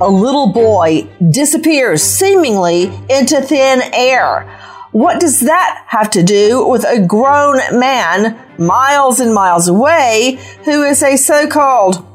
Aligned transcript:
a 0.00 0.08
little 0.08 0.46
boy 0.46 1.06
disappears 1.30 2.02
seemingly 2.02 2.84
into 3.10 3.40
thin 3.42 3.82
air. 3.92 4.48
What 4.92 5.20
does 5.20 5.40
that 5.40 5.84
have 5.88 6.10
to 6.10 6.22
do 6.22 6.66
with 6.66 6.84
a 6.84 7.04
grown 7.06 7.58
man 7.78 8.38
miles 8.58 9.20
and 9.20 9.34
miles 9.34 9.68
away 9.68 10.38
who 10.64 10.84
is 10.84 11.02
a 11.02 11.16
so 11.16 11.46
called 11.46 12.06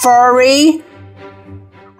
furry? 0.00 0.82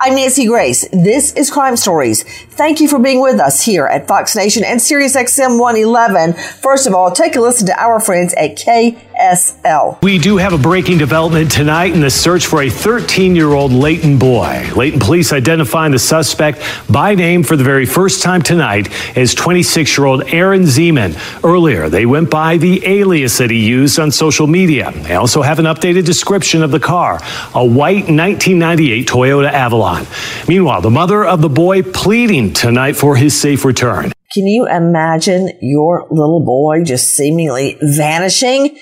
I'm 0.00 0.14
Nancy 0.14 0.46
Grace. 0.46 0.88
This 0.92 1.32
is 1.34 1.50
Crime 1.50 1.76
Stories. 1.76 2.24
Thank 2.58 2.80
you 2.80 2.88
for 2.88 2.98
being 2.98 3.20
with 3.20 3.38
us 3.38 3.62
here 3.62 3.86
at 3.86 4.08
Fox 4.08 4.34
Nation 4.34 4.64
and 4.64 4.82
Sirius 4.82 5.14
XM 5.14 5.60
111. 5.60 6.32
First 6.32 6.88
of 6.88 6.92
all, 6.92 7.12
take 7.12 7.36
a 7.36 7.40
listen 7.40 7.68
to 7.68 7.80
our 7.80 8.00
friends 8.00 8.34
at 8.34 8.56
KSL. 8.56 10.02
We 10.02 10.18
do 10.18 10.38
have 10.38 10.52
a 10.52 10.58
breaking 10.58 10.98
development 10.98 11.52
tonight 11.52 11.94
in 11.94 12.00
the 12.00 12.10
search 12.10 12.46
for 12.46 12.60
a 12.62 12.68
13 12.68 13.36
year 13.36 13.52
old 13.52 13.70
Layton 13.70 14.18
boy. 14.18 14.68
Layton 14.74 14.98
police 14.98 15.32
identifying 15.32 15.92
the 15.92 16.00
suspect 16.00 16.60
by 16.90 17.14
name 17.14 17.44
for 17.44 17.54
the 17.54 17.62
very 17.62 17.86
first 17.86 18.24
time 18.24 18.42
tonight 18.42 18.88
as 19.16 19.36
26 19.36 19.96
year 19.96 20.06
old 20.08 20.24
Aaron 20.26 20.62
Zeman. 20.62 21.14
Earlier, 21.44 21.88
they 21.88 22.06
went 22.06 22.28
by 22.28 22.56
the 22.56 22.84
alias 22.84 23.38
that 23.38 23.50
he 23.50 23.68
used 23.68 24.00
on 24.00 24.10
social 24.10 24.48
media. 24.48 24.90
They 24.90 25.14
also 25.14 25.42
have 25.42 25.60
an 25.60 25.66
updated 25.66 26.06
description 26.06 26.64
of 26.64 26.72
the 26.72 26.80
car 26.80 27.20
a 27.54 27.64
white 27.64 28.08
1998 28.08 29.06
Toyota 29.06 29.52
Avalon. 29.52 30.08
Meanwhile, 30.48 30.80
the 30.80 30.90
mother 30.90 31.24
of 31.24 31.40
the 31.40 31.48
boy 31.48 31.82
pleading 31.82 32.47
tonight 32.52 32.96
for 32.96 33.16
his 33.16 33.38
safe 33.38 33.64
return. 33.64 34.12
Can 34.32 34.46
you 34.46 34.68
imagine 34.68 35.50
your 35.60 36.06
little 36.10 36.44
boy 36.44 36.84
just 36.84 37.14
seemingly 37.16 37.78
vanishing 37.80 38.78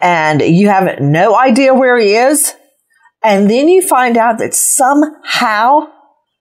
and 0.00 0.42
you 0.42 0.68
have 0.68 1.00
no 1.00 1.38
idea 1.38 1.74
where 1.74 1.98
he 1.98 2.14
is? 2.14 2.54
And 3.22 3.50
then 3.50 3.68
you 3.68 3.86
find 3.86 4.16
out 4.16 4.38
that 4.38 4.54
somehow 4.54 5.88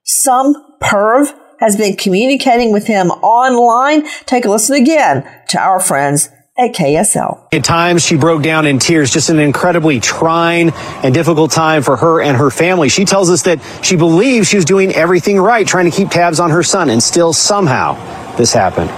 some 0.03 0.55
perv 0.81 1.33
has 1.59 1.75
been 1.75 1.95
communicating 1.95 2.71
with 2.71 2.88
him 2.88 3.11
online. 3.11 4.05
Take 4.25 4.45
a 4.45 4.49
listen 4.49 4.75
again 4.75 5.30
to 5.49 5.59
our 5.59 5.80
friends 5.80 6.30
at 6.59 6.73
KSL. 6.73 7.39
At 7.53 7.63
times, 7.63 8.03
she 8.03 8.17
broke 8.17 8.43
down 8.43 8.65
in 8.67 8.79
tears, 8.79 9.11
just 9.11 9.29
an 9.29 9.39
incredibly 9.39 9.99
trying 9.99 10.71
and 11.03 11.13
difficult 11.13 11.52
time 11.52 11.81
for 11.81 11.95
her 11.97 12.21
and 12.21 12.38
her 12.38 12.52
family. 12.52 12.89
She 12.89 13.05
tells 13.05 13.29
us 13.29 13.43
that 13.43 13.59
she 13.83 13.95
believes 13.95 14.47
she 14.47 14.57
was 14.57 14.65
doing 14.65 14.93
everything 14.93 15.39
right, 15.39 15.65
trying 15.65 15.89
to 15.89 15.95
keep 15.95 16.09
tabs 16.09 16.39
on 16.39 16.52
her 16.52 16.63
son, 16.63 16.89
and 16.89 17.02
still 17.02 17.33
somehow 17.33 17.95
this 18.35 18.53
happened. 18.53 18.89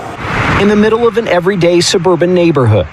In 0.61 0.67
the 0.67 0.75
middle 0.75 1.07
of 1.07 1.17
an 1.17 1.27
everyday 1.27 1.81
suburban 1.81 2.33
neighborhood, 2.33 2.87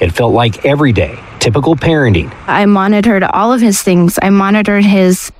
it 0.00 0.10
felt 0.10 0.34
like 0.34 0.64
everyday, 0.64 1.18
typical 1.38 1.76
parenting. 1.76 2.34
I 2.46 2.66
monitored 2.66 3.22
all 3.22 3.52
of 3.52 3.60
his 3.60 3.82
things. 3.82 4.18
I 4.20 4.30
monitored 4.30 4.84
his 4.84 5.30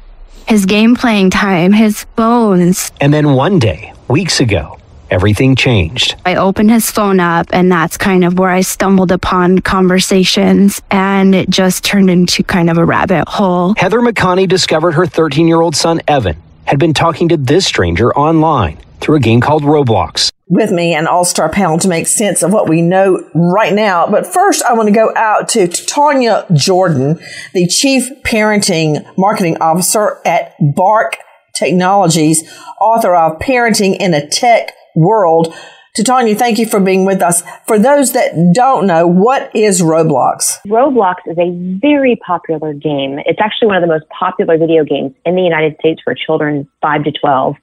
his 0.47 0.67
game 0.67 0.95
playing 0.95 1.31
time, 1.31 1.73
his 1.73 2.05
phones. 2.17 2.93
And 3.01 3.15
then 3.15 3.33
one 3.33 3.59
day, 3.59 3.95
weeks 4.09 4.41
ago, 4.41 4.79
everything 5.11 5.57
changed. 5.57 6.17
I 6.25 6.37
opened 6.37 6.71
his 6.71 6.91
phone 6.91 7.21
up, 7.21 7.47
and 7.53 7.71
that's 7.71 7.97
kind 7.97 8.25
of 8.25 8.39
where 8.39 8.51
I 8.51 8.63
stumbled 8.63 9.13
upon 9.13 9.61
conversations, 9.61 10.83
and 10.91 11.35
it 11.35 11.51
just 11.51 11.85
turned 11.85 12.11
into 12.11 12.43
kind 12.43 12.71
of 12.71 12.79
a 12.79 12.85
rabbit 12.85 13.29
hole. 13.29 13.75
Heather 13.77 14.01
McConney 14.01 14.49
discovered 14.49 14.93
her 14.93 15.07
13 15.07 15.49
year 15.49 15.61
old 15.61 15.77
son, 15.77 16.01
Evan, 16.09 16.37
had 16.65 16.79
been 16.79 16.95
talking 16.95 17.29
to 17.29 17.37
this 17.37 17.67
stranger 17.67 18.15
online 18.15 18.79
through 19.01 19.17
a 19.17 19.21
game 19.21 19.41
called 19.41 19.63
Roblox. 19.63 20.33
With 20.49 20.71
me, 20.71 20.95
an 20.95 21.07
all 21.07 21.25
star 21.25 21.49
panel 21.51 21.79
to 21.79 21.89
make 21.89 22.07
sense 22.07 22.43
of 22.43 22.53
what 22.53 22.69
we 22.69 22.83
know 22.83 23.29
right 23.35 23.73
now. 23.73 24.07
But 24.07 24.27
first, 24.27 24.63
I 24.65 24.75
want 24.75 24.89
to 24.89 24.95
go 24.95 25.13
out 25.15 25.49
to 25.51 25.69
Tanya 25.69 26.47
Jordan, 26.53 27.19
the 27.53 27.67
Chief 27.67 28.09
Parenting 28.25 29.05
Marketing 29.19 29.57
Officer 29.59 30.21
at 30.25 30.55
Bark 30.75 31.19
Technologies, 31.55 32.43
author 32.81 33.15
of 33.15 33.39
Parenting 33.39 33.97
in 33.99 34.15
a 34.15 34.27
Tech 34.27 34.73
World. 34.95 35.55
Tanya, 36.03 36.35
thank 36.35 36.59
you 36.59 36.67
for 36.67 36.81
being 36.81 37.05
with 37.05 37.23
us. 37.23 37.45
For 37.67 37.79
those 37.79 38.15
that 38.15 38.33
don't 38.53 38.87
know, 38.87 39.07
what 39.07 39.55
is 39.55 39.81
Roblox? 39.81 40.59
Roblox 40.67 41.17
is 41.27 41.39
a 41.39 41.53
very 41.79 42.17
popular 42.17 42.75
game. 42.75 43.21
It's 43.27 43.39
actually 43.41 43.69
one 43.69 43.77
of 43.77 43.83
the 43.83 43.87
most 43.87 44.05
popular 44.09 44.59
video 44.59 44.83
games 44.83 45.15
in 45.25 45.37
the 45.37 45.43
United 45.43 45.77
States 45.79 46.01
for 46.03 46.15
children 46.15 46.69
5 46.83 47.05
to 47.05 47.13
12. 47.13 47.55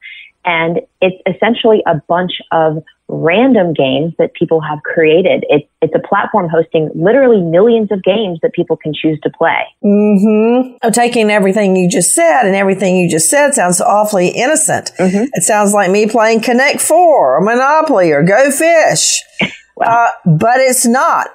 And 0.45 0.79
it's 1.01 1.21
essentially 1.27 1.83
a 1.85 2.01
bunch 2.07 2.31
of 2.51 2.83
random 3.11 3.73
games 3.73 4.13
that 4.17 4.33
people 4.33 4.61
have 4.61 4.79
created. 4.83 5.43
It, 5.49 5.69
it's 5.81 5.93
a 5.93 6.07
platform 6.07 6.49
hosting 6.49 6.89
literally 6.95 7.41
millions 7.41 7.91
of 7.91 8.01
games 8.03 8.39
that 8.41 8.53
people 8.53 8.77
can 8.77 8.93
choose 8.93 9.19
to 9.23 9.29
play. 9.29 9.63
Mm-hmm. 9.83 10.77
I'm 10.81 10.91
taking 10.91 11.29
everything 11.29 11.75
you 11.75 11.89
just 11.89 12.15
said, 12.15 12.43
and 12.45 12.55
everything 12.55 12.97
you 12.97 13.09
just 13.09 13.29
said 13.29 13.51
sounds 13.51 13.81
awfully 13.81 14.29
innocent. 14.29 14.91
Mm-hmm. 14.97 15.25
It 15.33 15.43
sounds 15.43 15.73
like 15.73 15.91
me 15.91 16.07
playing 16.07 16.41
Connect 16.41 16.81
Four 16.81 17.37
or 17.37 17.41
Monopoly 17.41 18.11
or 18.11 18.23
Go 18.23 18.49
Fish. 18.49 19.21
uh, 19.85 20.09
but 20.25 20.59
it's 20.59 20.85
not. 20.85 21.27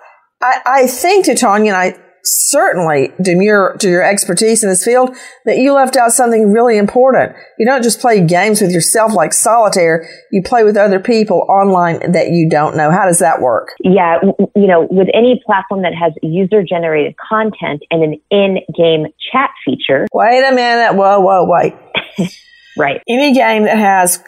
I, 0.42 0.60
I 0.66 0.86
think, 0.86 1.26
Tanya, 1.38 1.74
and 1.74 1.76
I 1.76 2.05
certainly 2.26 3.12
demure 3.22 3.76
to 3.80 3.88
your 3.88 4.02
expertise 4.02 4.62
in 4.62 4.68
this 4.68 4.84
field 4.84 5.16
that 5.44 5.58
you 5.58 5.72
left 5.72 5.96
out 5.96 6.12
something 6.12 6.52
really 6.52 6.76
important. 6.76 7.34
You 7.58 7.66
don't 7.66 7.82
just 7.82 8.00
play 8.00 8.24
games 8.24 8.60
with 8.60 8.72
yourself 8.72 9.14
like 9.14 9.32
solitaire. 9.32 10.08
You 10.30 10.42
play 10.42 10.64
with 10.64 10.76
other 10.76 11.00
people 11.00 11.46
online 11.48 12.12
that 12.12 12.30
you 12.30 12.48
don't 12.48 12.76
know. 12.76 12.90
How 12.90 13.06
does 13.06 13.20
that 13.20 13.40
work? 13.40 13.68
Yeah. 13.80 14.18
You 14.54 14.66
know, 14.66 14.86
with 14.90 15.08
any 15.14 15.42
platform 15.46 15.82
that 15.82 15.94
has 15.94 16.12
user 16.22 16.62
generated 16.62 17.14
content 17.16 17.82
and 17.90 18.02
an 18.02 18.20
in-game 18.30 19.06
chat 19.32 19.50
feature. 19.64 20.06
Wait 20.12 20.44
a 20.44 20.54
minute. 20.54 20.94
Whoa, 20.94 21.20
whoa, 21.20 21.46
wait. 21.48 21.74
right. 22.76 23.00
Any 23.08 23.32
game 23.32 23.64
that 23.64 23.78
has 23.78 24.22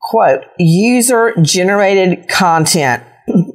quote, 0.00 0.40
user 0.58 1.34
generated 1.42 2.28
content 2.28 3.04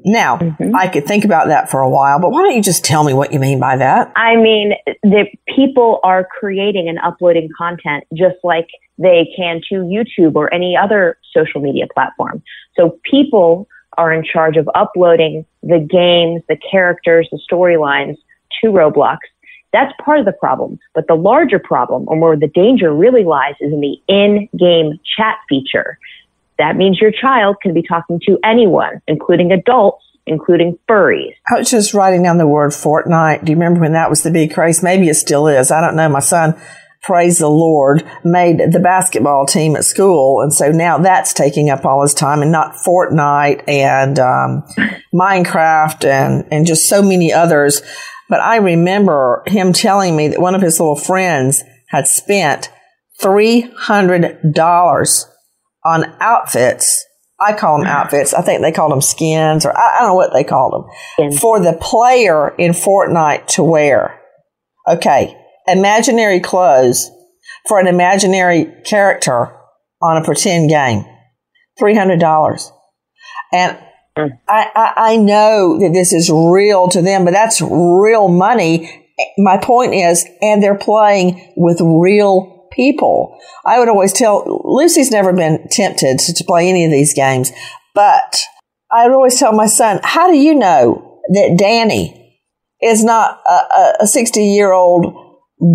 now, 0.06 0.38
mm-hmm. 0.38 0.76
I 0.76 0.88
could 0.88 1.06
think 1.06 1.26
about 1.26 1.48
that 1.48 1.70
for 1.70 1.82
a 1.82 1.90
while, 1.90 2.20
but 2.20 2.30
why 2.30 2.44
don't 2.44 2.56
you 2.56 2.62
just 2.62 2.86
tell 2.86 3.04
me 3.04 3.14
what 3.14 3.34
you 3.34 3.40
mean 3.40 3.60
by 3.60 3.78
that? 3.78 4.12
I 4.16 4.36
mean, 4.36 4.74
that 5.04 5.28
people 5.54 6.00
are 6.04 6.24
creating 6.24 6.88
and 6.88 7.00
uploading 7.00 7.50
content 7.58 8.04
just 8.14 8.36
like 8.44 8.68
they 8.98 9.28
can 9.36 9.62
to 9.70 9.76
YouTube 9.76 10.36
or 10.36 10.54
any 10.54 10.78
other 10.78 11.18
social 11.34 11.60
media 11.60 11.88
platform. 11.94 12.44
So 12.78 13.00
people 13.04 13.68
are 13.98 14.14
in 14.14 14.24
charge 14.24 14.58
of 14.58 14.70
uploading 14.76 15.46
the 15.64 15.80
games, 15.80 16.44
the 16.48 16.58
characters, 16.58 17.28
the 17.32 17.40
storylines 17.52 18.18
to 18.62 18.68
Roblox. 18.68 19.18
That's 19.74 19.92
part 20.04 20.20
of 20.20 20.26
the 20.26 20.34
problem. 20.34 20.80
But 20.94 21.08
the 21.08 21.16
larger 21.16 21.60
problem, 21.60 22.06
or 22.08 22.18
where 22.20 22.38
the 22.38 22.48
danger 22.48 22.94
really 22.94 23.24
lies, 23.24 23.56
is 23.60 23.74
in 23.74 23.82
the 23.82 23.98
in 24.08 24.48
game 24.58 25.00
chat 25.18 25.38
feature 25.50 25.98
that 26.58 26.76
means 26.76 27.00
your 27.02 27.12
child 27.12 27.58
can 27.62 27.74
be 27.74 27.84
talking 27.84 28.20
to 28.28 28.38
anyone, 28.44 29.02
including 29.08 29.52
adults, 29.52 30.04
including 30.26 30.78
furries. 30.90 31.34
I 31.50 31.60
was 31.60 31.70
just 31.70 31.94
writing 31.94 32.24
down 32.24 32.38
the 32.38 32.48
word 32.48 32.72
Fortnite. 32.72 33.46
Do 33.46 33.52
you 33.52 33.56
remember 33.56 33.82
when 33.82 33.94
that 33.94 34.10
was 34.10 34.24
the 34.24 34.32
big 34.32 34.54
craze? 34.54 34.82
Maybe 34.82 35.10
it 35.10 35.16
still 35.16 35.48
is. 35.48 35.72
I 35.72 35.82
don't 35.82 35.96
know. 35.96 36.10
My 36.10 36.20
son, 36.20 36.60
praise 37.04 37.38
the 37.38 37.50
Lord, 37.50 38.04
made 38.24 38.60
the 38.72 38.80
basketball 38.80 39.46
team 39.46 39.76
at 39.76 39.86
school. 39.86 40.42
And 40.42 40.54
so 40.54 40.72
now 40.72 40.98
that's 40.98 41.34
taking 41.34 41.70
up 41.70 41.86
all 41.86 42.02
his 42.02 42.16
time 42.16 42.42
and 42.42 42.52
not 42.52 42.76
Fortnite 42.76 43.64
and 43.68 44.18
um, 44.18 44.64
Minecraft 45.14 46.06
and, 46.06 46.48
and 46.52 46.66
just 46.66 46.90
so 46.90 47.04
many 47.04 47.32
others. 47.32 47.84
But 48.28 48.40
I 48.40 48.56
remember 48.56 49.44
him 49.46 49.72
telling 49.72 50.16
me 50.16 50.30
that 50.30 50.42
one 50.42 50.56
of 50.56 50.64
his 50.64 50.80
little 50.80 50.96
friends 50.96 51.64
had 51.90 52.08
spent 52.08 52.72
$300 53.22 55.26
on 55.86 56.14
outfits. 56.20 57.06
I 57.40 57.54
call 57.54 57.78
them 57.78 57.88
outfits. 57.88 58.34
I 58.34 58.42
think 58.42 58.62
they 58.62 58.72
called 58.72 58.92
them 58.92 59.02
skins, 59.02 59.66
or 59.66 59.78
I, 59.78 59.98
I 59.98 60.00
don't 60.00 60.10
know 60.10 60.16
what 60.16 60.34
they 60.34 60.44
called 60.44 60.90
them 61.18 61.32
for 61.34 61.60
the 61.60 61.78
player 61.80 62.50
in 62.58 62.72
Fortnite 62.72 63.48
to 63.48 63.64
wear. 63.64 64.20
Okay, 64.88 65.38
imaginary 65.68 66.40
clothes 66.40 67.10
for 67.68 67.80
an 67.80 67.88
imaginary 67.88 68.72
character 68.86 69.56
on 70.02 70.18
a 70.18 70.26
pretend 70.26 70.70
game, 70.70 71.06
three 71.80 71.96
hundred 71.96 72.20
dollars, 72.20 72.72
and 73.54 73.78
mm. 74.18 74.30
I, 74.48 74.70
I, 74.76 74.94
I 74.96 75.18
know 75.18 75.80
that 75.80 75.92
this 75.94 76.14
is 76.14 76.30
real 76.30 76.88
to 76.90 77.02
them, 77.02 77.26
but 77.26 77.32
that's 77.32 77.62
real 77.62 78.28
money. 78.28 79.02
My 79.38 79.58
point 79.58 79.94
is, 79.94 80.26
and 80.42 80.62
they're 80.62 80.78
playing 80.78 81.54
with 81.56 81.80
real 81.82 82.55
people. 82.76 83.38
I 83.66 83.80
would 83.80 83.90
always 83.90 84.14
tell 84.14 84.44
Lucy's 84.64 85.12
never 85.12 85.34
been 85.34 85.68
tempted 85.72 86.20
to, 86.20 86.44
play 86.44 86.70
any 86.70 86.86
of 86.86 86.92
these 86.92 87.14
games, 87.14 87.52
but 87.94 88.40
I 88.92 89.08
would 89.08 89.16
always 89.16 89.40
tell 89.40 89.54
my 89.54 89.68
son, 89.68 90.00
how 90.04 90.30
do 90.30 90.38
you 90.38 90.54
know 90.54 91.20
that 91.30 91.56
Danny 91.58 92.40
is 92.82 93.04
not 93.04 93.42
a 94.00 94.06
60 94.06 94.44
year 94.44 94.72
old 94.72 95.14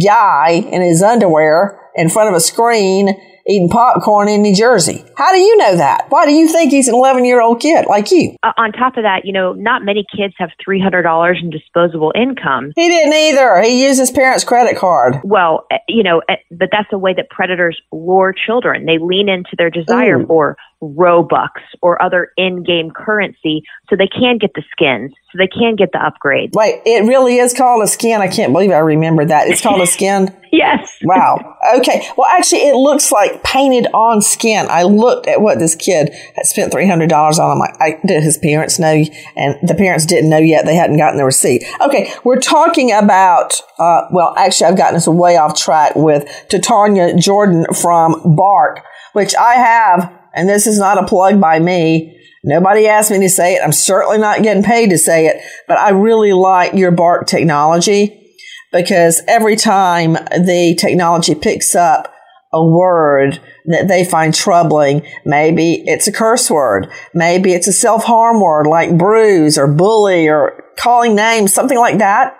guy 0.04 0.50
in 0.50 0.82
his 0.82 1.02
underwear 1.02 1.80
in 1.96 2.08
front 2.08 2.28
of 2.28 2.34
a 2.34 2.40
screen 2.40 3.16
eating 3.50 3.68
popcorn 3.68 4.28
in 4.28 4.42
New 4.42 4.54
Jersey. 4.54 5.04
How 5.16 5.32
do 5.32 5.38
you 5.38 5.56
know 5.56 5.76
that? 5.76 6.06
Why 6.08 6.24
do 6.24 6.32
you 6.32 6.48
think 6.48 6.70
he's 6.70 6.88
an 6.88 6.94
11 6.94 7.24
year 7.24 7.40
old 7.40 7.60
kid 7.60 7.86
like 7.86 8.10
you? 8.10 8.36
Uh, 8.42 8.52
on 8.56 8.72
top 8.72 8.96
of 8.96 9.02
that, 9.02 9.22
you 9.24 9.32
know, 9.32 9.52
not 9.52 9.84
many 9.84 10.06
kids 10.16 10.34
have 10.38 10.50
$300 10.66 11.42
in 11.42 11.50
disposable 11.50 12.12
income. 12.14 12.72
He 12.76 12.88
didn't 12.88 13.12
either. 13.12 13.62
He 13.62 13.84
used 13.84 13.98
his 13.98 14.10
parents' 14.10 14.44
credit 14.44 14.76
card. 14.76 15.16
Well, 15.24 15.66
eh, 15.70 15.78
you 15.88 16.02
know, 16.02 16.22
eh, 16.28 16.36
but 16.50 16.68
that's 16.70 16.88
the 16.90 16.98
way 16.98 17.12
that 17.14 17.28
predators 17.30 17.80
lure 17.92 18.32
children. 18.46 18.86
They 18.86 18.98
lean 18.98 19.28
into 19.28 19.50
their 19.56 19.70
desire 19.70 20.20
Ooh. 20.20 20.26
for 20.26 20.56
Robux 20.82 21.50
or 21.82 22.00
other 22.02 22.32
in 22.36 22.62
game 22.62 22.90
currency 22.90 23.62
so 23.88 23.96
they 23.96 24.08
can 24.08 24.38
get 24.38 24.52
the 24.54 24.62
skins, 24.72 25.12
so 25.30 25.38
they 25.38 25.46
can 25.46 25.76
get 25.76 25.90
the 25.92 25.98
upgrades. 25.98 26.52
Wait, 26.54 26.80
it 26.86 27.06
really 27.06 27.36
is 27.36 27.52
called 27.54 27.82
a 27.82 27.86
skin. 27.86 28.20
I 28.20 28.28
can't 28.28 28.52
believe 28.52 28.70
I 28.70 28.78
remember 28.78 29.24
that. 29.24 29.48
It's 29.48 29.60
called 29.60 29.80
a 29.80 29.86
skin? 29.98 30.34
yes. 30.52 30.98
Wow. 31.02 31.56
Okay. 31.78 32.06
Well, 32.16 32.28
actually, 32.28 32.62
it 32.62 32.74
looks 32.74 33.12
like 33.12 33.42
painted 33.42 33.86
on 33.92 34.22
skin. 34.22 34.66
I 34.68 34.82
looked 34.82 35.26
at 35.26 35.40
what 35.40 35.58
this 35.58 35.74
kid 35.74 36.14
had 36.34 36.46
spent 36.46 36.72
$300 36.72 37.10
on. 37.10 37.50
I'm 37.50 37.58
like, 37.58 37.76
I, 37.80 38.00
did 38.06 38.22
his 38.22 38.38
parents 38.38 38.78
know? 38.78 39.04
And 39.36 39.56
the 39.62 39.74
parents 39.74 40.06
didn't 40.06 40.30
know 40.30 40.38
yet. 40.38 40.66
They 40.66 40.74
hadn't 40.74 40.96
gotten 40.96 41.18
the 41.18 41.24
receipt. 41.24 41.64
Okay. 41.80 42.12
We're 42.24 42.40
talking 42.40 42.92
about, 42.92 43.60
uh, 43.78 44.02
well, 44.12 44.34
actually, 44.36 44.68
I've 44.68 44.76
gotten 44.76 44.96
us 44.96 45.08
way 45.08 45.36
off 45.36 45.56
track 45.56 45.94
with 45.96 46.24
Titania 46.48 47.16
Jordan 47.16 47.66
from 47.74 48.36
Bark, 48.36 48.80
which 49.12 49.34
I 49.34 49.54
have 49.54 50.19
and 50.34 50.48
this 50.48 50.66
is 50.66 50.78
not 50.78 51.02
a 51.02 51.06
plug 51.06 51.40
by 51.40 51.58
me. 51.58 52.16
Nobody 52.42 52.86
asked 52.86 53.10
me 53.10 53.18
to 53.20 53.28
say 53.28 53.54
it. 53.54 53.62
I'm 53.62 53.72
certainly 53.72 54.18
not 54.18 54.42
getting 54.42 54.62
paid 54.62 54.90
to 54.90 54.98
say 54.98 55.26
it, 55.26 55.42
but 55.68 55.78
I 55.78 55.90
really 55.90 56.32
like 56.32 56.72
your 56.72 56.90
Bark 56.90 57.26
technology 57.26 58.34
because 58.72 59.20
every 59.28 59.56
time 59.56 60.12
the 60.12 60.76
technology 60.78 61.34
picks 61.34 61.74
up 61.74 62.14
a 62.52 62.64
word 62.64 63.40
that 63.66 63.88
they 63.88 64.04
find 64.04 64.34
troubling, 64.34 65.06
maybe 65.24 65.82
it's 65.86 66.08
a 66.08 66.12
curse 66.12 66.50
word, 66.50 66.90
maybe 67.14 67.52
it's 67.52 67.68
a 67.68 67.72
self 67.72 68.04
harm 68.04 68.40
word 68.40 68.66
like 68.66 68.96
bruise 68.96 69.58
or 69.58 69.68
bully 69.68 70.28
or 70.28 70.64
calling 70.76 71.14
names, 71.14 71.52
something 71.52 71.78
like 71.78 71.98
that, 71.98 72.36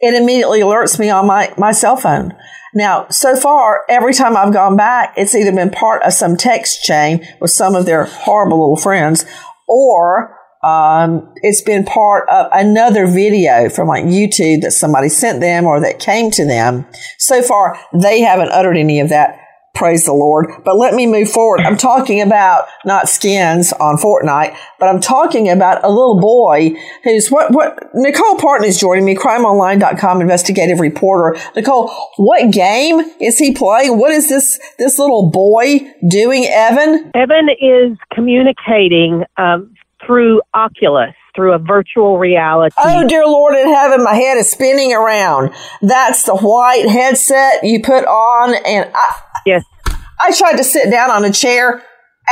it 0.00 0.14
immediately 0.14 0.60
alerts 0.60 0.98
me 0.98 1.10
on 1.10 1.26
my, 1.26 1.52
my 1.58 1.72
cell 1.72 1.96
phone. 1.96 2.34
Now, 2.74 3.08
so 3.08 3.36
far, 3.36 3.82
every 3.88 4.14
time 4.14 4.36
I've 4.36 4.52
gone 4.52 4.76
back, 4.76 5.14
it's 5.16 5.34
either 5.34 5.52
been 5.52 5.70
part 5.70 6.02
of 6.02 6.12
some 6.12 6.36
text 6.36 6.82
chain 6.84 7.26
with 7.40 7.50
some 7.50 7.74
of 7.74 7.86
their 7.86 8.04
horrible 8.04 8.60
little 8.60 8.76
friends, 8.76 9.24
or 9.66 10.36
um, 10.62 11.32
it's 11.36 11.62
been 11.62 11.84
part 11.84 12.28
of 12.28 12.48
another 12.52 13.06
video 13.06 13.68
from 13.70 13.88
like 13.88 14.04
YouTube 14.04 14.62
that 14.62 14.72
somebody 14.72 15.08
sent 15.08 15.40
them 15.40 15.64
or 15.64 15.80
that 15.80 15.98
came 15.98 16.30
to 16.32 16.44
them. 16.44 16.86
So 17.18 17.42
far, 17.42 17.78
they 17.92 18.20
haven't 18.20 18.50
uttered 18.50 18.76
any 18.76 19.00
of 19.00 19.08
that. 19.08 19.38
Praise 19.74 20.04
the 20.04 20.12
Lord. 20.12 20.46
But 20.64 20.76
let 20.76 20.94
me 20.94 21.06
move 21.06 21.30
forward. 21.30 21.60
I'm 21.60 21.76
talking 21.76 22.20
about 22.20 22.66
not 22.84 23.08
skins 23.08 23.72
on 23.74 23.96
Fortnite, 23.96 24.56
but 24.78 24.88
I'm 24.88 25.00
talking 25.00 25.48
about 25.48 25.82
a 25.84 25.88
little 25.88 26.20
boy 26.20 26.74
who's 27.04 27.30
what, 27.30 27.52
what, 27.52 27.78
Nicole 27.94 28.36
Partin 28.36 28.64
is 28.66 28.78
joining 28.78 29.04
me, 29.04 29.14
crimeonline.com 29.14 30.20
investigative 30.20 30.80
reporter. 30.80 31.40
Nicole, 31.54 31.88
what 32.16 32.52
game 32.52 33.00
is 33.20 33.38
he 33.38 33.54
playing? 33.54 33.98
What 33.98 34.12
is 34.12 34.28
this, 34.28 34.58
this 34.78 34.98
little 34.98 35.30
boy 35.30 35.80
doing, 36.06 36.46
Evan? 36.46 37.10
Evan 37.14 37.48
is 37.60 37.96
communicating 38.12 39.24
um, 39.36 39.74
through 40.06 40.40
Oculus 40.54 41.14
through 41.34 41.52
a 41.52 41.58
virtual 41.58 42.18
reality. 42.18 42.74
Oh, 42.78 43.06
dear 43.06 43.24
Lord 43.24 43.54
in 43.54 43.68
heaven, 43.68 44.02
my 44.02 44.14
head 44.14 44.36
is 44.36 44.50
spinning 44.50 44.92
around. 44.92 45.52
That's 45.80 46.24
the 46.24 46.36
white 46.36 46.88
headset 46.88 47.62
you 47.62 47.82
put 47.82 48.04
on, 48.04 48.54
and 48.66 48.90
I, 48.92 49.14
yes, 49.46 49.64
I 50.20 50.32
tried 50.32 50.56
to 50.56 50.64
sit 50.64 50.90
down 50.90 51.10
on 51.10 51.24
a 51.24 51.32
chair 51.32 51.82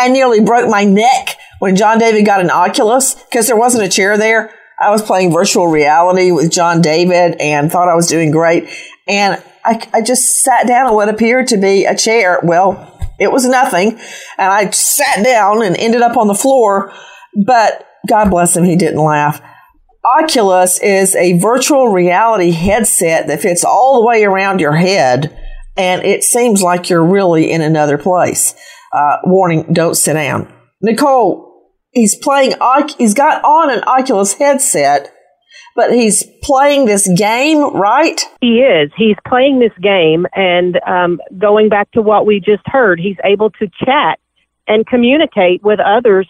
and 0.00 0.12
nearly 0.12 0.40
broke 0.40 0.68
my 0.68 0.84
neck 0.84 1.36
when 1.58 1.76
John 1.76 1.98
David 1.98 2.26
got 2.26 2.40
an 2.40 2.50
Oculus 2.50 3.14
because 3.14 3.46
there 3.46 3.56
wasn't 3.56 3.84
a 3.84 3.88
chair 3.88 4.18
there. 4.18 4.52
I 4.80 4.90
was 4.90 5.02
playing 5.02 5.32
virtual 5.32 5.66
reality 5.66 6.30
with 6.30 6.52
John 6.52 6.80
David 6.80 7.40
and 7.40 7.70
thought 7.70 7.88
I 7.88 7.96
was 7.96 8.06
doing 8.06 8.30
great. 8.30 8.68
And 9.08 9.42
I, 9.64 9.88
I 9.92 10.02
just 10.02 10.42
sat 10.44 10.68
down 10.68 10.86
on 10.86 10.94
what 10.94 11.08
appeared 11.08 11.48
to 11.48 11.56
be 11.56 11.84
a 11.84 11.96
chair. 11.96 12.38
Well, 12.44 12.96
it 13.18 13.32
was 13.32 13.44
nothing. 13.44 13.92
And 14.38 14.52
I 14.52 14.70
sat 14.70 15.24
down 15.24 15.62
and 15.62 15.76
ended 15.76 16.02
up 16.02 16.16
on 16.16 16.28
the 16.28 16.34
floor. 16.34 16.92
But 17.34 17.86
God 18.08 18.30
bless 18.30 18.56
him, 18.56 18.64
he 18.64 18.76
didn't 18.76 19.02
laugh. 19.02 19.40
Oculus 20.20 20.80
is 20.80 21.14
a 21.16 21.38
virtual 21.38 21.88
reality 21.88 22.50
headset 22.50 23.26
that 23.26 23.42
fits 23.42 23.64
all 23.64 24.00
the 24.00 24.06
way 24.06 24.24
around 24.24 24.60
your 24.60 24.74
head, 24.74 25.36
and 25.76 26.04
it 26.04 26.24
seems 26.24 26.62
like 26.62 26.88
you're 26.88 27.04
really 27.04 27.50
in 27.50 27.60
another 27.60 27.98
place. 27.98 28.54
Uh, 28.92 29.18
warning, 29.24 29.72
don't 29.72 29.96
sit 29.96 30.14
down. 30.14 30.52
Nicole, 30.80 31.72
he's 31.90 32.16
playing, 32.16 32.54
he's 32.96 33.14
got 33.14 33.44
on 33.44 33.70
an 33.70 33.82
Oculus 33.84 34.34
headset, 34.34 35.12
but 35.76 35.92
he's 35.92 36.24
playing 36.42 36.86
this 36.86 37.08
game, 37.16 37.74
right? 37.74 38.20
He 38.40 38.60
is. 38.60 38.90
He's 38.96 39.16
playing 39.26 39.58
this 39.58 39.76
game, 39.82 40.26
and 40.34 40.80
um, 40.86 41.20
going 41.38 41.68
back 41.68 41.90
to 41.92 42.02
what 42.02 42.26
we 42.26 42.40
just 42.40 42.62
heard, 42.66 42.98
he's 42.98 43.16
able 43.24 43.50
to 43.50 43.68
chat 43.84 44.18
and 44.66 44.86
communicate 44.86 45.62
with 45.62 45.80
others 45.80 46.28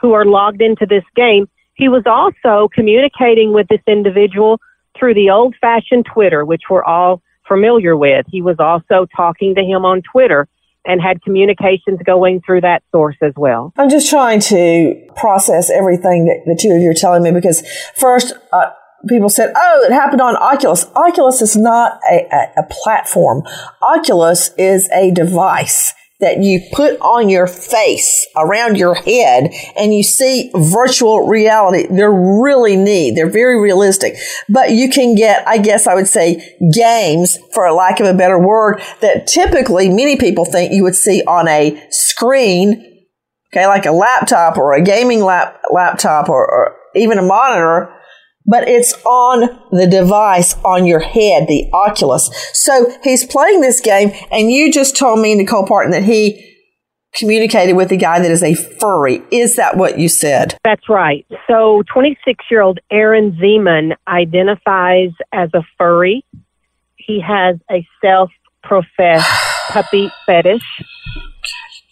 who 0.00 0.12
are 0.12 0.24
logged 0.24 0.62
into 0.62 0.86
this 0.86 1.04
game. 1.14 1.48
He 1.74 1.88
was 1.88 2.02
also 2.06 2.68
communicating 2.74 3.52
with 3.52 3.68
this 3.68 3.80
individual 3.86 4.60
through 4.98 5.14
the 5.14 5.30
old 5.30 5.54
fashioned 5.60 6.06
Twitter, 6.12 6.44
which 6.44 6.62
we're 6.68 6.84
all 6.84 7.22
familiar 7.46 7.96
with. 7.96 8.26
He 8.28 8.42
was 8.42 8.56
also 8.58 9.06
talking 9.16 9.54
to 9.54 9.62
him 9.62 9.84
on 9.84 10.02
Twitter 10.02 10.48
and 10.84 11.00
had 11.00 11.22
communications 11.22 12.00
going 12.04 12.40
through 12.44 12.62
that 12.62 12.82
source 12.92 13.16
as 13.22 13.32
well. 13.36 13.72
I'm 13.76 13.90
just 13.90 14.08
trying 14.08 14.40
to 14.40 14.94
process 15.16 15.70
everything 15.70 16.26
that 16.26 16.42
the 16.46 16.58
two 16.60 16.74
of 16.74 16.80
you 16.80 16.90
are 16.90 16.94
telling 16.94 17.22
me 17.22 17.30
because 17.30 17.62
first, 17.94 18.32
uh, 18.52 18.70
people 19.08 19.28
said, 19.28 19.52
oh, 19.54 19.86
it 19.88 19.92
happened 19.92 20.20
on 20.20 20.36
Oculus. 20.36 20.86
Oculus 20.96 21.42
is 21.42 21.56
not 21.56 22.00
a, 22.10 22.26
a, 22.32 22.62
a 22.62 22.62
platform. 22.70 23.42
Oculus 23.82 24.50
is 24.56 24.88
a 24.90 25.10
device 25.10 25.94
that 26.20 26.42
you 26.42 26.60
put 26.72 26.98
on 27.00 27.28
your 27.28 27.46
face 27.46 28.26
around 28.36 28.76
your 28.76 28.94
head 28.94 29.52
and 29.76 29.94
you 29.94 30.02
see 30.02 30.50
virtual 30.54 31.28
reality. 31.28 31.86
They're 31.88 32.12
really 32.12 32.76
neat. 32.76 33.14
They're 33.14 33.30
very 33.30 33.60
realistic, 33.60 34.16
but 34.48 34.72
you 34.72 34.90
can 34.90 35.14
get, 35.14 35.46
I 35.46 35.58
guess 35.58 35.86
I 35.86 35.94
would 35.94 36.08
say 36.08 36.56
games 36.72 37.38
for 37.52 37.70
lack 37.72 38.00
of 38.00 38.06
a 38.06 38.14
better 38.14 38.38
word 38.38 38.82
that 39.00 39.28
typically 39.28 39.88
many 39.88 40.16
people 40.16 40.44
think 40.44 40.72
you 40.72 40.82
would 40.82 40.96
see 40.96 41.22
on 41.24 41.46
a 41.46 41.80
screen. 41.90 42.84
Okay. 43.52 43.66
Like 43.66 43.86
a 43.86 43.92
laptop 43.92 44.58
or 44.58 44.74
a 44.74 44.82
gaming 44.82 45.22
lap, 45.22 45.62
laptop 45.70 46.28
or, 46.28 46.46
or 46.46 46.76
even 46.94 47.18
a 47.18 47.22
monitor 47.22 47.94
but 48.48 48.66
it's 48.66 48.94
on 49.04 49.60
the 49.70 49.86
device 49.86 50.54
on 50.64 50.86
your 50.86 51.00
head, 51.00 51.46
the 51.46 51.68
Oculus. 51.72 52.30
So 52.54 52.90
he's 53.04 53.24
playing 53.26 53.60
this 53.60 53.78
game, 53.78 54.10
and 54.32 54.50
you 54.50 54.72
just 54.72 54.96
told 54.96 55.20
me, 55.20 55.34
Nicole 55.34 55.66
Partin, 55.66 55.90
that 55.92 56.02
he 56.02 56.44
communicated 57.14 57.74
with 57.74 57.92
a 57.92 57.96
guy 57.96 58.20
that 58.20 58.30
is 58.30 58.42
a 58.42 58.54
furry. 58.54 59.22
Is 59.30 59.56
that 59.56 59.76
what 59.76 59.98
you 59.98 60.08
said? 60.08 60.56
That's 60.64 60.88
right. 60.88 61.26
So 61.46 61.82
26 61.92 62.44
year 62.50 62.62
old 62.62 62.78
Aaron 62.90 63.32
Zeman 63.32 63.94
identifies 64.06 65.10
as 65.32 65.50
a 65.54 65.62
furry. 65.76 66.24
He 66.96 67.20
has 67.20 67.56
a 67.70 67.86
self 68.02 68.30
professed 68.62 69.28
puppy 69.68 70.10
fetish. 70.26 70.62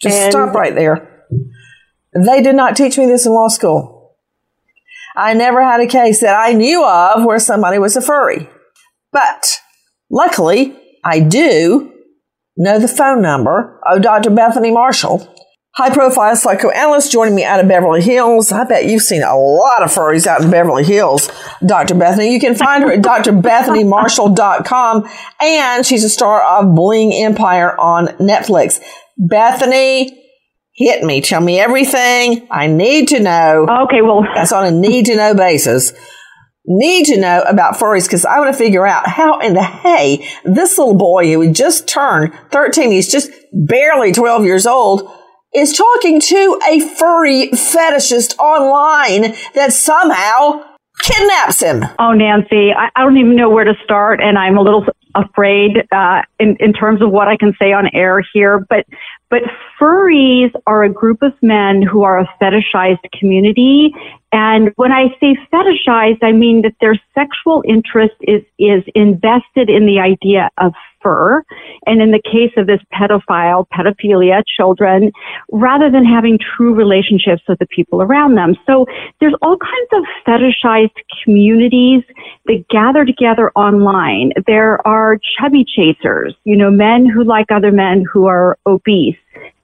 Just 0.01 0.15
and 0.15 0.31
stop 0.31 0.53
right 0.53 0.73
there. 0.73 1.25
They 2.13 2.41
did 2.41 2.55
not 2.55 2.75
teach 2.75 2.97
me 2.97 3.05
this 3.05 3.25
in 3.25 3.31
law 3.33 3.47
school. 3.47 3.96
I 5.17 5.33
never 5.33 5.63
had 5.63 5.81
a 5.81 5.87
case 5.87 6.21
that 6.21 6.35
I 6.35 6.53
knew 6.53 6.85
of 6.85 7.25
where 7.25 7.39
somebody 7.39 7.79
was 7.79 7.97
a 7.97 8.01
furry. 8.01 8.47
But 9.11 9.59
luckily, 10.11 10.77
I 11.03 11.21
do 11.21 11.91
know 12.55 12.79
the 12.79 12.87
phone 12.87 13.21
number 13.21 13.79
of 13.85 14.03
Dr. 14.03 14.29
Bethany 14.29 14.69
Marshall, 14.69 15.27
high 15.75 15.89
profile 15.89 16.35
psychoanalyst 16.35 17.11
joining 17.11 17.33
me 17.33 17.43
out 17.43 17.59
of 17.59 17.67
Beverly 17.67 18.03
Hills. 18.03 18.51
I 18.51 18.63
bet 18.65 18.85
you've 18.85 19.01
seen 19.01 19.23
a 19.23 19.35
lot 19.35 19.81
of 19.81 19.89
furries 19.89 20.27
out 20.27 20.41
in 20.41 20.51
Beverly 20.51 20.83
Hills, 20.83 21.31
Dr. 21.65 21.95
Bethany. 21.95 22.31
You 22.31 22.39
can 22.39 22.53
find 22.53 22.83
her 22.83 22.91
at 22.91 23.01
drbethanymarshall.com 23.01 25.09
and 25.41 25.85
she's 25.85 26.03
a 26.03 26.09
star 26.09 26.43
of 26.43 26.75
Bling 26.75 27.11
Empire 27.13 27.75
on 27.79 28.07
Netflix. 28.17 28.79
Bethany, 29.17 30.26
hit 30.77 31.03
me. 31.03 31.21
Tell 31.21 31.41
me 31.41 31.59
everything 31.59 32.47
I 32.49 32.67
need 32.67 33.09
to 33.09 33.19
know. 33.19 33.65
Okay, 33.85 34.01
well, 34.01 34.25
that's 34.35 34.51
on 34.51 34.65
a 34.65 34.71
need 34.71 35.07
to 35.07 35.15
know 35.15 35.33
basis. 35.33 35.91
Need 36.65 37.05
to 37.05 37.19
know 37.19 37.41
about 37.47 37.75
furries 37.75 38.05
because 38.05 38.25
I 38.25 38.39
want 38.39 38.53
to 38.53 38.57
figure 38.57 38.85
out 38.85 39.07
how 39.07 39.39
in 39.39 39.53
the 39.53 39.63
hay 39.63 40.27
this 40.43 40.77
little 40.77 40.97
boy 40.97 41.31
who 41.31 41.51
just 41.51 41.87
turned 41.87 42.33
13, 42.51 42.91
he's 42.91 43.11
just 43.11 43.31
barely 43.53 44.11
12 44.11 44.43
years 44.45 44.67
old, 44.67 45.09
is 45.55 45.73
talking 45.73 46.19
to 46.19 46.59
a 46.69 46.79
furry 46.79 47.49
fetishist 47.51 48.37
online 48.37 49.33
that 49.55 49.71
somehow 49.71 50.61
kidnaps 50.99 51.61
him. 51.61 51.85
Oh, 51.99 52.11
Nancy, 52.11 52.71
I, 52.77 52.89
I 52.95 53.03
don't 53.03 53.17
even 53.17 53.35
know 53.35 53.49
where 53.49 53.63
to 53.63 53.73
start, 53.83 54.19
and 54.21 54.37
I'm 54.37 54.57
a 54.57 54.61
little 54.61 54.85
afraid 55.15 55.77
uh, 55.91 56.21
in, 56.39 56.57
in 56.59 56.73
terms 56.73 57.01
of 57.01 57.11
what 57.11 57.27
I 57.27 57.37
can 57.37 57.53
say 57.59 57.71
on 57.71 57.89
air 57.93 58.21
here, 58.33 58.65
but 58.69 58.85
but 59.29 59.41
furries 59.79 60.51
are 60.65 60.83
a 60.83 60.89
group 60.89 61.21
of 61.21 61.33
men 61.41 61.81
who 61.81 62.03
are 62.03 62.19
a 62.19 62.27
fetishized 62.41 63.11
community. 63.13 63.93
And 64.31 64.71
when 64.75 64.91
I 64.91 65.07
say 65.19 65.37
fetishized, 65.53 66.21
I 66.21 66.33
mean 66.33 66.61
that 66.63 66.75
their 66.81 66.99
sexual 67.15 67.63
interest 67.65 68.15
is, 68.21 68.43
is 68.59 68.83
invested 68.93 69.69
in 69.69 69.85
the 69.85 69.99
idea 69.99 70.49
of 70.57 70.73
fur. 71.01 71.43
And 71.85 72.01
in 72.01 72.11
the 72.11 72.21
case 72.21 72.51
of 72.57 72.67
this 72.67 72.81
pedophile, 72.93 73.65
pedophilia, 73.69 74.43
children, 74.57 75.11
rather 75.51 75.89
than 75.89 76.03
having 76.03 76.39
true 76.39 76.73
relationships 76.73 77.43
with 77.47 77.59
the 77.59 77.67
people 77.67 78.01
around 78.01 78.35
them. 78.35 78.55
So 78.65 78.85
there's 79.21 79.35
all 79.41 79.57
kinds 79.57 79.89
of 79.93 80.03
fetishized 80.27 80.97
communities 81.23 82.03
that 82.45 82.65
gather 82.69 83.05
together 83.05 83.51
online. 83.51 84.33
There 84.45 84.85
are 84.85 85.19
chubby 85.39 85.63
chasers, 85.63 86.35
you 86.43 86.57
know, 86.57 86.69
men 86.69 87.05
who 87.05 87.23
like 87.23 87.51
other 87.51 87.71
men 87.71 88.03
who 88.11 88.25
are 88.25 88.57
obese. 88.65 89.15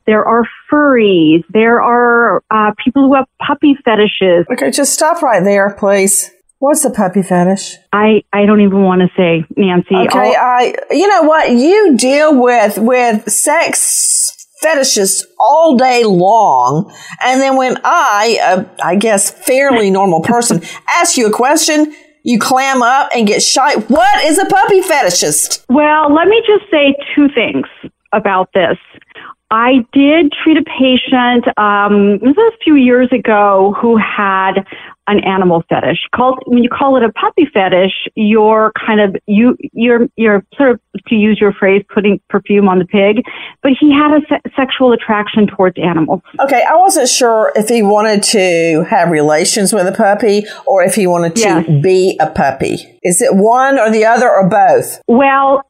There 0.05 0.23
are 0.25 0.43
furries. 0.71 1.43
There 1.49 1.81
are 1.81 2.43
uh, 2.51 2.71
people 2.83 3.07
who 3.07 3.15
have 3.15 3.25
puppy 3.45 3.75
fetishes. 3.85 4.45
Okay, 4.51 4.71
just 4.71 4.93
stop 4.93 5.21
right 5.21 5.43
there, 5.43 5.75
please. 5.79 6.29
What's 6.59 6.85
a 6.85 6.91
puppy 6.91 7.21
fetish? 7.23 7.75
I, 7.91 8.23
I 8.31 8.45
don't 8.45 8.61
even 8.61 8.83
want 8.83 9.01
to 9.01 9.07
say, 9.17 9.45
Nancy. 9.57 9.95
Okay, 9.95 10.35
I'll- 10.35 10.35
I 10.35 10.73
you 10.91 11.07
know 11.07 11.23
what 11.23 11.49
you 11.51 11.97
deal 11.97 12.41
with 12.41 12.77
with 12.77 13.29
sex 13.29 14.29
fetishes 14.61 15.27
all 15.39 15.75
day 15.77 16.03
long, 16.05 16.89
and 17.21 17.41
then 17.41 17.57
when 17.57 17.77
I, 17.83 18.39
uh, 18.41 18.63
I 18.81 18.95
guess, 18.95 19.29
fairly 19.29 19.89
normal 19.91 20.21
person, 20.21 20.61
ask 20.89 21.17
you 21.17 21.27
a 21.27 21.31
question, 21.31 21.93
you 22.23 22.39
clam 22.39 22.81
up 22.81 23.09
and 23.13 23.27
get 23.27 23.41
shy. 23.41 23.75
What 23.75 24.23
is 24.23 24.39
a 24.39 24.45
puppy 24.45 24.79
fetishist? 24.81 25.65
Well, 25.67 26.13
let 26.13 26.29
me 26.29 26.41
just 26.47 26.71
say 26.71 26.95
two 27.13 27.27
things 27.35 27.65
about 28.13 28.49
this. 28.53 28.77
I 29.53 29.85
did 29.93 30.33
treat 30.43 30.57
a 30.57 30.63
patient 30.63 31.45
um, 31.59 32.17
this 32.17 32.35
was 32.35 32.53
a 32.55 32.63
few 32.63 32.75
years 32.75 33.09
ago 33.11 33.75
who 33.79 33.97
had 33.97 34.53
an 35.05 35.19
animal 35.23 35.63
fetish. 35.69 35.97
Called 36.15 36.39
when 36.45 36.63
you 36.63 36.69
call 36.69 36.95
it 36.97 37.03
a 37.03 37.11
puppy 37.11 37.45
fetish, 37.53 37.91
you're 38.15 38.71
kind 38.85 38.99
of 38.99 39.15
you 39.27 39.55
you're 39.73 40.07
you're 40.15 40.43
sort 40.57 40.71
of 40.71 40.79
to 41.07 41.15
use 41.15 41.37
your 41.39 41.53
phrase 41.53 41.83
putting 41.93 42.19
perfume 42.29 42.67
on 42.67 42.79
the 42.79 42.85
pig. 42.85 43.23
But 43.61 43.73
he 43.79 43.91
had 43.91 44.11
a 44.17 44.21
se- 44.27 44.51
sexual 44.55 44.91
attraction 44.93 45.45
towards 45.45 45.77
animals. 45.77 46.21
Okay, 46.39 46.63
I 46.67 46.75
wasn't 46.77 47.09
sure 47.09 47.51
if 47.55 47.67
he 47.69 47.83
wanted 47.83 48.23
to 48.23 48.85
have 48.89 49.11
relations 49.11 49.71
with 49.73 49.85
a 49.87 49.91
puppy 49.91 50.45
or 50.65 50.83
if 50.83 50.95
he 50.95 51.05
wanted 51.05 51.35
to 51.35 51.41
Yes. 51.41 51.69
be 51.83 52.17
a 52.19 52.29
puppy. 52.31 52.77
Is 53.03 53.21
it 53.21 53.35
one 53.35 53.77
or 53.77 53.91
the 53.91 54.05
other 54.05 54.29
or 54.31 54.47
both? 54.49 55.01
Well, 55.07 55.63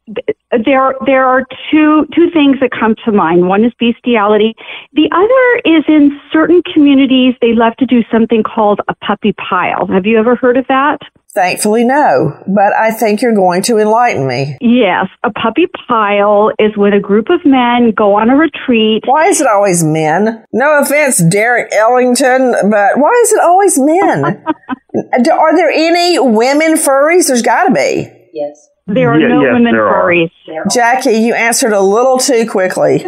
there 0.65 0.93
there 1.05 1.25
are 1.25 1.45
two 1.72 2.07
two 2.15 2.29
things 2.31 2.57
that 2.62 2.72
come 2.72 2.95
to 3.05 3.12
mind. 3.12 3.48
One 3.48 3.63
is 3.63 3.72
bestiality. 3.79 4.55
The 4.93 5.10
other 5.12 5.77
is 5.77 5.83
in 5.88 6.19
certain 6.31 6.62
communities 6.74 7.36
they 7.41 7.53
love 7.53 7.75
to 7.77 7.86
do 7.86 8.01
something 8.12 8.43
called 8.43 8.81
a 8.88 8.95
puppy 8.95 9.33
pile. 9.33 9.88
Have 9.88 10.05
you 10.05 10.19
ever 10.19 10.36
heard 10.36 10.57
of 10.57 10.67
that? 10.67 11.00
Thankfully, 11.33 11.83
no. 11.83 12.38
But 12.45 12.74
I 12.79 12.91
think 12.91 13.24
you're 13.24 13.33
going 13.33 13.63
to 13.63 13.79
enlighten 13.79 14.27
me. 14.27 14.55
Yes, 14.62 15.07
a 15.24 15.31
puppy 15.31 15.65
pile 15.88 16.51
is 16.60 16.77
when 16.77 16.93
a 16.93 17.00
group 17.00 17.29
of 17.29 17.43
men 17.43 17.91
go 17.95 18.13
on 18.19 18.29
a 18.29 18.36
retreat. 18.36 19.03
Why 19.05 19.29
is 19.29 19.41
it 19.41 19.48
always 19.48 19.83
men? 19.83 20.45
No 20.53 20.79
offense, 20.79 21.24
Derek 21.31 21.74
Ellington, 21.74 22.53
but 22.69 23.00
why 23.00 23.19
is 23.24 23.33
it 23.33 23.41
always 23.43 23.79
men? 23.79 24.45
Are 25.31 25.55
there 25.55 25.72
any 25.72 26.19
women 26.19 26.74
furries? 26.74 27.27
There's 27.27 27.41
got 27.41 27.63
to 27.63 27.74
be. 27.74 28.12
Yes. 28.31 28.69
There 28.87 29.11
are 29.11 29.19
Yeah, 29.19 29.27
no 29.29 29.41
yes, 29.43 29.53
women 29.53 29.73
there 29.73 29.87
are. 29.87 30.09
furries. 30.09 30.31
Jackie, 30.71 31.13
you 31.13 31.33
answered 31.33 31.73
a 31.73 31.81
little 31.81 32.17
too 32.17 32.49
quickly. 32.49 33.05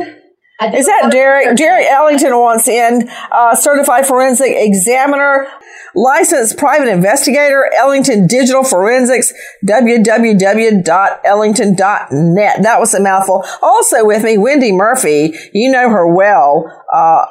Is 0.73 0.85
that 0.85 1.09
Derek? 1.11 1.57
Derek 1.57 1.85
Ellington 1.85 2.31
wants 2.39 2.69
in, 2.69 3.09
uh, 3.29 3.55
certified 3.55 4.05
forensic 4.05 4.53
examiner, 4.55 5.47
licensed 5.93 6.57
private 6.57 6.87
investigator, 6.87 7.69
Ellington 7.77 8.25
Digital 8.25 8.63
Forensics, 8.63 9.33
www.ellington.net. 9.67 12.63
That 12.63 12.79
was 12.79 12.93
a 12.93 13.01
mouthful. 13.01 13.43
Also 13.61 14.05
with 14.05 14.23
me, 14.23 14.37
Wendy 14.37 14.71
Murphy. 14.71 15.37
You 15.53 15.69
know 15.71 15.89
her 15.89 16.07
well. 16.07 16.71
Uh, 16.93 17.25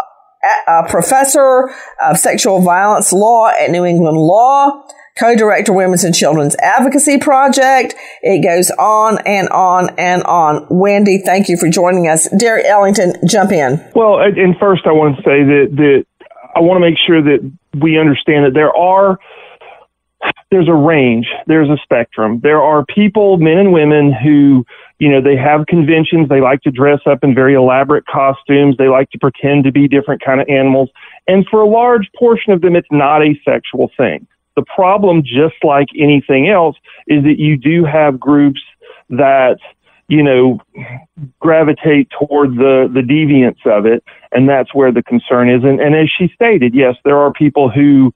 a 0.68 0.84
a 0.84 0.88
professor 0.90 1.70
of 2.04 2.18
sexual 2.18 2.60
violence 2.60 3.10
law 3.14 3.48
at 3.48 3.70
New 3.70 3.86
England 3.86 4.18
Law, 4.18 4.82
co-director 5.18 5.73
Women's 5.73 6.04
and 6.04 6.14
Children's 6.14 6.56
Advocacy 6.56 7.18
Project. 7.18 7.94
It 8.23 8.42
goes 8.42 8.71
on 8.73 9.18
and 9.26 9.49
on 9.49 9.90
and 9.99 10.23
on. 10.25 10.66
Wendy, 10.71 11.18
thank 11.18 11.49
you 11.49 11.56
for 11.56 11.68
joining 11.68 12.09
us. 12.09 12.28
Derek 12.38 12.64
Ellington, 12.66 13.14
jump 13.28 13.52
in. 13.52 13.85
Well, 13.94 14.21
and 14.21 14.56
first 14.59 14.83
I 14.87 14.92
want 14.92 15.16
to 15.16 15.23
say 15.23 15.42
that 15.44 15.68
that 15.76 16.06
I 16.56 16.61
want 16.61 16.76
to 16.76 16.88
make 16.88 16.99
sure 16.99 17.23
that 17.23 17.52
we 17.80 17.99
understand 17.99 18.47
that 18.47 18.54
there 18.54 18.75
are 18.75 19.18
there's 20.50 20.68
a 20.68 20.75
range, 20.75 21.26
there's 21.47 21.68
a 21.68 21.76
spectrum. 21.83 22.40
There 22.40 22.62
are 22.62 22.85
people, 22.87 23.37
men 23.38 23.59
and 23.59 23.73
women, 23.73 24.12
who 24.12 24.64
you 24.99 25.11
know 25.11 25.21
they 25.21 25.37
have 25.37 25.66
conventions. 25.66 26.28
They 26.28 26.40
like 26.40 26.62
to 26.62 26.71
dress 26.71 27.00
up 27.06 27.18
in 27.23 27.35
very 27.35 27.54
elaborate 27.54 28.06
costumes. 28.06 28.76
They 28.76 28.88
like 28.88 29.11
to 29.11 29.18
pretend 29.18 29.64
to 29.64 29.73
be 29.73 29.88
different 29.88 30.23
kind 30.25 30.40
of 30.40 30.49
animals. 30.49 30.90
And 31.26 31.47
for 31.50 31.61
a 31.61 31.68
large 31.68 32.09
portion 32.16 32.52
of 32.52 32.61
them, 32.61 32.76
it's 32.76 32.88
not 32.90 33.23
a 33.23 33.38
sexual 33.44 33.90
thing. 33.97 34.26
The 34.56 34.64
problem, 34.75 35.23
just 35.23 35.56
like 35.62 35.88
anything 35.99 36.49
else, 36.49 36.76
is 37.06 37.25
that 37.25 37.38
you 37.38 37.56
do 37.56 37.84
have 37.84 38.20
groups 38.20 38.61
that 39.11 39.58
you 40.08 40.23
know 40.23 40.61
gravitate 41.40 42.08
toward 42.11 42.56
the 42.56 42.90
the 42.92 43.00
deviance 43.00 43.64
of 43.66 43.87
it 43.87 44.04
and 44.32 44.49
that's 44.49 44.75
where 44.75 44.92
the 44.92 45.02
concern 45.02 45.49
is. 45.49 45.64
And, 45.64 45.80
and 45.80 45.94
as 45.94 46.11
she 46.11 46.28
stated 46.34 46.75
yes 46.75 46.96
there 47.04 47.18
are 47.18 47.32
people 47.32 47.70
who 47.70 48.12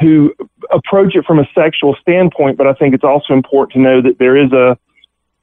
who 0.00 0.34
approach 0.72 1.14
it 1.14 1.24
from 1.24 1.38
a 1.38 1.48
sexual 1.54 1.94
standpoint 2.00 2.56
but 2.56 2.66
i 2.66 2.72
think 2.72 2.94
it's 2.94 3.04
also 3.04 3.34
important 3.34 3.72
to 3.74 3.78
know 3.78 4.02
that 4.02 4.18
there 4.18 4.36
is 4.36 4.50
a 4.52 4.76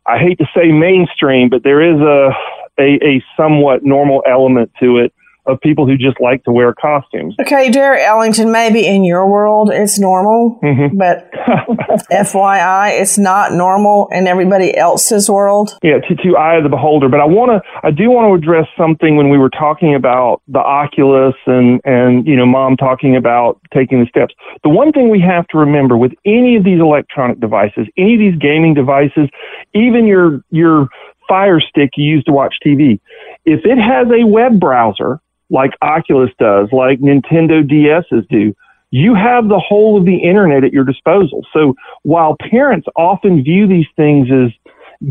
i 0.06 0.18
hate 0.18 0.38
to 0.40 0.50
say 0.56 0.72
mainstream 0.72 1.48
but 1.50 1.64
there 1.64 1.82
is 1.82 2.00
a 2.02 2.32
a, 2.80 3.00
a 3.06 3.24
somewhat 3.36 3.84
normal 3.84 4.24
element 4.28 4.72
to 4.80 4.98
it 4.98 5.14
of 5.48 5.60
people 5.62 5.88
who 5.88 5.98
just 5.98 6.20
like 6.20 6.44
to 6.44 6.52
wear 6.52 6.74
costumes 6.74 7.36
Okay, 7.40 7.70
Derek 7.72 8.02
Ellington, 8.02 8.52
maybe 8.52 8.86
in 8.86 9.04
your 9.04 9.30
world 9.30 9.70
it's 9.72 10.00
normal, 10.00 10.60
mm-hmm. 10.64 10.98
but 10.98 11.32
FYI, 12.12 13.00
it's 13.00 13.18
not 13.18 13.54
normal 13.54 14.08
in 14.12 14.28
everybody 14.28 14.76
else's 14.76 15.30
world. 15.30 15.78
Yeah, 15.84 16.00
to, 16.00 16.16
to 16.16 16.38
eye 16.38 16.56
of 16.56 16.64
the 16.64 16.70
beholder. 16.70 17.10
But 17.10 17.20
I 17.20 17.26
want 17.26 17.52
to, 17.52 17.88
I 17.88 17.92
do 17.92 18.10
want 18.10 18.30
to 18.30 18.34
address 18.34 18.68
something 18.78 19.18
when 19.18 19.30
we 19.30 19.38
were 19.38 19.50
talking 19.50 19.96
about 19.96 20.42
the 20.48 20.60
Oculus 20.60 21.36
and, 21.46 21.80
and, 21.86 22.26
you 22.28 22.36
know, 22.36 22.46
mom 22.46 22.76
talking 22.76 23.16
about 23.16 23.60
taking 23.74 24.00
the 24.00 24.08
steps. 24.08 24.34
The 24.64 24.70
one 24.70 24.92
thing 24.92 25.10
we 25.10 25.22
have 25.22 25.48
to 25.50 25.58
remember 25.58 25.98
with 25.98 26.14
any 26.26 26.56
of 26.56 26.64
these 26.64 26.80
electronic 26.80 27.40
devices, 27.40 27.88
any 27.98 28.16
of 28.16 28.20
these 28.20 28.38
gaming 28.40 28.74
devices, 28.74 29.30
even 29.74 30.08
your, 30.08 30.42
your 30.50 30.88
fire 31.28 31.60
stick 31.60 31.92
you 31.98 32.16
use 32.16 32.24
to 32.24 32.32
watch 32.32 32.56
TV, 32.66 33.00
if 33.46 33.62
it 33.66 33.78
has 33.78 34.08
a 34.08 34.26
web 34.26 34.60
browser 34.60 35.20
like 35.50 35.72
Oculus 35.82 36.32
does, 36.40 36.70
like 36.72 37.00
Nintendo 37.00 37.64
DSs 37.64 38.28
do, 38.30 38.56
you 38.92 39.16
have 39.16 39.50
the 39.50 39.60
whole 39.60 39.98
of 39.98 40.06
the 40.06 40.18
internet 40.18 40.64
at 40.64 40.72
your 40.72 40.84
disposal. 40.84 41.46
So 41.54 41.76
while 42.04 42.36
parents 42.40 42.88
often 42.96 43.44
view 43.44 43.68
these 43.68 43.88
things 43.96 44.30
as 44.32 44.52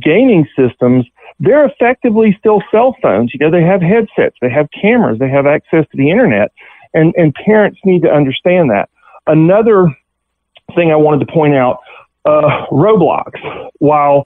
gaming 0.01 0.47
systems, 0.57 1.07
they're 1.39 1.67
effectively 1.67 2.35
still 2.39 2.63
cell 2.71 2.97
phones. 3.03 3.33
You 3.35 3.41
know, 3.41 3.51
they 3.51 3.63
have 3.63 3.83
headsets, 3.83 4.37
they 4.41 4.51
have 4.51 4.69
cameras, 4.71 5.19
they 5.19 5.29
have 5.29 5.47
access 5.47 5.85
to 5.91 5.97
the 5.97 6.11
internet, 6.11 6.53
and, 6.95 7.15
and 7.17 7.35
parents 7.35 7.79
need 7.85 8.03
to 8.03 8.11
understand 8.11 8.71
that. 8.71 8.89
Another 9.27 9.95
thing 10.75 10.91
I 10.91 10.97
wanted 10.97 11.27
to 11.27 11.33
point 11.33 11.55
out, 11.55 11.81
uh, 12.25 12.67
Roblox, 12.73 13.33
while 13.79 14.25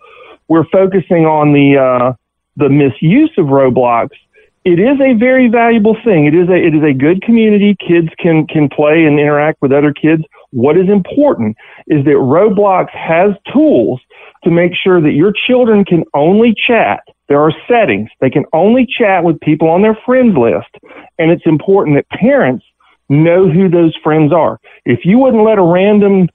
we're 0.48 0.66
focusing 0.66 1.26
on 1.26 1.52
the, 1.52 1.78
uh, 1.78 2.12
the 2.56 2.68
misuse 2.68 3.32
of 3.36 3.46
Roblox, 3.46 4.10
it 4.64 4.78
is 4.78 5.00
a 5.00 5.14
very 5.14 5.48
valuable 5.48 5.96
thing. 6.04 6.26
It 6.26 6.34
is 6.34 6.48
a 6.48 6.54
it 6.54 6.74
is 6.74 6.82
a 6.82 6.92
good 6.92 7.22
community. 7.22 7.76
Kids 7.80 8.08
can 8.18 8.46
can 8.46 8.68
play 8.68 9.04
and 9.04 9.18
interact 9.18 9.62
with 9.62 9.72
other 9.72 9.92
kids. 9.92 10.22
What 10.50 10.76
is 10.76 10.88
important 10.88 11.56
is 11.86 12.04
that 12.04 12.20
Roblox 12.20 12.90
has 12.90 13.32
tools 13.52 14.00
to 14.44 14.50
make 14.50 14.72
sure 14.74 15.00
that 15.00 15.12
your 15.12 15.32
children 15.46 15.84
can 15.84 16.04
only 16.14 16.54
chat. 16.66 17.00
There 17.28 17.40
are 17.40 17.52
settings. 17.68 18.10
They 18.20 18.30
can 18.30 18.44
only 18.52 18.86
chat 18.86 19.24
with 19.24 19.40
people 19.40 19.68
on 19.68 19.82
their 19.82 19.98
friends 20.04 20.36
list. 20.36 20.68
And 21.18 21.30
it's 21.30 21.46
important 21.46 21.96
that 21.96 22.18
parents 22.18 22.64
know 23.08 23.48
who 23.48 23.68
those 23.68 23.94
friends 24.02 24.32
are. 24.32 24.58
If 24.84 25.00
you 25.04 25.18
wouldn't 25.18 25.44
let 25.44 25.58
a 25.58 25.62
random 25.62 26.28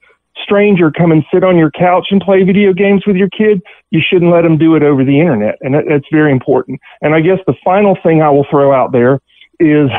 stranger 0.44 0.92
come 0.92 1.12
and 1.12 1.24
sit 1.34 1.44
on 1.44 1.58
your 1.58 1.72
couch 1.72 2.08
and 2.12 2.22
play 2.22 2.44
video 2.44 2.74
games 2.74 3.04
with 3.06 3.16
your 3.16 3.30
kid, 3.30 3.62
you 3.92 4.02
shouldn't 4.06 4.32
let 4.32 4.42
them 4.42 4.58
do 4.58 4.76
it 4.76 4.84
over 4.84 5.04
the 5.04 5.20
internet. 5.20 5.58
And 5.62 5.74
that, 5.74 5.86
that's 5.88 6.06
very 6.12 6.32
important. 6.32 6.80
And 7.02 7.14
I 7.14 7.22
guess 7.22 7.40
the 7.48 7.56
final 7.64 7.98
thing 8.04 8.22
I 8.22 8.30
will 8.30 8.46
throw 8.50 8.74
out 8.74 8.92
there 8.92 9.20
is 9.60 9.90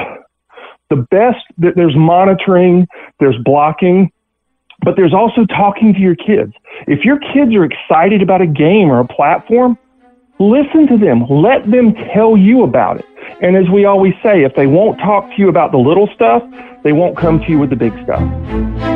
the 0.91 0.97
best 1.11 1.45
that 1.59 1.75
there's 1.75 1.97
monitoring, 1.97 2.87
there's 3.19 3.37
blocking, 3.45 4.13
but 4.83 4.95
there's 4.97 5.15
also 5.15 5.47
talking 5.47 5.95
to 5.95 6.01
your 6.01 6.15
kids. 6.17 6.53
If 6.87 7.05
your 7.05 7.19
kids 7.19 7.55
are 7.55 7.65
excited 7.65 8.23
about 8.23 8.43
a 8.43 8.47
game 8.47 8.91
or 8.91 9.01
a 9.01 9.07
platform, 9.07 9.79
listen 10.39 10.87
to 10.89 10.99
them. 10.99 11.27
Let 11.29 11.71
them 11.71 11.95
tell 12.13 12.37
you 12.37 12.63
about 12.63 12.99
it. 12.99 13.07
And 13.43 13.57
as 13.57 13.69
we 13.71 13.85
always 13.85 14.15
say, 14.23 14.45
if 14.45 14.55
they 14.55 14.67
won't 14.67 14.99
talk 14.99 15.29
to 15.31 15.35
you 15.39 15.49
about 15.49 15.73
the 15.73 15.79
little 15.79 16.09
stuff, 16.15 16.43
they 16.85 16.93
won't 16.93 17.17
come 17.17 17.41
to 17.41 17.49
you 17.49 17.59
with 17.59 17.71
the 17.71 17.77
big 17.77 17.93
stuff. 18.05 18.96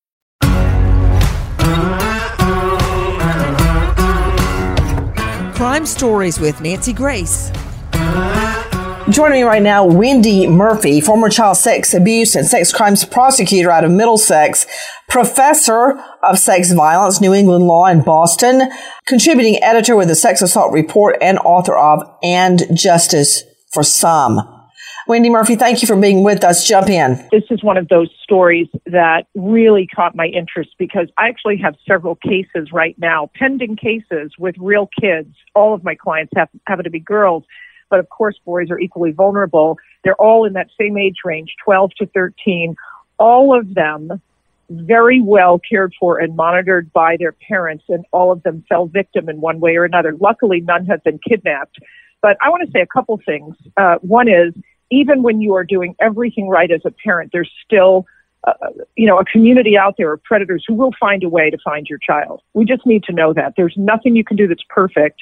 Crime 5.55 5.85
Stories 5.85 6.39
with 6.39 6.59
Nancy 6.61 6.93
Grace. 6.93 7.51
Joining 9.09 9.39
me 9.39 9.43
right 9.43 9.61
now, 9.61 9.85
Wendy 9.85 10.47
Murphy, 10.47 11.01
former 11.01 11.27
child 11.27 11.57
sex 11.57 11.93
abuse 11.93 12.35
and 12.35 12.47
sex 12.47 12.71
crimes 12.71 13.03
prosecutor 13.03 13.69
out 13.69 13.83
of 13.83 13.91
Middlesex, 13.91 14.65
professor 15.09 15.99
of 16.23 16.39
sex 16.39 16.71
violence, 16.71 17.19
New 17.19 17.33
England 17.33 17.65
law 17.65 17.87
in 17.87 18.03
Boston, 18.03 18.71
contributing 19.05 19.61
editor 19.61 19.95
with 19.95 20.07
the 20.07 20.15
Sex 20.15 20.41
Assault 20.41 20.71
Report, 20.71 21.17
and 21.21 21.39
author 21.39 21.77
of 21.77 22.03
And 22.23 22.63
Justice 22.73 23.43
for 23.73 23.83
Some. 23.83 24.60
Wendy 25.11 25.29
Murphy, 25.29 25.57
thank 25.57 25.81
you 25.81 25.89
for 25.89 25.97
being 25.97 26.23
with 26.23 26.41
us. 26.41 26.65
Jump 26.65 26.87
in. 26.87 27.17
This 27.33 27.43
is 27.49 27.61
one 27.61 27.75
of 27.75 27.89
those 27.89 28.09
stories 28.23 28.69
that 28.85 29.27
really 29.35 29.85
caught 29.85 30.15
my 30.15 30.27
interest 30.27 30.69
because 30.79 31.09
I 31.17 31.27
actually 31.27 31.57
have 31.57 31.75
several 31.85 32.15
cases 32.15 32.71
right 32.71 32.97
now, 32.97 33.29
pending 33.35 33.75
cases 33.75 34.31
with 34.39 34.55
real 34.57 34.87
kids. 35.01 35.35
All 35.53 35.73
of 35.73 35.83
my 35.83 35.95
clients 35.95 36.31
have, 36.37 36.47
happen 36.65 36.85
to 36.85 36.89
be 36.89 37.01
girls, 37.01 37.43
but 37.89 37.99
of 37.99 38.07
course, 38.07 38.39
boys 38.45 38.71
are 38.71 38.79
equally 38.79 39.11
vulnerable. 39.11 39.77
They're 40.05 40.15
all 40.15 40.45
in 40.45 40.53
that 40.53 40.67
same 40.79 40.97
age 40.97 41.17
range, 41.25 41.55
12 41.65 41.91
to 41.97 42.05
13. 42.05 42.77
All 43.19 43.53
of 43.53 43.73
them 43.73 44.21
very 44.69 45.21
well 45.21 45.59
cared 45.59 45.93
for 45.99 46.19
and 46.19 46.37
monitored 46.37 46.89
by 46.93 47.17
their 47.19 47.33
parents, 47.33 47.83
and 47.89 48.05
all 48.13 48.31
of 48.31 48.43
them 48.43 48.63
fell 48.69 48.85
victim 48.85 49.27
in 49.27 49.41
one 49.41 49.59
way 49.59 49.75
or 49.75 49.83
another. 49.83 50.15
Luckily, 50.21 50.61
none 50.61 50.85
have 50.85 51.03
been 51.03 51.19
kidnapped. 51.19 51.79
But 52.21 52.37
I 52.39 52.49
want 52.49 52.63
to 52.65 52.71
say 52.71 52.79
a 52.79 52.85
couple 52.85 53.19
things. 53.25 53.55
Uh, 53.75 53.95
one 54.01 54.29
is 54.29 54.53
even 54.91 55.23
when 55.23 55.41
you 55.41 55.55
are 55.55 55.63
doing 55.63 55.95
everything 55.99 56.47
right 56.47 56.69
as 56.69 56.81
a 56.85 56.91
parent, 56.91 57.31
there's 57.31 57.51
still 57.65 58.05
uh, 58.43 58.53
you 58.95 59.05
know, 59.05 59.19
a 59.19 59.25
community 59.25 59.77
out 59.77 59.95
there 59.97 60.13
of 60.13 60.23
predators 60.23 60.63
who 60.67 60.73
will 60.73 60.91
find 60.99 61.23
a 61.23 61.29
way 61.29 61.49
to 61.49 61.57
find 61.63 61.87
your 61.87 61.99
child. 61.99 62.41
We 62.53 62.65
just 62.65 62.85
need 62.85 63.03
to 63.03 63.13
know 63.13 63.33
that. 63.33 63.53
There's 63.55 63.75
nothing 63.77 64.15
you 64.15 64.23
can 64.23 64.35
do 64.35 64.47
that's 64.47 64.63
perfect, 64.67 65.21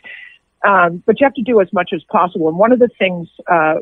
um, 0.65 1.03
but 1.05 1.19
you 1.19 1.25
have 1.25 1.33
to 1.33 1.41
do 1.41 1.59
as 1.59 1.67
much 1.73 1.91
as 1.93 2.01
possible. 2.09 2.47
And 2.47 2.57
one 2.57 2.71
of 2.71 2.79
the 2.79 2.89
things 2.97 3.27
uh, 3.51 3.75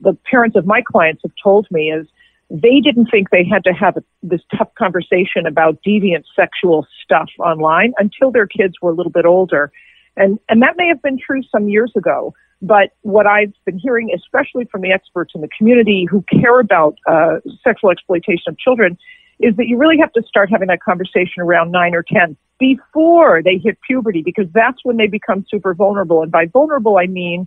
the 0.00 0.16
parents 0.30 0.56
of 0.56 0.66
my 0.66 0.82
clients 0.82 1.22
have 1.22 1.32
told 1.42 1.66
me 1.70 1.90
is 1.90 2.06
they 2.48 2.78
didn't 2.80 3.06
think 3.06 3.30
they 3.30 3.44
had 3.44 3.64
to 3.64 3.72
have 3.72 3.96
a, 3.96 4.04
this 4.22 4.42
tough 4.56 4.72
conversation 4.78 5.46
about 5.46 5.78
deviant 5.84 6.24
sexual 6.36 6.86
stuff 7.02 7.28
online 7.40 7.92
until 7.98 8.30
their 8.30 8.46
kids 8.46 8.74
were 8.80 8.92
a 8.92 8.94
little 8.94 9.10
bit 9.10 9.24
older. 9.24 9.72
And, 10.16 10.38
and 10.48 10.62
that 10.62 10.76
may 10.76 10.86
have 10.86 11.02
been 11.02 11.18
true 11.18 11.42
some 11.50 11.68
years 11.68 11.92
ago. 11.96 12.34
But 12.62 12.90
what 13.02 13.26
I've 13.26 13.52
been 13.64 13.78
hearing, 13.78 14.10
especially 14.14 14.64
from 14.66 14.80
the 14.80 14.90
experts 14.90 15.32
in 15.34 15.40
the 15.40 15.48
community 15.56 16.06
who 16.10 16.24
care 16.30 16.58
about 16.58 16.96
uh, 17.06 17.36
sexual 17.62 17.90
exploitation 17.90 18.44
of 18.48 18.58
children, 18.58 18.96
is 19.40 19.54
that 19.56 19.66
you 19.66 19.76
really 19.76 19.98
have 19.98 20.12
to 20.14 20.22
start 20.22 20.50
having 20.50 20.68
that 20.68 20.82
conversation 20.82 21.42
around 21.42 21.70
nine 21.70 21.94
or 21.94 22.02
10 22.02 22.36
before 22.58 23.42
they 23.42 23.58
hit 23.58 23.78
puberty, 23.86 24.22
because 24.22 24.46
that's 24.54 24.78
when 24.82 24.96
they 24.96 25.06
become 25.06 25.44
super 25.50 25.74
vulnerable. 25.74 26.22
And 26.22 26.32
by 26.32 26.46
vulnerable, 26.46 26.96
I 26.96 27.06
mean 27.06 27.46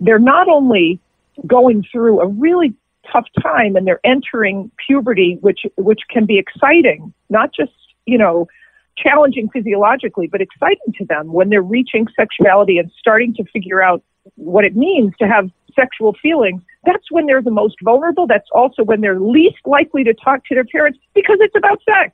they're 0.00 0.18
not 0.18 0.48
only 0.48 1.00
going 1.46 1.84
through 1.90 2.20
a 2.20 2.26
really 2.26 2.74
tough 3.12 3.26
time 3.42 3.76
and 3.76 3.86
they're 3.86 4.00
entering 4.04 4.70
puberty, 4.86 5.38
which, 5.40 5.60
which 5.76 6.00
can 6.10 6.24
be 6.24 6.38
exciting, 6.38 7.12
not 7.28 7.50
just, 7.54 7.72
you 8.06 8.16
know, 8.16 8.48
challenging 8.96 9.48
physiologically, 9.50 10.26
but 10.26 10.40
exciting 10.40 10.92
to 10.96 11.04
them 11.04 11.32
when 11.32 11.50
they're 11.50 11.62
reaching 11.62 12.06
sexuality 12.16 12.78
and 12.78 12.90
starting 12.98 13.34
to 13.34 13.44
figure 13.52 13.82
out 13.82 14.02
what 14.38 14.64
it 14.64 14.76
means 14.76 15.12
to 15.18 15.26
have 15.26 15.50
sexual 15.74 16.14
feelings, 16.22 16.62
that's 16.84 17.10
when 17.10 17.26
they're 17.26 17.42
the 17.42 17.50
most 17.50 17.76
vulnerable. 17.82 18.26
That's 18.26 18.48
also 18.52 18.82
when 18.82 19.00
they're 19.00 19.20
least 19.20 19.58
likely 19.66 20.04
to 20.04 20.14
talk 20.14 20.44
to 20.46 20.54
their 20.54 20.64
parents 20.64 20.98
because 21.14 21.38
it's 21.40 21.56
about 21.56 21.80
sex. 21.84 22.12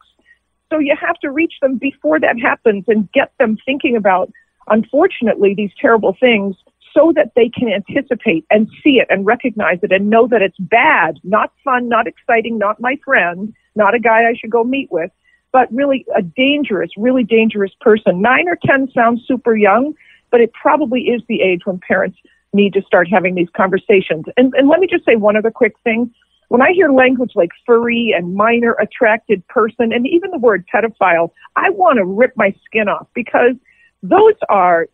So 0.73 0.79
you 0.79 0.97
have 1.01 1.17
to 1.21 1.31
reach 1.31 1.55
them 1.61 1.77
before 1.77 2.19
that 2.21 2.39
happens 2.41 2.85
and 2.89 3.11
get 3.13 3.33
them 3.39 3.57
thinking 3.65 3.97
about, 3.97 4.33
unfortunately, 4.69 5.55
these 5.55 5.71
terrible 5.81 6.17
things 6.19 6.57
so 6.93 7.13
that 7.15 7.33
they 7.37 7.49
can 7.49 7.69
anticipate 7.69 8.45
and 8.51 8.69
see 8.83 8.99
it 9.01 9.07
and 9.11 9.27
recognize 9.27 9.79
it 9.83 9.93
and 9.93 10.09
know 10.09 10.27
that 10.29 10.43
it's 10.43 10.59
bad, 10.59 11.19
not 11.25 11.53
fun, 11.63 11.89
not 11.89 12.07
exciting, 12.07 12.57
not 12.57 12.81
my 12.81 12.97
friend, 13.05 13.53
not 13.75 13.95
a 13.95 13.99
guy 13.99 14.29
I 14.29 14.35
should 14.35 14.51
go 14.51 14.65
meet 14.65 14.91
with, 14.91 15.11
but 15.53 15.73
really 15.73 16.07
a 16.17 16.23
dangerous, 16.23 16.91
really 16.97 17.25
dangerous 17.25 17.73
person. 17.81 18.23
Nine 18.23 18.49
or 18.49 18.59
10 18.65 18.91
sounds 18.95 19.23
super 19.27 19.57
young, 19.57 19.95
but 20.35 20.41
it 20.41 20.53
probably 20.53 21.03
is 21.03 21.23
the 21.29 21.41
age 21.43 21.61
when 21.63 21.79
parents 21.79 22.19
need 22.53 22.73
to 22.73 22.83
start 22.83 23.07
having 23.09 23.37
these 23.37 23.47
conversations. 23.57 24.25
And, 24.37 24.53
and 24.55 24.69
let 24.69 24.81
me 24.81 24.89
just 24.91 25.05
say 25.05 25.15
one 25.15 25.37
other 25.37 25.53
quick 25.53 25.75
thing. 25.85 26.13
When 26.49 26.61
I 26.61 26.73
hear 26.73 26.91
language 26.91 27.31
like 27.37 27.51
furry 27.65 28.13
and 28.19 28.35
minor 28.35 28.73
attracted 28.73 29.47
person 29.47 29.93
and 29.93 30.09
even 30.09 30.33
the 30.33 30.39
word 30.39 30.65
pedophile, 30.75 31.31
I 31.55 31.71
want 31.71 31.99
to 31.99 32.05
rip 32.05 32.33
my 32.35 32.53
skin 32.67 32.89
off 32.89 33.07
because 33.15 33.55
those 34.03 34.35
are 34.49 34.89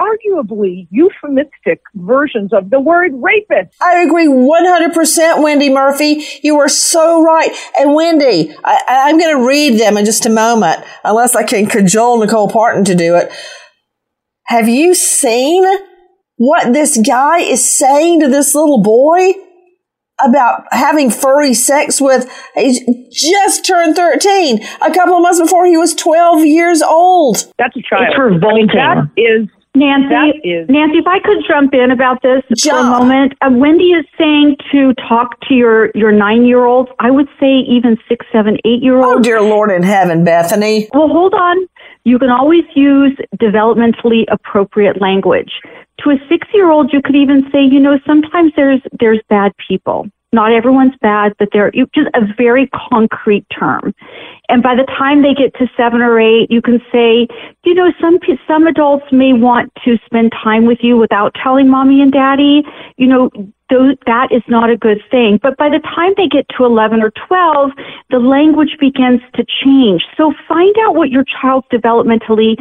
arguably 0.00 0.88
euphemistic 0.90 1.82
versions 1.94 2.54
of 2.54 2.70
the 2.70 2.80
word 2.80 3.12
rapist. 3.14 3.76
I 3.82 4.00
agree 4.00 4.28
100%, 4.28 5.42
Wendy 5.42 5.68
Murphy. 5.68 6.24
You 6.42 6.58
are 6.60 6.70
so 6.70 7.22
right. 7.22 7.50
And 7.78 7.94
Wendy, 7.94 8.54
I, 8.64 9.10
am 9.10 9.18
going 9.18 9.36
to 9.36 9.46
read 9.46 9.78
them 9.78 9.98
in 9.98 10.06
just 10.06 10.24
a 10.24 10.30
moment, 10.30 10.82
unless 11.04 11.36
I 11.36 11.42
can 11.42 11.66
cajole 11.66 12.20
Nicole 12.20 12.48
Partin 12.48 12.86
to 12.86 12.94
do 12.94 13.14
it. 13.16 13.30
Have 14.46 14.68
you 14.68 14.94
seen 14.94 15.64
what 16.36 16.72
this 16.72 16.98
guy 17.06 17.38
is 17.38 17.68
saying 17.68 18.20
to 18.20 18.28
this 18.28 18.54
little 18.54 18.82
boy 18.82 19.32
about 20.24 20.64
having 20.72 21.10
furry 21.10 21.52
sex 21.52 22.00
with, 22.00 22.30
he 22.54 23.10
just 23.12 23.66
turned 23.66 23.96
13, 23.96 24.62
a 24.80 24.94
couple 24.94 25.16
of 25.16 25.22
months 25.22 25.40
before 25.40 25.66
he 25.66 25.76
was 25.76 25.94
12 25.94 26.46
years 26.46 26.80
old. 26.82 27.52
That's 27.58 27.76
a 27.76 27.82
child. 27.82 28.06
It's 28.08 28.18
revolting. 28.18 28.68
That 28.68 29.10
is 29.16 29.48
Nancy, 29.76 30.38
is, 30.42 30.68
Nancy, 30.68 30.98
if 30.98 31.06
I 31.06 31.18
could 31.20 31.44
jump 31.46 31.74
in 31.74 31.90
about 31.90 32.22
this 32.22 32.42
Jump. 32.56 32.78
for 32.78 32.86
a 32.86 32.98
moment. 32.98 33.34
Uh, 33.40 33.50
Wendy 33.52 33.92
is 33.92 34.06
saying 34.18 34.56
to 34.72 34.94
talk 34.94 35.38
to 35.48 35.54
your, 35.54 35.90
your 35.94 36.12
nine 36.12 36.46
year 36.46 36.64
olds. 36.64 36.90
I 36.98 37.10
would 37.10 37.28
say 37.38 37.58
even 37.68 37.98
six, 38.08 38.24
seven, 38.32 38.56
eight 38.64 38.82
year 38.82 38.96
olds. 38.96 39.18
Oh, 39.18 39.22
dear 39.22 39.42
Lord 39.42 39.70
in 39.70 39.82
heaven, 39.82 40.24
Bethany. 40.24 40.88
Well, 40.94 41.08
hold 41.08 41.34
on. 41.34 41.68
You 42.04 42.18
can 42.18 42.30
always 42.30 42.64
use 42.74 43.16
developmentally 43.36 44.24
appropriate 44.30 45.00
language. 45.00 45.52
To 46.00 46.10
a 46.10 46.16
six 46.28 46.46
year 46.54 46.70
old, 46.70 46.92
you 46.92 47.02
could 47.02 47.16
even 47.16 47.48
say, 47.52 47.62
you 47.62 47.80
know, 47.80 47.98
sometimes 48.06 48.52
there's, 48.56 48.80
there's 48.98 49.20
bad 49.28 49.52
people. 49.68 50.08
Not 50.32 50.52
everyone's 50.52 50.96
bad, 51.00 51.32
but 51.38 51.48
they're 51.52 51.70
just 51.70 52.08
a 52.14 52.20
very 52.36 52.68
concrete 52.90 53.46
term. 53.50 53.94
And 54.48 54.62
by 54.62 54.74
the 54.74 54.84
time 54.84 55.22
they 55.22 55.34
get 55.34 55.54
to 55.54 55.66
seven 55.76 56.00
or 56.00 56.20
eight, 56.20 56.50
you 56.50 56.62
can 56.62 56.80
say, 56.92 57.26
you 57.64 57.74
know, 57.74 57.92
some 58.00 58.18
some 58.46 58.66
adults 58.66 59.06
may 59.10 59.32
want 59.32 59.72
to 59.84 59.98
spend 60.06 60.32
time 60.32 60.66
with 60.66 60.78
you 60.82 60.96
without 60.96 61.34
telling 61.42 61.68
mommy 61.68 62.00
and 62.00 62.12
daddy. 62.12 62.62
You 62.96 63.06
know, 63.06 63.30
those, 63.70 63.96
that 64.06 64.30
is 64.30 64.42
not 64.48 64.70
a 64.70 64.76
good 64.76 65.02
thing. 65.10 65.38
But 65.42 65.56
by 65.56 65.68
the 65.68 65.80
time 65.80 66.14
they 66.16 66.28
get 66.28 66.46
to 66.56 66.64
11 66.64 67.02
or 67.02 67.10
12, 67.26 67.70
the 68.10 68.18
language 68.18 68.76
begins 68.78 69.20
to 69.34 69.44
change. 69.64 70.04
So 70.16 70.32
find 70.46 70.74
out 70.78 70.94
what 70.94 71.10
your 71.10 71.24
child's 71.24 71.66
developmentally 71.72 72.56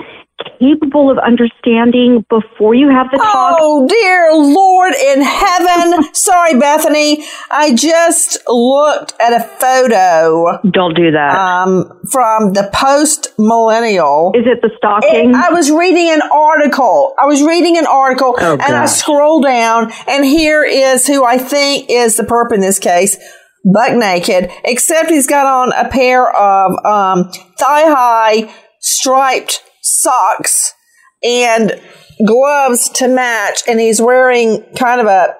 capable 0.59 1.09
of 1.09 1.17
understanding 1.17 2.25
before 2.29 2.75
you 2.75 2.89
have 2.89 3.07
the 3.11 3.17
talk. 3.17 3.57
Oh, 3.59 3.87
dear 3.87 4.33
Lord 4.33 4.93
in 4.93 5.21
heaven. 5.21 6.03
Sorry, 6.13 6.59
Bethany. 6.59 7.23
I 7.49 7.73
just 7.73 8.39
looked 8.47 9.13
at 9.19 9.33
a 9.33 9.39
photo. 9.43 10.59
Don't 10.69 10.95
do 10.95 11.11
that. 11.11 11.35
Um, 11.35 12.01
from 12.11 12.53
the 12.53 12.69
post 12.73 13.33
millennial. 13.39 14.31
Is 14.35 14.43
it 14.45 14.61
the 14.61 14.71
stalking? 14.77 15.33
I 15.35 15.49
was 15.51 15.71
reading 15.71 16.09
an 16.09 16.21
article. 16.33 17.13
I 17.19 17.25
was 17.25 17.41
reading 17.41 17.77
an 17.77 17.85
article 17.87 18.35
Oh, 18.39 18.53
and 18.53 18.61
I 18.61 18.67
gosh. 18.85 18.91
scroll 18.91 19.41
down 19.41 19.91
and 20.07 20.25
here 20.25 20.63
is 20.63 21.07
who 21.07 21.23
I 21.25 21.37
think 21.37 21.89
is 21.89 22.17
the 22.17 22.23
perp 22.23 22.51
in 22.53 22.59
this 22.61 22.79
case. 22.79 23.17
Buck 23.73 23.93
naked, 23.95 24.51
except 24.63 25.09
he's 25.09 25.25
got 25.25 25.47
on 25.47 25.71
a 25.73 25.89
pair 25.89 26.29
of 26.29 26.71
um, 26.85 27.31
thigh 27.57 27.85
high 27.89 28.53
striped 28.79 29.63
socks 29.85 30.73
and 31.23 31.79
gloves 32.25 32.89
to 32.89 33.07
match, 33.07 33.61
and 33.67 33.79
he's 33.79 34.01
wearing 34.01 34.63
kind 34.77 34.99
of 34.99 35.07
a 35.07 35.35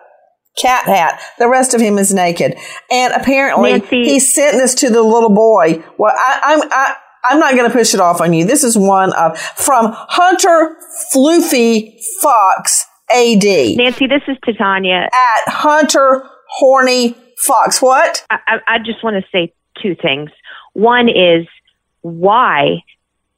cat 0.58 0.86
hat. 0.86 1.22
The 1.38 1.50
rest 1.50 1.74
of 1.74 1.82
him 1.82 1.98
is 1.98 2.14
naked, 2.14 2.56
and 2.92 3.14
apparently 3.14 3.74
Nancy- 3.74 4.06
he 4.06 4.20
sent 4.20 4.58
this 4.58 4.76
to 4.76 4.90
the 4.90 5.02
little 5.02 5.34
boy. 5.34 5.84
Well, 5.98 6.14
I, 6.16 6.42
I'm 6.44 6.62
I, 6.72 6.96
I'm 7.30 7.40
not 7.40 7.56
going 7.56 7.70
to 7.70 7.76
push 7.76 7.94
it 7.94 8.00
off 8.00 8.22
on 8.22 8.34
you. 8.34 8.46
This 8.46 8.64
is 8.64 8.78
one 8.78 9.14
of 9.14 9.38
from 9.40 9.92
Hunter 9.92 10.78
Floofy 11.14 11.98
Fox 12.22 12.86
AD 13.14 13.44
Nancy, 13.78 14.08
this 14.08 14.24
is 14.28 14.38
Titania. 14.46 15.04
at 15.06 15.52
Hunter 15.52 16.28
Horny 16.50 17.16
Fox. 17.38 17.82
What? 17.82 18.26
I, 18.30 18.58
I 18.68 18.78
just 18.80 19.04
want 19.04 19.24
to 19.24 19.30
say 19.32 19.54
two 19.82 19.96
things. 19.96 20.32
One 20.74 21.10
is 21.10 21.48
why 22.02 22.84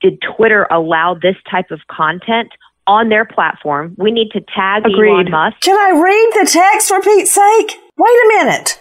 did 0.02 0.22
Twitter 0.36 0.68
allow 0.72 1.16
this 1.20 1.36
type 1.50 1.72
of 1.72 1.80
content 1.90 2.50
on 2.86 3.10
their 3.10 3.26
platform? 3.26 3.96
We 3.98 4.12
need 4.12 4.30
to 4.32 4.42
tag 4.56 4.86
Agreed. 4.86 5.12
Elon 5.12 5.32
Musk. 5.32 5.62
Can 5.62 5.76
I 5.76 6.00
read 6.00 6.44
the 6.46 6.50
text 6.52 6.88
for 6.90 7.02
Pete's 7.02 7.32
sake? 7.32 7.78
Wait 7.98 8.10
a 8.10 8.28
minute. 8.46 8.80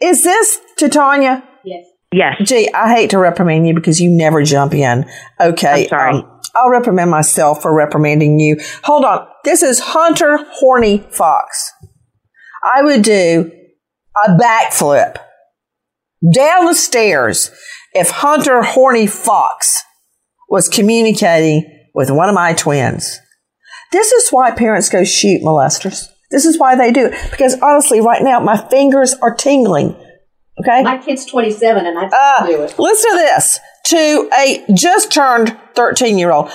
Is 0.00 0.24
this 0.24 0.60
Titania? 0.76 1.46
Yes. 1.64 1.84
Yes. 2.12 2.34
Gee, 2.44 2.70
I 2.72 2.94
hate 2.94 3.10
to 3.10 3.18
reprimand 3.18 3.66
you 3.66 3.74
because 3.74 4.00
you 4.00 4.10
never 4.10 4.42
jump 4.42 4.74
in. 4.74 5.04
Okay. 5.40 5.82
I'm 5.84 5.88
sorry. 5.88 6.14
um, 6.14 6.40
I'll 6.54 6.70
reprimand 6.70 7.10
myself 7.10 7.62
for 7.62 7.74
reprimanding 7.74 8.38
you. 8.38 8.56
Hold 8.84 9.04
on. 9.04 9.26
This 9.44 9.62
is 9.62 9.80
Hunter 9.80 10.38
Horny 10.52 10.98
Fox. 11.10 11.72
I 12.62 12.82
would 12.82 13.02
do 13.02 13.50
a 14.24 14.30
backflip 14.38 15.16
down 16.32 16.66
the 16.66 16.74
stairs 16.74 17.50
if 17.92 18.10
Hunter 18.10 18.62
Horny 18.62 19.06
Fox 19.06 19.82
was 20.54 20.68
communicating 20.68 21.68
with 21.96 22.10
one 22.12 22.28
of 22.28 22.34
my 22.36 22.52
twins. 22.52 23.18
This 23.90 24.12
is 24.12 24.30
why 24.30 24.52
parents 24.52 24.88
go 24.88 25.02
shoot 25.02 25.42
molesters. 25.42 26.06
This 26.30 26.44
is 26.44 26.60
why 26.60 26.76
they 26.76 26.92
do 26.92 27.06
it. 27.06 27.30
Because 27.32 27.60
honestly, 27.60 28.00
right 28.00 28.22
now, 28.22 28.38
my 28.38 28.56
fingers 28.68 29.14
are 29.20 29.34
tingling. 29.34 29.96
Okay? 30.60 30.84
My 30.84 30.98
kid's 30.98 31.26
27 31.26 31.84
and 31.86 31.98
I 31.98 32.04
Uh, 32.06 32.46
do 32.46 32.62
it. 32.62 32.78
listen 32.78 33.10
to 33.10 33.16
this. 33.16 33.58
To 33.86 34.30
a 34.38 34.64
just 34.74 35.10
turned 35.12 35.56
13 35.74 36.18
year 36.18 36.30
old, 36.30 36.50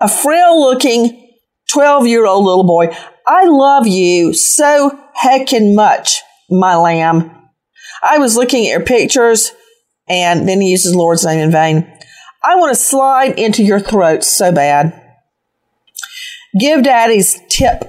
a 0.00 0.08
frail 0.08 0.60
looking 0.60 1.30
12 1.72 2.08
year 2.08 2.26
old 2.26 2.44
little 2.44 2.64
boy. 2.66 2.88
I 3.24 3.44
love 3.46 3.86
you 3.86 4.34
so 4.34 4.98
heckin' 5.16 5.76
much, 5.76 6.20
my 6.50 6.74
lamb. 6.74 7.30
I 8.02 8.18
was 8.18 8.36
looking 8.36 8.66
at 8.66 8.70
your 8.70 8.84
pictures 8.84 9.52
and 10.08 10.48
then 10.48 10.60
he 10.60 10.70
uses 10.72 10.90
the 10.92 10.98
Lord's 10.98 11.24
name 11.24 11.38
in 11.38 11.52
vain. 11.52 11.86
I 12.44 12.56
want 12.56 12.74
to 12.74 12.80
slide 12.80 13.38
into 13.38 13.62
your 13.62 13.80
throat 13.80 14.24
so 14.24 14.52
bad. 14.52 14.98
Give 16.58 16.82
daddy's 16.82 17.40
tip 17.48 17.84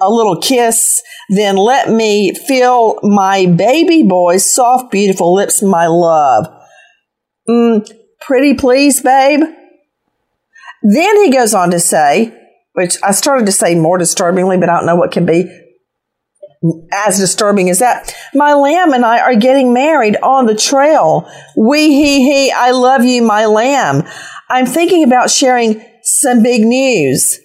a 0.00 0.10
little 0.10 0.40
kiss, 0.40 1.02
then 1.30 1.56
let 1.56 1.90
me 1.90 2.34
feel 2.34 2.98
my 3.02 3.46
baby 3.46 4.02
boy's 4.02 4.44
soft, 4.44 4.92
beautiful 4.92 5.34
lips, 5.34 5.62
my 5.62 5.86
love. 5.86 6.46
Mm, 7.48 7.88
pretty 8.20 8.54
please, 8.54 9.00
babe. 9.00 9.40
Then 10.82 11.24
he 11.24 11.30
goes 11.30 11.54
on 11.54 11.70
to 11.70 11.80
say, 11.80 12.32
which 12.74 12.98
I 13.02 13.12
started 13.12 13.46
to 13.46 13.52
say 13.52 13.74
more 13.74 13.96
disturbingly, 13.96 14.58
but 14.58 14.68
I 14.68 14.76
don't 14.76 14.86
know 14.86 14.96
what 14.96 15.12
can 15.12 15.24
be 15.24 15.50
as 16.92 17.18
disturbing 17.18 17.70
as 17.70 17.78
that. 17.78 18.14
My 18.34 18.54
lamb 18.54 18.92
and 18.92 19.04
I 19.04 19.20
are 19.20 19.36
getting 19.36 19.72
married 19.72 20.16
on 20.22 20.46
the 20.46 20.54
trail. 20.54 21.30
We, 21.56 21.88
he, 21.88 22.22
he, 22.22 22.52
I 22.52 22.70
love 22.70 23.04
you, 23.04 23.22
my 23.22 23.46
lamb. 23.46 24.04
I'm 24.48 24.66
thinking 24.66 25.04
about 25.04 25.30
sharing 25.30 25.84
some 26.02 26.42
big 26.42 26.62
news. 26.62 27.38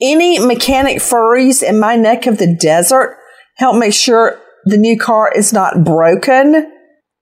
Any 0.00 0.38
mechanic 0.38 0.98
furries 0.98 1.62
in 1.62 1.80
my 1.80 1.96
neck 1.96 2.26
of 2.26 2.38
the 2.38 2.54
desert 2.54 3.16
help 3.56 3.76
make 3.76 3.94
sure 3.94 4.40
the 4.64 4.76
new 4.76 4.98
car 4.98 5.32
is 5.34 5.52
not 5.52 5.84
broken. 5.84 6.72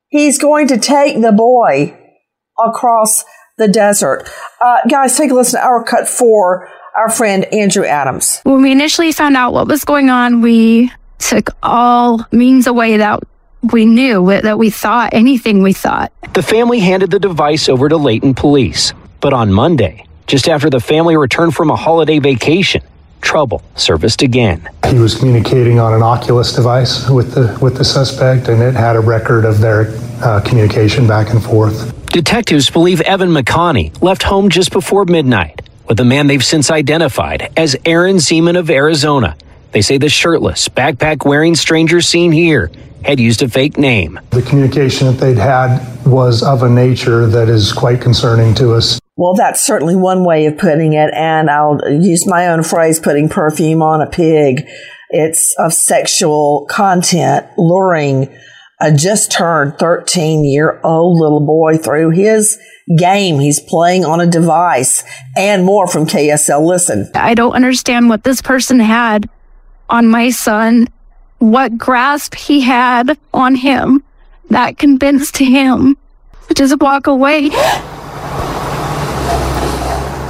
He's 0.09 0.39
going 0.39 0.69
to 0.69 0.79
take 0.79 1.21
the 1.21 1.33
boy 1.33 1.99
across 2.59 3.25
the 3.57 3.69
desert. 3.69 4.29
Uh, 4.61 4.79
guys, 4.89 5.17
take 5.17 5.31
a 5.31 5.35
listen 5.35 5.61
to 5.61 5.67
our 5.67 5.83
cut 5.83 6.07
for 6.07 6.69
our 6.97 7.11
friend 7.11 7.45
Andrew 7.47 7.85
Adams. 7.85 8.41
When 8.45 8.63
we 8.63 8.73
initially 8.73 9.13
found 9.13 9.37
out 9.37 9.53
what 9.53 9.69
was 9.69 9.85
going 9.85 10.11
on, 10.11 10.41
we 10.41 10.93
took 11.19 11.51
all 11.63 12.27
means 12.33 12.67
away 12.67 12.99
that 12.99 13.23
we 13.73 13.87
knew, 13.87 14.27
that 14.29 14.59
we 14.59 14.71
thought, 14.71 15.13
anything 15.13 15.63
we 15.63 15.73
thought. 15.73 16.13
The 16.35 16.43
family 16.43 16.81
handed 16.81 17.11
the 17.11 17.19
device 17.19 17.69
over 17.69 17.89
to 17.89 17.97
Layton 17.97 18.35
police. 18.35 18.93
But 19.21 19.33
on 19.33 19.53
Monday, 19.53 20.07
just 20.27 20.49
after 20.49 20.71
the 20.71 20.81
family 20.81 21.17
returned 21.17 21.55
from 21.55 21.71
a 21.71 21.77
holiday 21.77 22.19
vacation, 22.19 22.83
trouble 23.21 23.63
surfaced 23.75 24.23
again. 24.23 24.69
He 24.89 24.99
was 24.99 25.17
communicating 25.17 25.81
on 25.81 25.95
an 25.95 26.03
Oculus 26.03 26.53
device 26.53 27.09
with 27.09 27.35
the 27.35 27.59
with 27.61 27.77
the 27.77 27.85
suspect, 27.85 28.49
and 28.49 28.63
it 28.63 28.75
had 28.75 28.97
a 28.97 29.01
record 29.01 29.45
of 29.45 29.59
their 29.59 29.93
uh, 30.23 30.41
communication 30.43 31.07
back 31.09 31.31
and 31.31 31.43
forth. 31.43 31.93
Detectives 32.07 32.71
believe 32.71 33.01
Evan 33.01 33.31
McConney 33.31 34.01
left 34.01 34.23
home 34.23 34.49
just 34.49 34.73
before 34.73 35.05
midnight 35.05 35.63
with 35.89 35.99
a 36.01 36.05
man 36.05 36.27
they've 36.27 36.45
since 36.45 36.71
identified 36.71 37.51
as 37.57 37.77
Aaron 37.85 38.17
Zeman 38.17 38.59
of 38.59 38.71
Arizona. 38.71 39.37
They 39.77 39.83
say 39.83 39.99
the 39.99 40.09
shirtless, 40.09 40.71
backpack 40.71 41.27
wearing 41.27 41.55
stranger 41.55 42.01
seen 42.01 42.33
here 42.33 42.71
had 43.05 43.21
used 43.21 43.43
a 43.43 43.49
fake 43.51 43.77
name. 43.77 44.19
The 44.31 44.41
communication 44.41 45.07
that 45.07 45.21
they'd 45.21 45.37
had 45.37 46.07
was 46.07 46.43
of 46.43 46.63
a 46.63 46.71
nature 46.71 47.27
that 47.27 47.51
is 47.51 47.75
quite 47.75 48.01
concerning 48.01 48.55
to 48.55 48.73
us. 48.73 48.99
Well, 49.17 49.35
that's 49.35 49.61
certainly 49.61 49.95
one 49.95 50.25
way 50.25 50.47
of 50.47 50.57
putting 50.57 50.95
it, 50.95 51.13
and 51.13 51.51
I'll 51.51 51.79
use 51.91 52.27
my 52.27 52.49
own 52.49 52.63
phrase 52.63 52.99
putting 52.99 53.29
perfume 53.29 53.83
on 53.83 54.01
a 54.01 54.07
pig. 54.07 54.67
It's 55.11 55.55
of 55.59 55.75
sexual 55.75 56.65
content, 56.71 57.47
luring 57.59 58.35
a 58.81 58.93
just 58.95 59.31
turned 59.31 59.79
13 59.79 60.43
year 60.43 60.81
old 60.85 61.21
little 61.21 61.45
boy 61.45 61.77
through 61.77 62.11
his 62.13 62.59
game 62.97 63.41
he's 63.41 63.59
playing 63.59 64.05
on 64.05 64.21
a 64.21 64.27
device 64.27 65.03
and 65.37 65.65
more 65.65 65.87
from 65.87 66.07
KSL. 66.07 66.65
Listen. 66.65 67.11
I 67.15 67.35
don't 67.35 67.53
understand 67.53 68.09
what 68.09 68.23
this 68.25 68.41
person 68.41 68.81
had 68.81 69.29
on 69.89 70.09
my 70.09 70.31
son, 70.31 70.89
what 71.39 71.77
grasp 71.79 72.35
he 72.35 72.61
had 72.61 73.19
on 73.33 73.55
him 73.55 74.03
that 74.51 74.79
convinced 74.79 75.39
him 75.39 75.97
to 76.49 76.55
just 76.55 76.79
walk 76.81 77.07
away. 77.07 77.51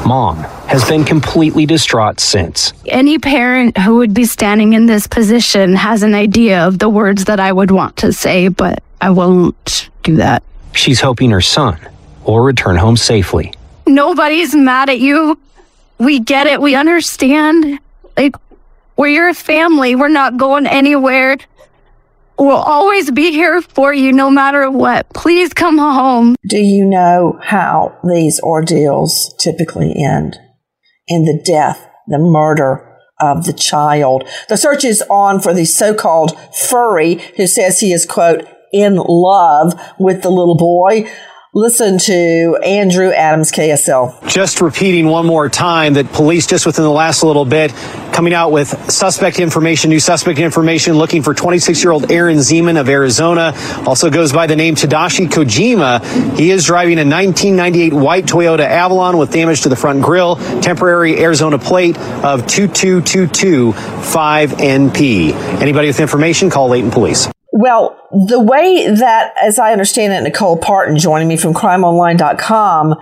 Mom 0.06 0.36
has 0.68 0.84
been 0.84 1.04
completely 1.04 1.66
distraught 1.66 2.20
since. 2.20 2.72
Any 2.86 3.18
parent 3.18 3.76
who 3.78 3.96
would 3.96 4.14
be 4.14 4.24
standing 4.24 4.72
in 4.72 4.86
this 4.86 5.06
position 5.06 5.74
has 5.74 6.02
an 6.02 6.14
idea 6.14 6.66
of 6.66 6.78
the 6.78 6.88
words 6.88 7.24
that 7.24 7.40
I 7.40 7.52
would 7.52 7.70
want 7.70 7.96
to 7.98 8.12
say, 8.12 8.48
but 8.48 8.82
I 9.00 9.10
won't 9.10 9.90
do 10.02 10.16
that. 10.16 10.42
She's 10.72 11.00
hoping 11.00 11.30
her 11.30 11.40
son 11.40 11.78
will 12.24 12.40
return 12.40 12.76
home 12.76 12.96
safely. 12.96 13.52
Nobody's 13.86 14.54
mad 14.54 14.88
at 14.90 15.00
you. 15.00 15.38
We 15.98 16.20
get 16.20 16.46
it. 16.46 16.60
We 16.60 16.74
understand. 16.74 17.78
Like, 18.16 18.36
we're 18.96 19.08
your 19.08 19.34
family. 19.34 19.94
We're 19.94 20.08
not 20.08 20.36
going 20.36 20.66
anywhere. 20.66 21.36
We'll 22.38 22.56
always 22.56 23.10
be 23.10 23.30
here 23.30 23.62
for 23.62 23.94
you 23.94 24.12
no 24.12 24.30
matter 24.30 24.70
what. 24.70 25.08
Please 25.10 25.54
come 25.54 25.78
home. 25.78 26.36
Do 26.46 26.58
you 26.58 26.84
know 26.84 27.38
how 27.42 27.98
these 28.04 28.40
ordeals 28.40 29.34
typically 29.38 29.94
end? 29.96 30.38
In 31.08 31.24
the 31.24 31.40
death, 31.44 31.88
the 32.06 32.18
murder 32.18 32.96
of 33.20 33.44
the 33.44 33.52
child. 33.52 34.28
The 34.48 34.56
search 34.56 34.84
is 34.84 35.02
on 35.08 35.40
for 35.40 35.54
the 35.54 35.64
so-called 35.64 36.36
furry 36.54 37.14
who 37.36 37.46
says 37.46 37.80
he 37.80 37.92
is, 37.92 38.04
quote, 38.04 38.46
in 38.72 38.96
love 38.96 39.80
with 39.98 40.22
the 40.22 40.30
little 40.30 40.56
boy. 40.56 41.10
Listen 41.56 41.96
to 41.96 42.60
Andrew 42.62 43.10
Adams, 43.12 43.50
KSL. 43.50 44.28
Just 44.28 44.60
repeating 44.60 45.06
one 45.06 45.24
more 45.24 45.48
time 45.48 45.94
that 45.94 46.12
police, 46.12 46.46
just 46.46 46.66
within 46.66 46.84
the 46.84 46.90
last 46.90 47.22
little 47.22 47.46
bit, 47.46 47.72
coming 48.12 48.34
out 48.34 48.52
with 48.52 48.68
suspect 48.92 49.40
information, 49.40 49.88
new 49.88 49.98
suspect 49.98 50.38
information, 50.38 50.98
looking 50.98 51.22
for 51.22 51.32
26 51.32 51.82
year 51.82 51.92
old 51.92 52.12
Aaron 52.12 52.36
Zeman 52.36 52.78
of 52.78 52.90
Arizona. 52.90 53.54
Also 53.86 54.10
goes 54.10 54.34
by 54.34 54.46
the 54.46 54.54
name 54.54 54.74
Tadashi 54.74 55.28
Kojima. 55.28 56.36
He 56.36 56.50
is 56.50 56.66
driving 56.66 56.98
a 56.98 57.08
1998 57.08 57.94
white 57.94 58.26
Toyota 58.26 58.60
Avalon 58.60 59.16
with 59.16 59.32
damage 59.32 59.62
to 59.62 59.70
the 59.70 59.76
front 59.76 60.02
grill, 60.02 60.36
temporary 60.60 61.24
Arizona 61.24 61.58
plate 61.58 61.96
of 62.22 62.42
22225NP. 62.42 65.32
Anybody 65.62 65.86
with 65.86 66.00
information, 66.00 66.50
call 66.50 66.68
Layton 66.68 66.90
Police. 66.90 67.28
Well, 67.58 67.98
the 68.12 68.38
way 68.38 68.86
that, 68.86 69.32
as 69.42 69.58
I 69.58 69.72
understand 69.72 70.12
it, 70.12 70.20
Nicole 70.20 70.58
Partin 70.58 70.98
joining 70.98 71.26
me 71.26 71.38
from 71.38 71.54
crimeonline.com, 71.54 72.96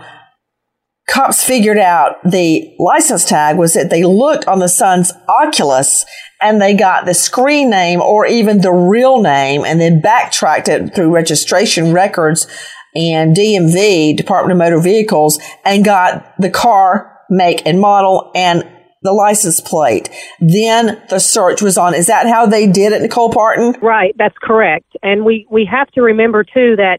cops 1.08 1.42
figured 1.42 1.76
out 1.76 2.22
the 2.24 2.72
license 2.78 3.24
tag 3.24 3.58
was 3.58 3.74
that 3.74 3.90
they 3.90 4.04
looked 4.04 4.46
on 4.46 4.60
the 4.60 4.68
son's 4.68 5.12
Oculus 5.28 6.06
and 6.40 6.62
they 6.62 6.72
got 6.72 7.04
the 7.04 7.14
screen 7.14 7.68
name 7.68 8.00
or 8.00 8.26
even 8.26 8.60
the 8.60 8.72
real 8.72 9.20
name 9.20 9.64
and 9.64 9.80
then 9.80 10.00
backtracked 10.00 10.68
it 10.68 10.94
through 10.94 11.12
registration 11.12 11.92
records 11.92 12.46
and 12.94 13.34
DMV, 13.34 14.16
Department 14.16 14.52
of 14.52 14.58
Motor 14.58 14.80
Vehicles, 14.80 15.40
and 15.64 15.84
got 15.84 16.32
the 16.38 16.48
car 16.48 17.18
make 17.28 17.66
and 17.66 17.80
model 17.80 18.30
and 18.36 18.62
the 19.04 19.12
license 19.12 19.60
plate. 19.60 20.08
Then 20.40 21.00
the 21.10 21.20
search 21.20 21.62
was 21.62 21.78
on. 21.78 21.94
Is 21.94 22.08
that 22.08 22.26
how 22.26 22.46
they 22.46 22.66
did 22.66 22.92
it, 22.92 23.02
Nicole 23.02 23.30
Partin? 23.30 23.80
Right, 23.80 24.14
that's 24.18 24.36
correct. 24.42 24.86
And 25.02 25.24
we, 25.24 25.46
we 25.50 25.68
have 25.70 25.88
to 25.92 26.02
remember 26.02 26.42
too 26.42 26.76
that 26.76 26.98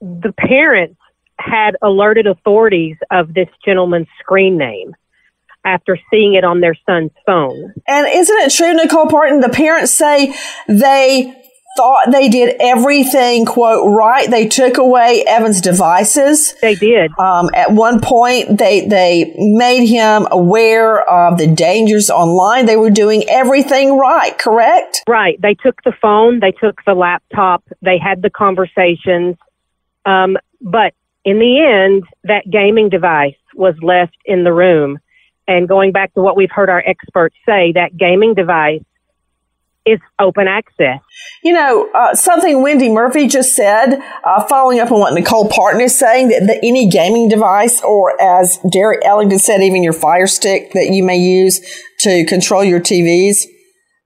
the 0.00 0.32
parents 0.32 0.98
had 1.38 1.76
alerted 1.82 2.26
authorities 2.26 2.96
of 3.10 3.32
this 3.34 3.48
gentleman's 3.64 4.08
screen 4.18 4.58
name 4.58 4.96
after 5.64 5.98
seeing 6.10 6.34
it 6.34 6.44
on 6.44 6.60
their 6.60 6.74
son's 6.86 7.12
phone. 7.26 7.74
And 7.86 8.06
isn't 8.08 8.38
it 8.38 8.52
true, 8.52 8.72
Nicole 8.72 9.06
Partin? 9.06 9.40
The 9.40 9.50
parents 9.50 9.92
say 9.92 10.34
they 10.66 11.34
thought 11.78 12.10
they 12.10 12.28
did 12.28 12.56
everything 12.58 13.44
quote 13.44 13.88
right. 13.88 14.28
They 14.28 14.48
took 14.48 14.78
away 14.78 15.24
Evan's 15.26 15.60
devices. 15.60 16.54
They 16.60 16.74
did. 16.74 17.12
Um, 17.20 17.50
at 17.54 17.70
one 17.70 18.00
point, 18.00 18.58
they 18.58 18.86
they 18.86 19.32
made 19.38 19.86
him 19.86 20.26
aware 20.30 21.08
of 21.08 21.38
the 21.38 21.46
dangers 21.46 22.10
online. 22.10 22.66
They 22.66 22.76
were 22.76 22.90
doing 22.90 23.22
everything 23.28 23.96
right. 23.96 24.36
Correct. 24.36 25.04
Right. 25.08 25.40
They 25.40 25.54
took 25.54 25.80
the 25.84 25.92
phone. 26.02 26.40
They 26.40 26.50
took 26.50 26.80
the 26.84 26.94
laptop. 26.94 27.62
They 27.80 27.98
had 27.98 28.22
the 28.22 28.30
conversations. 28.30 29.36
Um, 30.04 30.36
but 30.60 30.94
in 31.24 31.38
the 31.38 31.60
end, 31.60 32.02
that 32.24 32.50
gaming 32.50 32.88
device 32.88 33.36
was 33.54 33.76
left 33.82 34.16
in 34.24 34.42
the 34.42 34.52
room. 34.52 34.98
And 35.46 35.68
going 35.68 35.92
back 35.92 36.12
to 36.14 36.22
what 36.22 36.36
we've 36.36 36.50
heard 36.50 36.70
our 36.70 36.82
experts 36.84 37.36
say, 37.46 37.72
that 37.72 37.96
gaming 37.96 38.34
device 38.34 38.82
is 39.88 40.00
open 40.18 40.46
access. 40.48 41.00
You 41.42 41.52
know, 41.52 41.88
uh, 41.94 42.14
something 42.14 42.62
Wendy 42.62 42.88
Murphy 42.88 43.26
just 43.26 43.54
said, 43.54 44.00
uh, 44.24 44.44
following 44.44 44.80
up 44.80 44.90
on 44.90 45.00
what 45.00 45.14
Nicole 45.14 45.48
Partin 45.48 45.80
is 45.80 45.98
saying, 45.98 46.28
that, 46.28 46.46
that 46.46 46.58
any 46.62 46.88
gaming 46.88 47.28
device, 47.28 47.80
or 47.82 48.20
as 48.20 48.58
Derek 48.70 49.04
Ellington 49.04 49.38
said, 49.38 49.62
even 49.62 49.82
your 49.82 49.92
Fire 49.92 50.26
Stick 50.26 50.72
that 50.72 50.90
you 50.90 51.02
may 51.02 51.18
use 51.18 51.60
to 52.00 52.24
control 52.26 52.62
your 52.64 52.80
TVs, 52.80 53.44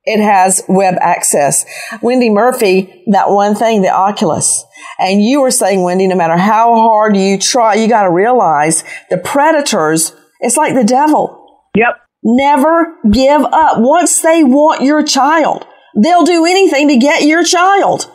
it 0.04 0.20
has 0.20 0.64
web 0.68 0.94
access. 1.00 1.64
Wendy 2.00 2.28
Murphy, 2.28 3.04
that 3.08 3.30
one 3.30 3.54
thing, 3.54 3.82
the 3.82 3.90
Oculus. 3.90 4.64
And 4.98 5.22
you 5.22 5.40
were 5.40 5.50
saying, 5.50 5.82
Wendy, 5.82 6.06
no 6.06 6.16
matter 6.16 6.36
how 6.36 6.74
hard 6.74 7.16
you 7.16 7.38
try, 7.38 7.74
you 7.74 7.88
got 7.88 8.04
to 8.04 8.10
realize 8.10 8.82
the 9.10 9.18
predators, 9.18 10.12
it's 10.40 10.56
like 10.56 10.74
the 10.74 10.84
devil. 10.84 11.38
Yep. 11.76 11.98
Never 12.24 12.96
give 13.10 13.42
up. 13.42 13.78
Once 13.78 14.20
they 14.20 14.42
want 14.44 14.82
your 14.82 15.02
child, 15.02 15.66
they'll 15.94 16.24
do 16.24 16.44
anything 16.44 16.88
to 16.88 16.96
get 16.96 17.22
your 17.22 17.44
child. 17.44 18.10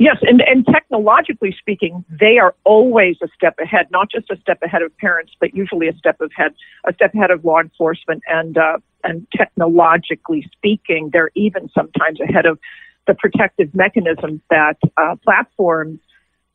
Yes, 0.00 0.18
and, 0.22 0.40
and 0.40 0.64
technologically 0.64 1.54
speaking, 1.58 2.04
they 2.08 2.38
are 2.38 2.54
always 2.64 3.16
a 3.20 3.26
step 3.34 3.56
ahead, 3.60 3.88
not 3.90 4.08
just 4.08 4.30
a 4.30 4.36
step 4.40 4.62
ahead 4.62 4.82
of 4.82 4.96
parents, 4.98 5.32
but 5.40 5.54
usually 5.54 5.88
a 5.88 5.92
step 5.94 6.20
ahead, 6.20 6.54
a 6.86 6.94
step 6.94 7.12
ahead 7.14 7.32
of 7.32 7.44
law 7.44 7.60
enforcement. 7.60 8.22
And 8.28 8.56
uh, 8.56 8.78
and 9.02 9.26
technologically 9.36 10.48
speaking, 10.52 11.10
they're 11.12 11.30
even 11.34 11.68
sometimes 11.74 12.20
ahead 12.20 12.46
of 12.46 12.60
the 13.08 13.14
protective 13.14 13.74
mechanisms 13.74 14.40
that 14.50 14.76
uh, 14.96 15.16
platforms 15.24 15.98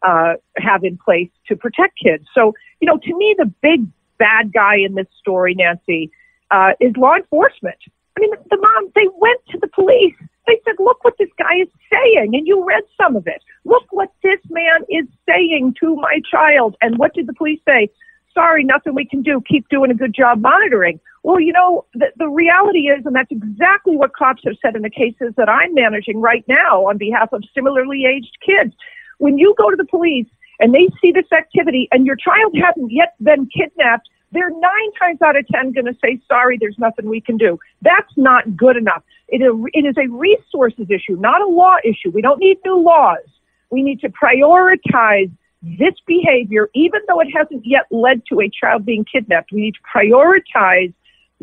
uh, 0.03 0.33
have 0.57 0.83
in 0.83 0.97
place 0.97 1.29
to 1.47 1.55
protect 1.55 1.99
kids. 2.01 2.25
So, 2.33 2.53
you 2.79 2.85
know, 2.85 2.97
to 2.97 3.17
me, 3.17 3.35
the 3.37 3.51
big 3.61 3.85
bad 4.19 4.53
guy 4.53 4.77
in 4.77 4.95
this 4.95 5.07
story, 5.19 5.55
Nancy, 5.55 6.11
uh, 6.51 6.71
is 6.79 6.95
law 6.95 7.15
enforcement. 7.15 7.77
I 8.17 8.21
mean, 8.21 8.31
the 8.49 8.57
mom, 8.57 8.91
they 8.95 9.07
went 9.17 9.41
to 9.49 9.57
the 9.59 9.67
police. 9.67 10.15
They 10.45 10.59
said, 10.65 10.75
look 10.77 11.03
what 11.03 11.15
this 11.17 11.29
guy 11.39 11.55
is 11.61 11.69
saying. 11.91 12.35
And 12.35 12.45
you 12.45 12.63
read 12.65 12.83
some 13.01 13.15
of 13.15 13.27
it. 13.27 13.41
Look 13.65 13.83
what 13.91 14.11
this 14.21 14.39
man 14.49 14.81
is 14.89 15.07
saying 15.27 15.75
to 15.79 15.95
my 15.95 16.19
child. 16.29 16.75
And 16.81 16.97
what 16.97 17.13
did 17.13 17.27
the 17.27 17.33
police 17.33 17.59
say? 17.67 17.89
Sorry, 18.33 18.63
nothing 18.63 18.93
we 18.93 19.05
can 19.05 19.21
do. 19.21 19.41
Keep 19.47 19.69
doing 19.69 19.91
a 19.91 19.95
good 19.95 20.13
job 20.13 20.41
monitoring. 20.41 20.99
Well, 21.23 21.39
you 21.39 21.53
know, 21.53 21.85
the, 21.93 22.07
the 22.17 22.27
reality 22.27 22.87
is, 22.89 23.05
and 23.05 23.15
that's 23.15 23.31
exactly 23.31 23.95
what 23.95 24.13
cops 24.15 24.41
have 24.45 24.55
said 24.61 24.75
in 24.75 24.81
the 24.81 24.89
cases 24.89 25.33
that 25.37 25.47
I'm 25.47 25.73
managing 25.73 26.19
right 26.19 26.43
now 26.47 26.85
on 26.87 26.97
behalf 26.97 27.31
of 27.31 27.43
similarly 27.55 28.05
aged 28.05 28.35
kids. 28.45 28.73
When 29.19 29.37
you 29.37 29.55
go 29.57 29.69
to 29.69 29.75
the 29.77 29.85
police 29.85 30.27
and 30.59 30.73
they 30.73 30.89
see 31.01 31.11
this 31.11 31.31
activity 31.31 31.87
and 31.91 32.05
your 32.05 32.17
child 32.17 32.55
hasn't 32.61 32.91
yet 32.91 33.15
been 33.21 33.47
kidnapped, 33.55 34.09
they're 34.33 34.49
nine 34.49 34.91
times 34.99 35.21
out 35.21 35.37
of 35.37 35.47
ten 35.47 35.71
going 35.71 35.85
to 35.85 35.95
say, 36.03 36.19
sorry, 36.27 36.57
there's 36.59 36.77
nothing 36.77 37.07
we 37.09 37.21
can 37.21 37.37
do. 37.37 37.59
That's 37.81 38.11
not 38.17 38.57
good 38.57 38.75
enough. 38.75 39.03
It 39.29 39.41
is 39.41 39.95
a 39.97 40.07
resources 40.09 40.87
issue, 40.89 41.15
not 41.19 41.41
a 41.41 41.47
law 41.47 41.77
issue. 41.83 42.11
We 42.11 42.21
don't 42.21 42.39
need 42.39 42.57
new 42.65 42.77
laws. 42.77 43.23
We 43.69 43.81
need 43.81 44.01
to 44.01 44.09
prioritize 44.09 45.31
this 45.61 45.93
behavior, 46.05 46.69
even 46.75 46.99
though 47.07 47.21
it 47.21 47.29
hasn't 47.35 47.65
yet 47.65 47.85
led 47.89 48.25
to 48.27 48.41
a 48.41 48.49
child 48.49 48.85
being 48.85 49.05
kidnapped. 49.05 49.51
We 49.51 49.61
need 49.61 49.75
to 49.75 49.81
prioritize 49.97 50.93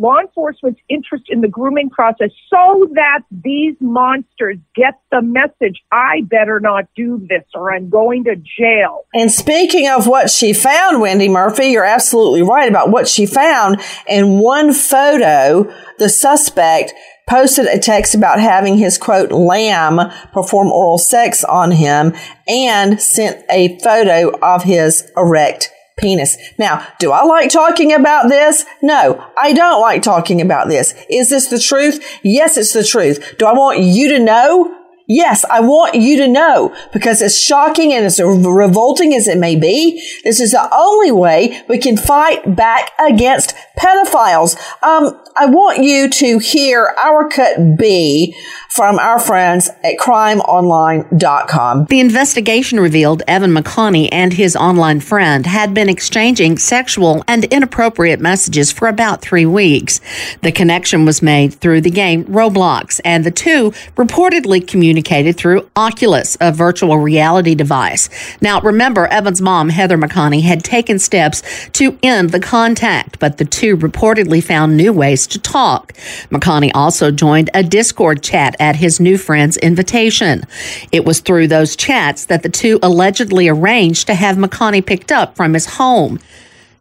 law 0.00 0.18
enforcement's 0.18 0.80
interest 0.88 1.24
in 1.28 1.42
the 1.42 1.48
grooming 1.48 1.90
process 1.90 2.30
so 2.48 2.88
that 2.94 3.20
these 3.30 3.76
monsters 3.80 4.56
get 4.74 4.94
the 5.10 5.20
message 5.20 5.82
I 5.92 6.22
better 6.22 6.58
not 6.58 6.86
do 6.96 7.24
this 7.28 7.44
or 7.54 7.72
I'm 7.72 7.90
going 7.90 8.24
to 8.24 8.36
jail. 8.36 9.04
And 9.12 9.30
speaking 9.30 9.88
of 9.88 10.06
what 10.06 10.30
she 10.30 10.54
found, 10.54 11.00
Wendy 11.00 11.28
Murphy, 11.28 11.66
you're 11.66 11.84
absolutely 11.84 12.42
right 12.42 12.68
about 12.68 12.90
what 12.90 13.08
she 13.08 13.26
found. 13.26 13.80
In 14.08 14.38
one 14.38 14.72
photo, 14.72 15.70
the 15.98 16.08
suspect 16.08 16.94
posted 17.28 17.66
a 17.66 17.78
text 17.78 18.14
about 18.14 18.40
having 18.40 18.78
his 18.78 18.96
quote 18.96 19.30
lamb 19.30 20.00
perform 20.32 20.68
oral 20.68 20.98
sex 20.98 21.44
on 21.44 21.70
him 21.72 22.14
and 22.48 23.00
sent 23.00 23.44
a 23.50 23.78
photo 23.80 24.30
of 24.40 24.64
his 24.64 25.10
erect 25.16 25.70
penis. 25.96 26.36
Now, 26.58 26.86
do 26.98 27.12
I 27.12 27.24
like 27.24 27.50
talking 27.50 27.92
about 27.92 28.28
this? 28.28 28.64
No, 28.82 29.24
I 29.40 29.52
don't 29.52 29.80
like 29.80 30.02
talking 30.02 30.40
about 30.40 30.68
this. 30.68 30.94
Is 31.10 31.30
this 31.30 31.48
the 31.48 31.58
truth? 31.58 32.04
Yes, 32.22 32.56
it's 32.56 32.72
the 32.72 32.84
truth. 32.84 33.36
Do 33.38 33.46
I 33.46 33.52
want 33.52 33.80
you 33.80 34.08
to 34.10 34.18
know? 34.18 34.76
Yes, 35.12 35.44
I 35.50 35.58
want 35.58 35.96
you 35.96 36.18
to 36.18 36.28
know 36.28 36.72
because 36.92 37.20
as 37.20 37.36
shocking 37.36 37.92
and 37.92 38.06
as 38.06 38.20
revolting 38.20 39.12
as 39.12 39.26
it 39.26 39.38
may 39.38 39.56
be, 39.56 40.00
this 40.22 40.38
is 40.40 40.52
the 40.52 40.72
only 40.72 41.10
way 41.10 41.64
we 41.68 41.78
can 41.78 41.96
fight 41.96 42.54
back 42.54 42.92
against 42.96 43.56
pedophiles. 43.76 44.56
Um, 44.84 45.20
I 45.36 45.46
want 45.46 45.82
you 45.82 46.08
to 46.10 46.38
hear 46.38 46.94
our 47.02 47.28
cut 47.28 47.76
B 47.76 48.36
from 48.70 49.00
our 49.00 49.18
friends 49.18 49.68
at 49.82 49.98
crimeonline.com. 49.98 51.86
The 51.86 51.98
investigation 51.98 52.78
revealed 52.78 53.24
Evan 53.26 53.52
McConney 53.52 54.08
and 54.12 54.32
his 54.32 54.54
online 54.54 55.00
friend 55.00 55.44
had 55.44 55.74
been 55.74 55.88
exchanging 55.88 56.56
sexual 56.56 57.24
and 57.26 57.44
inappropriate 57.46 58.20
messages 58.20 58.70
for 58.70 58.86
about 58.86 59.22
three 59.22 59.44
weeks. 59.44 60.00
The 60.42 60.52
connection 60.52 61.04
was 61.04 61.20
made 61.20 61.52
through 61.54 61.80
the 61.80 61.90
game 61.90 62.24
Roblox, 62.26 63.00
and 63.04 63.24
the 63.24 63.32
two 63.32 63.72
reportedly 63.96 64.64
communicated 64.64 65.36
through 65.36 65.68
Oculus, 65.74 66.36
a 66.40 66.52
virtual 66.52 66.98
reality 66.98 67.56
device. 67.56 68.08
Now, 68.40 68.60
remember, 68.60 69.08
Evan's 69.08 69.42
mom, 69.42 69.70
Heather 69.70 69.98
McConney, 69.98 70.42
had 70.42 70.62
taken 70.62 71.00
steps 71.00 71.42
to 71.72 71.98
end 72.04 72.30
the 72.30 72.40
contact, 72.40 73.18
but 73.18 73.38
the 73.38 73.44
two 73.44 73.76
reportedly 73.76 74.42
found 74.42 74.76
new 74.76 74.92
ways 74.92 75.26
to 75.28 75.40
talk. 75.40 75.92
McConney 76.30 76.70
also 76.72 77.10
joined 77.10 77.50
a 77.52 77.64
Discord 77.64 78.22
chat 78.22 78.54
at 78.60 78.76
his 78.76 79.00
new 79.00 79.18
friend's 79.18 79.56
invitation. 79.56 80.44
It 80.92 81.04
was 81.04 81.20
through 81.20 81.48
those 81.48 81.74
chats 81.74 82.26
that 82.26 82.42
the 82.42 82.48
two 82.48 82.78
allegedly 82.82 83.48
arranged 83.48 84.06
to 84.06 84.14
have 84.14 84.36
McConney 84.36 84.84
picked 84.84 85.10
up 85.10 85.34
from 85.34 85.54
his 85.54 85.66
home. 85.66 86.20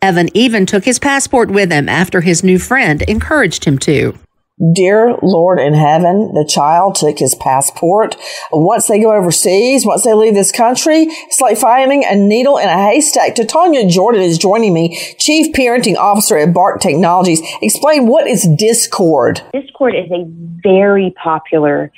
Evan 0.01 0.29
even 0.33 0.65
took 0.65 0.85
his 0.85 0.99
passport 0.99 1.49
with 1.49 1.71
him 1.71 1.89
after 1.89 2.21
his 2.21 2.43
new 2.43 2.59
friend 2.59 3.01
encouraged 3.03 3.65
him 3.65 3.77
to. 3.79 4.17
Dear 4.59 5.17
Lord 5.21 5.57
in 5.59 5.73
heaven, 5.73 6.33
the 6.33 6.45
child 6.45 6.95
took 6.95 7.19
his 7.19 7.33
passport. 7.33 8.17
Once 8.51 8.87
they 8.87 8.99
go 8.99 9.13
overseas, 9.13 9.85
once 9.85 10.03
they 10.03 10.13
leave 10.13 10.33
this 10.33 10.51
country, 10.51 11.03
it's 11.03 11.39
like 11.39 11.57
finding 11.57 12.03
a 12.03 12.13
needle 12.13 12.57
in 12.57 12.67
a 12.67 12.77
haystack. 12.77 13.35
Tanya 13.35 13.87
Jordan 13.87 14.21
is 14.21 14.37
joining 14.37 14.73
me, 14.73 14.97
Chief 15.17 15.53
Parenting 15.53 15.95
Officer 15.95 16.37
at 16.37 16.53
Bark 16.53 16.81
Technologies. 16.81 17.41
Explain 17.61 18.07
what 18.07 18.27
is 18.27 18.45
Discord? 18.57 19.41
Discord 19.53 19.95
is 19.95 20.11
a 20.11 20.25
very 20.61 21.15
popular 21.23 21.89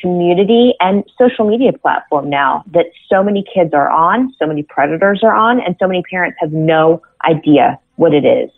community 0.00 0.74
and 0.80 1.04
social 1.16 1.48
media 1.48 1.72
platform 1.72 2.28
now 2.28 2.64
that 2.72 2.86
so 3.08 3.22
many 3.22 3.44
kids 3.54 3.72
are 3.72 3.88
on, 3.88 4.34
so 4.40 4.46
many 4.48 4.64
predators 4.64 5.20
are 5.22 5.32
on, 5.32 5.60
and 5.60 5.76
so 5.78 5.86
many 5.86 6.02
parents 6.10 6.36
have 6.40 6.52
no 6.52 7.00
idea 7.24 7.78
what 7.94 8.12
it 8.12 8.24
is. 8.24 8.50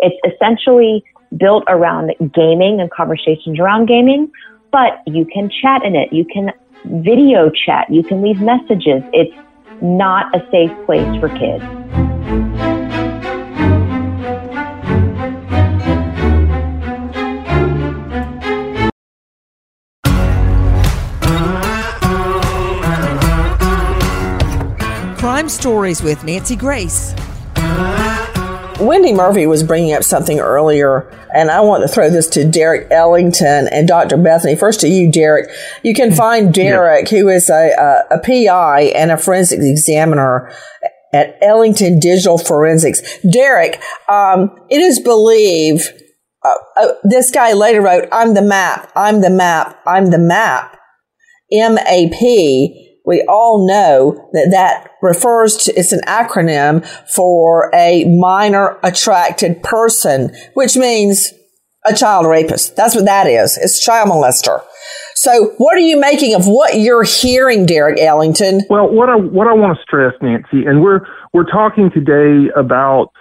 It's 0.00 0.16
essentially 0.34 1.04
built 1.36 1.64
around 1.68 2.12
gaming 2.34 2.80
and 2.80 2.90
conversations 2.90 3.58
around 3.58 3.86
gaming, 3.86 4.30
but 4.70 5.02
you 5.06 5.26
can 5.32 5.50
chat 5.62 5.84
in 5.84 5.96
it. 5.96 6.12
You 6.12 6.24
can 6.24 6.50
video 6.84 7.50
chat. 7.50 7.86
You 7.90 8.02
can 8.02 8.22
leave 8.22 8.40
messages. 8.40 9.02
It's 9.12 9.34
not 9.80 10.34
a 10.34 10.40
safe 10.50 10.72
place 10.86 11.20
for 11.20 11.28
kids. 11.28 11.64
Crime 25.18 25.48
Stories 25.48 26.02
with 26.02 26.22
Nancy 26.24 26.56
Grace. 26.56 27.14
Wendy 28.86 29.12
Murphy 29.12 29.46
was 29.46 29.62
bringing 29.62 29.92
up 29.94 30.04
something 30.04 30.40
earlier, 30.40 31.08
and 31.34 31.50
I 31.50 31.60
want 31.60 31.82
to 31.82 31.88
throw 31.88 32.10
this 32.10 32.26
to 32.28 32.44
Derek 32.44 32.90
Ellington 32.90 33.68
and 33.68 33.86
Dr. 33.86 34.16
Bethany. 34.16 34.56
First 34.56 34.80
to 34.80 34.88
you, 34.88 35.10
Derek. 35.10 35.50
You 35.82 35.94
can 35.94 36.12
find 36.12 36.52
Derek, 36.54 37.08
who 37.08 37.28
is 37.28 37.48
a, 37.48 37.72
a, 38.10 38.16
a 38.16 38.18
PI 38.18 38.92
and 38.94 39.10
a 39.10 39.16
forensic 39.16 39.60
examiner 39.60 40.52
at 41.12 41.36
Ellington 41.42 42.00
Digital 42.00 42.38
Forensics. 42.38 43.00
Derek, 43.30 43.80
um, 44.08 44.50
it 44.70 44.80
is 44.80 44.98
believed, 44.98 45.92
uh, 46.44 46.54
uh, 46.80 46.92
this 47.04 47.30
guy 47.30 47.52
later 47.52 47.82
wrote, 47.82 48.08
I'm 48.10 48.34
the 48.34 48.42
map, 48.42 48.90
I'm 48.96 49.20
the 49.20 49.30
map, 49.30 49.78
I'm 49.86 50.06
the 50.06 50.18
map. 50.18 50.78
MAP 51.52 52.22
we 53.04 53.24
all 53.28 53.66
know 53.66 54.30
that 54.32 54.48
that 54.50 54.90
refers 55.02 55.56
to, 55.56 55.72
it's 55.74 55.92
an 55.92 56.00
acronym 56.06 56.86
for 57.14 57.70
a 57.74 58.04
minor 58.04 58.78
attracted 58.82 59.62
person, 59.62 60.34
which 60.54 60.76
means 60.76 61.32
a 61.86 61.94
child 61.94 62.26
rapist. 62.26 62.76
That's 62.76 62.94
what 62.94 63.06
that 63.06 63.26
is. 63.26 63.58
It's 63.58 63.84
child 63.84 64.08
molester. 64.08 64.62
So 65.14 65.52
what 65.58 65.76
are 65.76 65.80
you 65.80 66.00
making 66.00 66.34
of 66.34 66.46
what 66.46 66.78
you're 66.78 67.04
hearing, 67.04 67.66
Derek 67.66 67.98
Ellington? 68.00 68.62
Well, 68.70 68.88
what 68.88 69.08
I, 69.08 69.16
what 69.16 69.46
I 69.46 69.52
want 69.52 69.76
to 69.76 69.82
stress, 69.82 70.14
Nancy, 70.22 70.64
and 70.66 70.82
we're, 70.82 71.00
we're 71.32 71.50
talking 71.50 71.90
today 71.92 72.50
about 72.56 73.12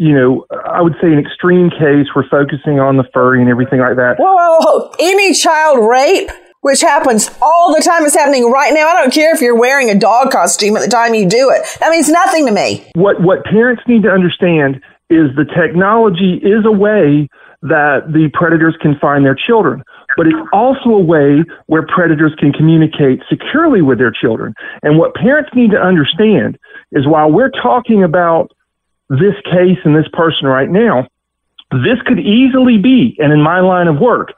you 0.00 0.14
know, 0.14 0.46
I 0.64 0.80
would 0.80 0.94
say 0.94 1.08
an 1.08 1.18
extreme 1.18 1.68
case. 1.68 2.06
We're 2.16 2.26
focusing 2.30 2.80
on 2.80 2.96
the 2.96 3.04
furry 3.12 3.42
and 3.42 3.50
everything 3.50 3.80
like 3.80 3.96
that. 3.96 4.16
Whoa, 4.18 4.94
any 4.98 5.34
child 5.34 5.86
rape 5.86 6.30
which 6.60 6.80
happens 6.80 7.30
all 7.40 7.74
the 7.74 7.82
time. 7.82 8.04
It's 8.04 8.14
happening 8.14 8.50
right 8.50 8.72
now. 8.72 8.88
I 8.88 8.94
don't 8.94 9.12
care 9.12 9.34
if 9.34 9.40
you're 9.40 9.58
wearing 9.58 9.90
a 9.90 9.98
dog 9.98 10.30
costume 10.30 10.76
at 10.76 10.82
the 10.82 10.90
time 10.90 11.14
you 11.14 11.28
do 11.28 11.50
it. 11.50 11.62
That 11.80 11.90
means 11.90 12.08
nothing 12.08 12.46
to 12.46 12.52
me. 12.52 12.86
What 12.94 13.20
what 13.20 13.44
parents 13.44 13.82
need 13.86 14.02
to 14.04 14.10
understand 14.10 14.80
is 15.08 15.34
the 15.36 15.44
technology 15.44 16.40
is 16.42 16.64
a 16.64 16.72
way 16.72 17.28
that 17.62 18.12
the 18.12 18.30
predators 18.32 18.76
can 18.80 18.98
find 18.98 19.24
their 19.24 19.34
children, 19.34 19.82
but 20.16 20.26
it's 20.26 20.48
also 20.52 20.90
a 20.90 21.02
way 21.02 21.44
where 21.66 21.86
predators 21.86 22.34
can 22.38 22.52
communicate 22.52 23.20
securely 23.28 23.82
with 23.82 23.98
their 23.98 24.12
children. 24.12 24.54
And 24.82 24.98
what 24.98 25.14
parents 25.14 25.50
need 25.54 25.72
to 25.72 25.76
understand 25.76 26.58
is 26.92 27.06
while 27.06 27.30
we're 27.30 27.50
talking 27.50 28.02
about 28.02 28.52
this 29.10 29.34
case 29.44 29.78
and 29.84 29.94
this 29.94 30.08
person 30.12 30.46
right 30.46 30.70
now, 30.70 31.06
this 31.70 32.00
could 32.06 32.18
easily 32.18 32.78
be, 32.78 33.16
and 33.18 33.32
in 33.32 33.42
my 33.42 33.60
line 33.60 33.88
of 33.88 33.98
work, 33.98 34.32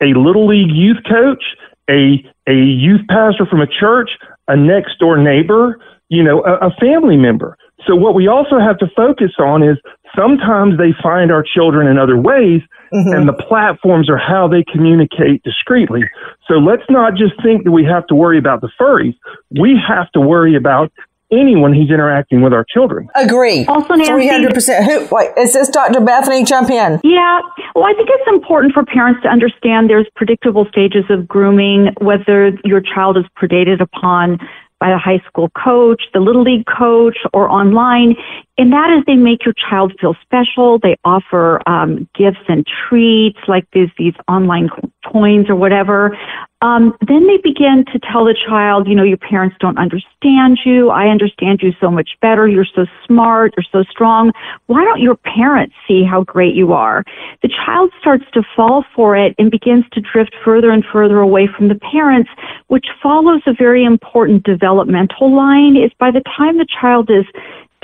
a 0.00 0.14
little 0.14 0.46
league 0.46 0.70
youth 0.70 0.98
coach 1.08 1.42
a 1.88 2.24
a 2.48 2.54
youth 2.54 3.02
pastor 3.08 3.46
from 3.46 3.60
a 3.60 3.66
church, 3.66 4.10
a 4.48 4.56
next 4.56 4.98
door 4.98 5.18
neighbor, 5.18 5.78
you 6.08 6.22
know, 6.22 6.42
a, 6.44 6.68
a 6.68 6.70
family 6.80 7.16
member. 7.16 7.56
So 7.86 7.94
what 7.94 8.14
we 8.14 8.26
also 8.26 8.58
have 8.58 8.78
to 8.78 8.86
focus 8.96 9.32
on 9.38 9.62
is 9.62 9.76
sometimes 10.16 10.78
they 10.78 10.92
find 11.02 11.30
our 11.30 11.42
children 11.42 11.86
in 11.86 11.98
other 11.98 12.16
ways 12.16 12.62
mm-hmm. 12.92 13.12
and 13.12 13.28
the 13.28 13.32
platforms 13.32 14.10
are 14.10 14.18
how 14.18 14.48
they 14.48 14.64
communicate 14.64 15.42
discreetly. 15.42 16.02
So 16.46 16.54
let's 16.54 16.82
not 16.88 17.14
just 17.14 17.40
think 17.42 17.64
that 17.64 17.70
we 17.70 17.84
have 17.84 18.06
to 18.08 18.14
worry 18.14 18.38
about 18.38 18.60
the 18.60 18.70
furries. 18.80 19.14
We 19.58 19.78
have 19.86 20.10
to 20.12 20.20
worry 20.20 20.56
about 20.56 20.92
anyone 21.32 21.74
who's 21.74 21.90
interacting 21.90 22.42
with 22.42 22.52
our 22.52 22.64
children. 22.68 23.08
Agree. 23.14 23.64
Also, 23.66 23.94
Nancy, 23.94 24.12
300%. 24.12 24.84
Who, 24.84 25.14
wait, 25.14 25.30
is 25.36 25.52
this 25.52 25.68
Dr. 25.68 26.00
Bethany? 26.00 26.44
Jump 26.44 26.70
in. 26.70 27.00
Yeah. 27.04 27.40
Well, 27.74 27.84
I 27.84 27.92
think 27.94 28.08
it's 28.10 28.28
important 28.28 28.74
for 28.74 28.84
parents 28.84 29.22
to 29.22 29.28
understand 29.28 29.90
there's 29.90 30.08
predictable 30.16 30.66
stages 30.70 31.04
of 31.10 31.28
grooming, 31.28 31.94
whether 32.00 32.52
your 32.64 32.80
child 32.80 33.16
is 33.16 33.24
predated 33.40 33.80
upon 33.80 34.38
by 34.80 34.90
a 34.90 34.98
high 34.98 35.20
school 35.26 35.50
coach, 35.50 36.02
the 36.14 36.20
little 36.20 36.42
league 36.42 36.64
coach, 36.66 37.18
or 37.32 37.48
online. 37.48 38.14
And 38.56 38.72
that 38.72 38.90
is 38.96 39.04
they 39.06 39.16
make 39.16 39.44
your 39.44 39.54
child 39.68 39.92
feel 40.00 40.14
special. 40.22 40.78
They 40.78 40.96
offer 41.04 41.60
um, 41.68 42.08
gifts 42.16 42.44
and 42.48 42.66
treats 42.88 43.38
like 43.48 43.66
these 43.72 43.88
these 43.98 44.14
online 44.28 44.68
coins 45.10 45.48
or 45.48 45.56
whatever. 45.56 46.16
Um, 46.60 46.96
then 47.06 47.26
they 47.28 47.36
begin 47.36 47.84
to 47.92 48.00
tell 48.00 48.24
the 48.24 48.34
child, 48.34 48.88
you 48.88 48.94
know, 48.94 49.04
your 49.04 49.16
parents 49.16 49.56
don't 49.60 49.78
understand 49.78 50.58
you. 50.64 50.90
I 50.90 51.06
understand 51.06 51.60
you 51.62 51.72
so 51.80 51.88
much 51.88 52.10
better. 52.20 52.48
You're 52.48 52.66
so 52.74 52.84
smart. 53.06 53.54
You're 53.56 53.64
so 53.70 53.88
strong. 53.88 54.32
Why 54.66 54.82
don't 54.82 55.00
your 55.00 55.14
parents 55.14 55.76
see 55.86 56.02
how 56.02 56.24
great 56.24 56.56
you 56.56 56.72
are? 56.72 57.04
The 57.42 57.48
child 57.48 57.92
starts 58.00 58.24
to 58.34 58.42
fall 58.56 58.84
for 58.94 59.16
it 59.16 59.36
and 59.38 59.52
begins 59.52 59.84
to 59.92 60.00
drift 60.00 60.34
further 60.44 60.70
and 60.70 60.84
further 60.92 61.20
away 61.20 61.46
from 61.46 61.68
the 61.68 61.76
parents, 61.92 62.30
which 62.66 62.86
follows 63.00 63.42
a 63.46 63.52
very 63.52 63.84
important 63.84 64.42
developmental 64.42 65.34
line 65.34 65.76
is 65.76 65.92
by 66.00 66.10
the 66.10 66.22
time 66.36 66.58
the 66.58 66.66
child 66.80 67.08
is 67.08 67.24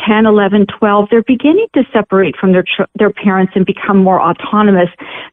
10, 0.07 0.27
11, 0.27 0.67
12, 0.79 1.09
they're 1.11 1.23
beginning 1.23 1.67
to 1.75 1.85
separate 1.93 2.37
from 2.37 2.53
their 2.53 2.65
their 2.97 3.11
parents 3.11 3.53
and 3.55 3.65
become 3.65 3.99
more 3.99 4.21
autonomous. 4.21 4.89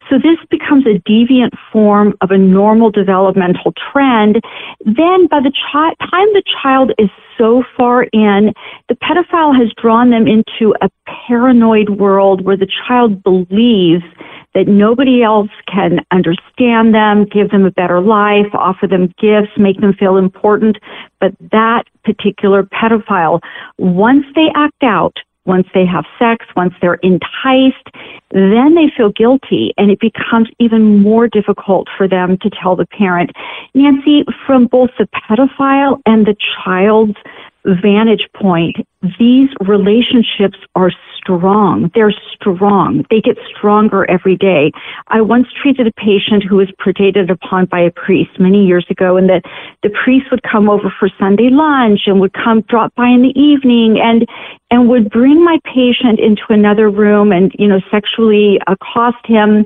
So 0.10 0.18
this 0.18 0.38
becomes 0.50 0.86
a 0.86 1.00
deviant 1.10 1.52
form 1.72 2.14
of 2.22 2.32
a 2.32 2.38
normal 2.38 2.92
developmental 2.92 3.74
trend. 3.92 4.42
Then 4.86 5.28
by 5.28 5.40
the 5.40 5.52
chi- 5.52 5.96
time 6.00 6.34
the 6.34 6.44
child 6.62 6.92
is 6.98 7.10
so 7.38 7.64
far 7.76 8.04
in, 8.04 8.54
the 8.88 8.96
pedophile 8.96 9.56
has 9.58 9.72
drawn 9.82 10.10
them 10.10 10.28
into 10.28 10.76
a 10.82 10.90
paranoid 11.28 11.90
world 11.90 12.42
where 12.42 12.58
the 12.58 12.70
child 12.88 13.24
believes 13.24 14.04
that 14.54 14.68
nobody 14.68 15.24
else 15.24 15.50
can 15.68 16.00
understand 16.12 16.94
them, 16.94 17.26
give 17.26 17.52
them 17.52 17.66
a 17.66 17.72
better 17.72 18.02
life, 18.02 18.48
offer 18.54 18.88
them 18.88 19.14
gifts, 19.20 19.52
make 19.58 19.80
them 19.80 19.94
feel 19.94 20.18
important. 20.18 20.78
But 21.20 21.34
that 21.52 21.84
particular 22.04 22.64
pedophile, 22.64 23.42
once 23.78 24.26
they 24.36 24.48
act 24.56 24.84
out, 24.84 25.18
once 25.46 25.68
they 25.74 25.86
have 25.86 26.06
sex, 26.20 26.46
once 26.56 26.74
they're 26.82 27.00
enticed, 27.02 27.90
then 28.32 28.76
they 28.76 28.92
feel 28.96 29.10
guilty 29.10 29.74
and 29.78 29.90
it 29.90 30.00
becomes 30.00 30.48
even 30.60 31.02
more 31.02 31.28
difficult 31.28 31.88
for 31.98 32.08
them 32.08 32.38
to 32.38 32.50
tell 32.50 32.76
the 32.76 32.86
parent. 32.86 33.32
Nancy, 33.74 34.24
from 34.46 34.68
both 34.68 34.92
the 35.00 35.08
pedophile 35.08 36.00
and 36.06 36.28
the 36.28 36.36
child's 36.64 37.18
vantage 37.66 38.28
point, 38.36 38.78
these 39.20 39.50
relationships 39.60 40.58
are 40.76 40.92
strong. 41.18 41.92
They're 41.94 42.14
strong. 42.34 43.06
They 43.10 43.22
get 43.22 43.38
stronger 43.56 44.10
every 44.10 44.36
day. 44.36 44.72
I 45.08 45.22
once 45.22 45.48
treated 45.62 45.88
a 45.88 45.92
patient 45.94 46.44
who 46.44 46.56
was 46.56 46.70
predated 46.80 47.30
upon 47.30 47.66
by 47.66 47.80
a 47.80 47.92
priest 47.92 48.40
many 48.40 48.66
years 48.66 48.86
ago 48.90 49.18
and 49.18 49.30
the, 49.30 49.42
the 49.84 49.92
priest 50.04 50.32
would 50.32 50.42
come 50.44 50.70
over 50.70 50.94
for 51.00 51.10
Sunday 51.20 51.50
lunch 51.50 52.02
and 52.08 52.20
would 52.20 52.34
come 52.34 52.62
drop 52.62 52.94
by 52.96 53.08
in 53.08 53.22
the 53.22 53.40
evening 53.40 54.00
and, 54.00 54.28
and 54.72 54.90
would 54.90 55.10
bring 55.12 55.44
my 55.44 55.60
patient 55.64 56.20
into 56.20 56.44
another 56.50 56.90
room 56.90 57.32
and, 57.32 57.52
you 57.60 57.68
know, 57.68 57.82
sexually 57.92 58.60
accost 58.68 59.24
him. 59.26 59.66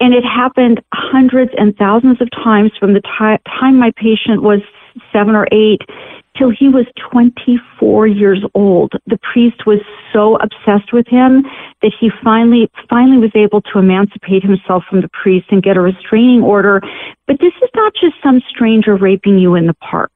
And 0.00 0.12
it 0.12 0.24
happened 0.24 0.80
hundreds 0.92 1.52
and 1.56 1.76
thousands 1.76 2.20
of 2.20 2.28
times 2.32 2.72
from 2.78 2.94
the 2.94 3.00
t- 3.00 3.50
time 3.60 3.78
my 3.78 3.92
patient 3.96 4.42
was 4.42 4.60
seven 5.12 5.34
or 5.34 5.46
eight 5.52 5.82
till 6.36 6.50
he 6.50 6.68
was 6.68 6.86
24 7.10 8.06
years 8.06 8.42
old. 8.54 8.92
The 9.06 9.18
priest 9.32 9.66
was 9.66 9.80
so 10.12 10.36
obsessed 10.36 10.92
with 10.92 11.06
him 11.06 11.42
that 11.82 11.92
he 11.98 12.10
finally, 12.22 12.70
finally 12.88 13.18
was 13.18 13.32
able 13.34 13.62
to 13.62 13.78
emancipate 13.78 14.42
himself 14.42 14.84
from 14.88 15.00
the 15.00 15.08
priest 15.08 15.46
and 15.50 15.62
get 15.62 15.76
a 15.76 15.80
restraining 15.80 16.42
order. 16.42 16.80
But 17.26 17.40
this 17.40 17.52
is 17.62 17.70
not 17.74 17.92
just 18.00 18.14
some 18.22 18.40
stranger 18.48 18.96
raping 18.96 19.38
you 19.38 19.54
in 19.54 19.66
the 19.66 19.74
park. 19.74 20.12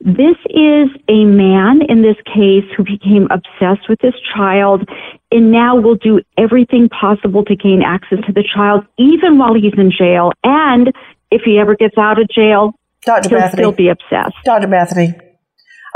This 0.00 0.36
is 0.48 0.88
a 1.08 1.24
man 1.26 1.82
in 1.86 2.00
this 2.00 2.16
case 2.24 2.64
who 2.74 2.84
became 2.84 3.28
obsessed 3.30 3.86
with 3.86 3.98
this 4.00 4.14
child 4.34 4.88
and 5.30 5.52
now 5.52 5.76
will 5.76 5.96
do 5.96 6.22
everything 6.38 6.88
possible 6.88 7.44
to 7.44 7.54
gain 7.54 7.82
access 7.82 8.18
to 8.26 8.32
the 8.32 8.42
child, 8.42 8.86
even 8.98 9.36
while 9.36 9.52
he's 9.52 9.74
in 9.76 9.90
jail. 9.90 10.32
And 10.42 10.90
if 11.30 11.42
he 11.42 11.58
ever 11.58 11.76
gets 11.76 11.98
out 11.98 12.18
of 12.18 12.28
jail, 12.30 12.72
Dr. 13.02 13.28
he'll 13.28 13.38
Bethany. 13.38 13.60
still 13.60 13.72
be 13.72 13.88
obsessed. 13.88 14.36
Dr. 14.44 14.68
Bethany, 14.68 15.12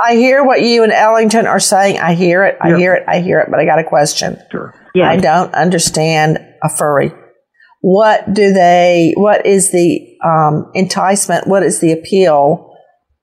I 0.02 0.14
hear 0.16 0.44
what 0.44 0.61
you 0.62 0.83
and 0.83 0.92
Ellington 0.92 1.46
are 1.46 1.61
saying. 1.61 1.98
I 1.98 2.14
hear 2.14 2.44
it. 2.44 2.57
I 2.61 2.76
hear 2.76 2.94
it. 2.94 3.04
I 3.07 3.20
hear 3.20 3.40
it. 3.40 3.48
But 3.50 3.61
I 3.61 3.64
got 3.64 3.78
a 3.78 3.85
question. 3.85 4.38
Sure. 4.50 4.74
Yes. 4.94 5.07
I 5.09 5.16
don't 5.20 5.54
understand 5.54 6.38
a 6.62 6.68
furry. 6.68 7.12
What 7.80 8.33
do 8.33 8.52
they, 8.52 9.12
what 9.16 9.44
is 9.46 9.70
the 9.70 10.16
um, 10.24 10.70
enticement? 10.74 11.47
What 11.47 11.62
is 11.62 11.80
the 11.80 11.92
appeal 11.92 12.74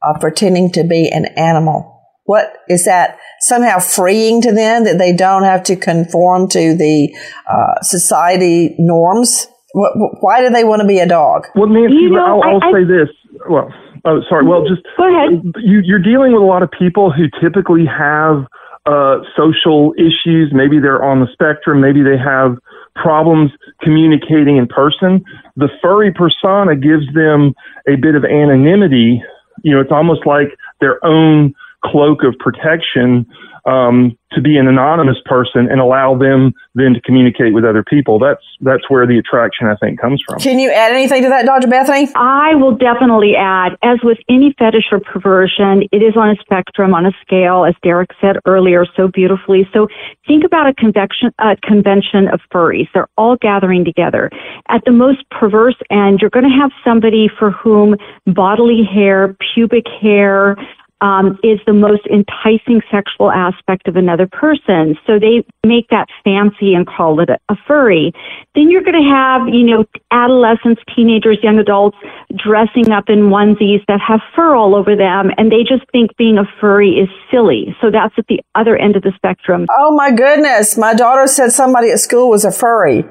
of 0.03 0.21
pretending 0.21 0.71
to 0.73 0.83
be 0.83 1.09
an 1.09 1.25
animal? 1.37 1.87
What 2.25 2.53
is 2.69 2.85
that 2.85 3.17
somehow 3.41 3.79
freeing 3.79 4.41
to 4.43 4.51
them 4.53 4.83
that 4.85 4.97
they 4.99 5.13
don't 5.13 5.43
have 5.43 5.63
to 5.63 5.75
conform 5.75 6.47
to 6.49 6.75
the 6.75 7.13
uh, 7.49 7.81
society 7.81 8.75
norms? 8.77 9.47
What, 9.73 9.93
why 10.21 10.41
do 10.41 10.49
they 10.49 10.63
want 10.63 10.81
to 10.81 10.87
be 10.87 10.99
a 10.99 11.07
dog? 11.07 11.47
Well, 11.55 11.67
Nancy, 11.67 11.95
You 11.95 12.11
know, 12.11 12.41
I'll, 12.41 12.43
I'll 12.43 12.63
I- 12.63 12.67
I- 12.67 12.71
say 12.73 12.83
this. 12.85 13.09
Well, 13.49 13.73
oh, 14.05 14.21
sorry. 14.29 14.45
Well, 14.45 14.67
just 14.67 14.81
Go 14.97 15.07
ahead. 15.07 15.41
you, 15.57 15.81
you're 15.83 15.99
dealing 15.99 16.33
with 16.33 16.41
a 16.41 16.45
lot 16.45 16.63
of 16.63 16.71
people 16.71 17.11
who 17.11 17.25
typically 17.41 17.85
have 17.85 18.45
uh, 18.85 19.19
social 19.37 19.93
issues. 19.97 20.51
Maybe 20.53 20.79
they're 20.79 21.03
on 21.03 21.19
the 21.19 21.27
spectrum. 21.31 21.81
Maybe 21.81 22.01
they 22.03 22.17
have 22.17 22.57
problems 22.95 23.51
communicating 23.81 24.57
in 24.57 24.67
person. 24.67 25.23
The 25.55 25.69
furry 25.81 26.11
persona 26.11 26.75
gives 26.75 27.05
them 27.13 27.53
a 27.87 27.95
bit 27.95 28.15
of 28.15 28.25
anonymity. 28.25 29.23
You 29.63 29.75
know, 29.75 29.81
it's 29.81 29.91
almost 29.91 30.25
like 30.25 30.57
their 30.79 31.03
own 31.05 31.53
cloak 31.85 32.23
of 32.23 32.35
protection 32.39 33.25
um, 33.65 34.17
to 34.33 34.41
be 34.41 34.57
an 34.57 34.67
anonymous 34.67 35.17
person 35.25 35.67
and 35.69 35.79
allow 35.79 36.17
them 36.17 36.53
then 36.73 36.93
to 36.93 37.01
communicate 37.01 37.53
with 37.53 37.65
other 37.65 37.83
people. 37.83 38.17
That's 38.19 38.43
that's 38.61 38.89
where 38.89 39.05
the 39.05 39.17
attraction 39.17 39.67
I 39.67 39.75
think 39.75 39.99
comes 39.99 40.23
from. 40.25 40.39
Can 40.39 40.59
you 40.59 40.71
add 40.71 40.93
anything 40.93 41.23
to 41.23 41.29
that, 41.29 41.45
Dr. 41.45 41.67
Bethany? 41.67 42.09
I 42.15 42.55
will 42.55 42.75
definitely 42.75 43.35
add, 43.35 43.73
as 43.83 43.99
with 44.03 44.17
any 44.29 44.55
fetish 44.57 44.85
or 44.91 44.99
perversion, 44.99 45.83
it 45.91 46.01
is 46.01 46.15
on 46.15 46.29
a 46.29 46.35
spectrum, 46.41 46.93
on 46.93 47.05
a 47.05 47.11
scale, 47.21 47.65
as 47.65 47.75
Derek 47.83 48.11
said 48.21 48.37
earlier 48.45 48.85
so 48.95 49.07
beautifully. 49.07 49.67
So 49.73 49.87
think 50.27 50.43
about 50.45 50.67
a 50.67 50.73
convection, 50.73 51.31
a 51.39 51.57
convention 51.63 52.27
of 52.31 52.39
furries. 52.53 52.87
They're 52.93 53.09
all 53.17 53.35
gathering 53.35 53.83
together. 53.83 54.29
At 54.69 54.83
the 54.85 54.91
most 54.91 55.29
perverse 55.29 55.77
end, 55.89 56.19
you're 56.21 56.29
going 56.29 56.49
to 56.49 56.57
have 56.57 56.71
somebody 56.85 57.29
for 57.37 57.51
whom 57.51 57.95
bodily 58.27 58.83
hair, 58.83 59.35
pubic 59.53 59.85
hair, 60.01 60.55
um, 61.01 61.37
is 61.43 61.59
the 61.65 61.73
most 61.73 62.05
enticing 62.07 62.81
sexual 62.91 63.31
aspect 63.31 63.87
of 63.87 63.95
another 63.95 64.27
person. 64.27 64.95
So 65.05 65.19
they 65.19 65.43
make 65.65 65.89
that 65.89 66.07
fancy 66.23 66.73
and 66.73 66.87
call 66.87 67.19
it 67.19 67.29
a, 67.29 67.37
a 67.49 67.55
furry. 67.67 68.13
Then 68.55 68.69
you're 68.69 68.83
going 68.83 69.01
to 69.01 69.09
have, 69.09 69.47
you 69.47 69.63
know, 69.63 69.85
adolescents, 70.11 70.81
teenagers, 70.95 71.39
young 71.41 71.57
adults 71.57 71.97
dressing 72.35 72.91
up 72.91 73.05
in 73.09 73.29
onesies 73.29 73.83
that 73.87 73.99
have 73.99 74.19
fur 74.35 74.55
all 74.55 74.75
over 74.75 74.95
them, 74.95 75.31
and 75.37 75.51
they 75.51 75.63
just 75.63 75.89
think 75.91 76.15
being 76.17 76.37
a 76.37 76.45
furry 76.59 76.91
is 76.91 77.09
silly. 77.31 77.75
So 77.81 77.89
that's 77.91 78.13
at 78.17 78.27
the 78.27 78.41
other 78.55 78.77
end 78.77 78.95
of 78.95 79.01
the 79.01 79.11
spectrum. 79.15 79.65
Oh 79.79 79.95
my 79.95 80.11
goodness. 80.11 80.77
My 80.77 80.93
daughter 80.93 81.27
said 81.27 81.51
somebody 81.51 81.91
at 81.91 81.99
school 81.99 82.29
was 82.29 82.45
a 82.45 82.51
furry. 82.51 83.03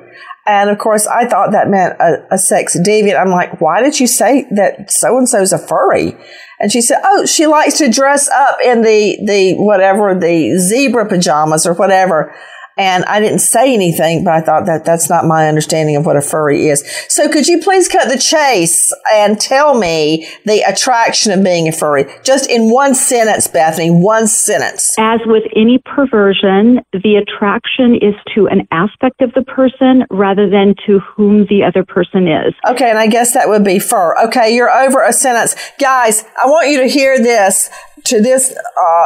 And 0.47 0.71
of 0.71 0.79
course, 0.79 1.07
I 1.07 1.27
thought 1.27 1.53
that 1.53 1.69
meant 1.69 2.01
a, 2.01 2.35
a 2.35 2.39
sex 2.39 2.77
deviant. 2.79 3.21
I'm 3.21 3.31
like, 3.31 3.61
why 3.61 3.83
did 3.83 4.01
you 4.01 4.07
say 4.07 4.47
that 4.53 4.91
so 4.91 5.17
and 5.17 5.29
so's 5.29 5.53
a 5.53 5.59
furry? 5.59 6.17
And 6.59 6.73
she 6.73 6.81
said, 6.81 7.01
oh, 7.05 7.27
she 7.27 7.47
likes 7.47 7.79
to 7.79 7.89
dress 7.89 8.29
up 8.29 8.59
in 8.65 8.83
the, 8.83 9.19
the 9.27 9.55
whatever, 9.55 10.15
the 10.15 10.59
zebra 10.59 11.09
pajamas 11.09 11.67
or 11.67 11.75
whatever. 11.75 12.35
And 12.81 13.05
I 13.05 13.21
didn't 13.21 13.41
say 13.41 13.75
anything, 13.75 14.25
but 14.25 14.33
I 14.33 14.41
thought 14.41 14.65
that 14.65 14.87
that's 14.87 15.11
not 15.11 15.27
my 15.27 15.49
understanding 15.49 15.97
of 15.97 16.07
what 16.07 16.17
a 16.17 16.23
furry 16.23 16.69
is. 16.69 16.83
So 17.11 17.29
could 17.29 17.47
you 17.47 17.61
please 17.61 17.89
cut 17.89 18.09
the 18.09 18.17
chase 18.17 18.91
and 19.13 19.39
tell 19.39 19.79
me 19.79 20.27
the 20.47 20.63
attraction 20.63 21.31
of 21.31 21.45
being 21.45 21.69
a 21.69 21.73
furry? 21.73 22.07
Just 22.25 22.49
in 22.49 22.73
one 22.73 22.95
sentence, 22.95 23.47
Bethany, 23.49 23.91
one 23.91 24.27
sentence. 24.27 24.95
As 24.99 25.21
with 25.27 25.43
any 25.55 25.77
perversion, 25.85 26.81
the 26.95 27.17
attraction 27.17 27.97
is 27.97 28.15
to 28.35 28.47
an 28.47 28.67
aspect 28.71 29.21
of 29.21 29.35
the 29.35 29.43
person 29.43 30.05
rather 30.09 30.49
than 30.49 30.75
to 30.87 31.01
whom 31.01 31.45
the 31.51 31.63
other 31.63 31.85
person 31.85 32.27
is. 32.27 32.55
Okay, 32.67 32.89
and 32.89 32.99
I 32.99 33.09
guess 33.09 33.35
that 33.35 33.47
would 33.47 33.63
be 33.63 33.79
fur. 33.79 34.17
Okay, 34.25 34.55
you're 34.55 34.71
over 34.71 35.03
a 35.03 35.13
sentence. 35.13 35.55
Guys, 35.79 36.25
I 36.43 36.47
want 36.47 36.71
you 36.71 36.81
to 36.81 36.89
hear 36.89 37.19
this 37.19 37.69
to 38.05 38.23
this 38.23 38.53
uh 38.57 39.05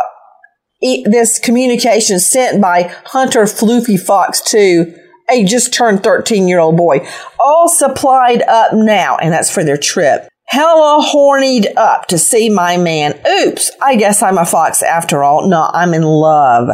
this 1.05 1.39
communication 1.39 2.21
sent 2.21 2.61
by 2.61 2.95
Hunter 3.07 3.45
Floofy 3.45 3.99
Fox 3.99 4.41
to 4.51 4.95
a 5.31 5.45
just 5.45 5.73
turned 5.73 6.03
13 6.03 6.49
year 6.49 6.59
old 6.59 6.77
boy. 6.77 7.07
All 7.43 7.69
supplied 7.69 8.43
up 8.43 8.73
now, 8.75 9.17
and 9.17 9.33
that's 9.33 9.51
for 9.51 9.65
their 9.65 9.79
trip. 9.79 10.29
Hella 10.47 11.03
hornied 11.03 11.75
up 11.77 12.07
to 12.09 12.19
see 12.19 12.51
my 12.51 12.77
man. 12.77 13.19
Oops, 13.27 13.71
I 13.83 13.97
guess 13.97 14.23
I'm 14.23 14.37
a 14.37 14.45
fox 14.45 14.83
after 14.83 15.25
all. 15.25 15.49
No, 15.49 15.71
I'm 15.73 15.95
in 15.95 16.03
love. 16.03 16.69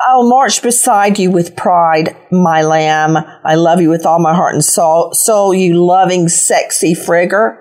I'll 0.00 0.28
march 0.28 0.62
beside 0.62 1.18
you 1.18 1.30
with 1.30 1.54
pride, 1.54 2.16
my 2.32 2.62
lamb. 2.62 3.18
I 3.44 3.56
love 3.56 3.80
you 3.82 3.90
with 3.90 4.06
all 4.06 4.20
my 4.20 4.34
heart 4.34 4.54
and 4.54 4.64
soul, 4.64 5.12
soul 5.12 5.52
you 5.52 5.84
loving, 5.84 6.28
sexy 6.28 6.94
frigger. 6.94 7.58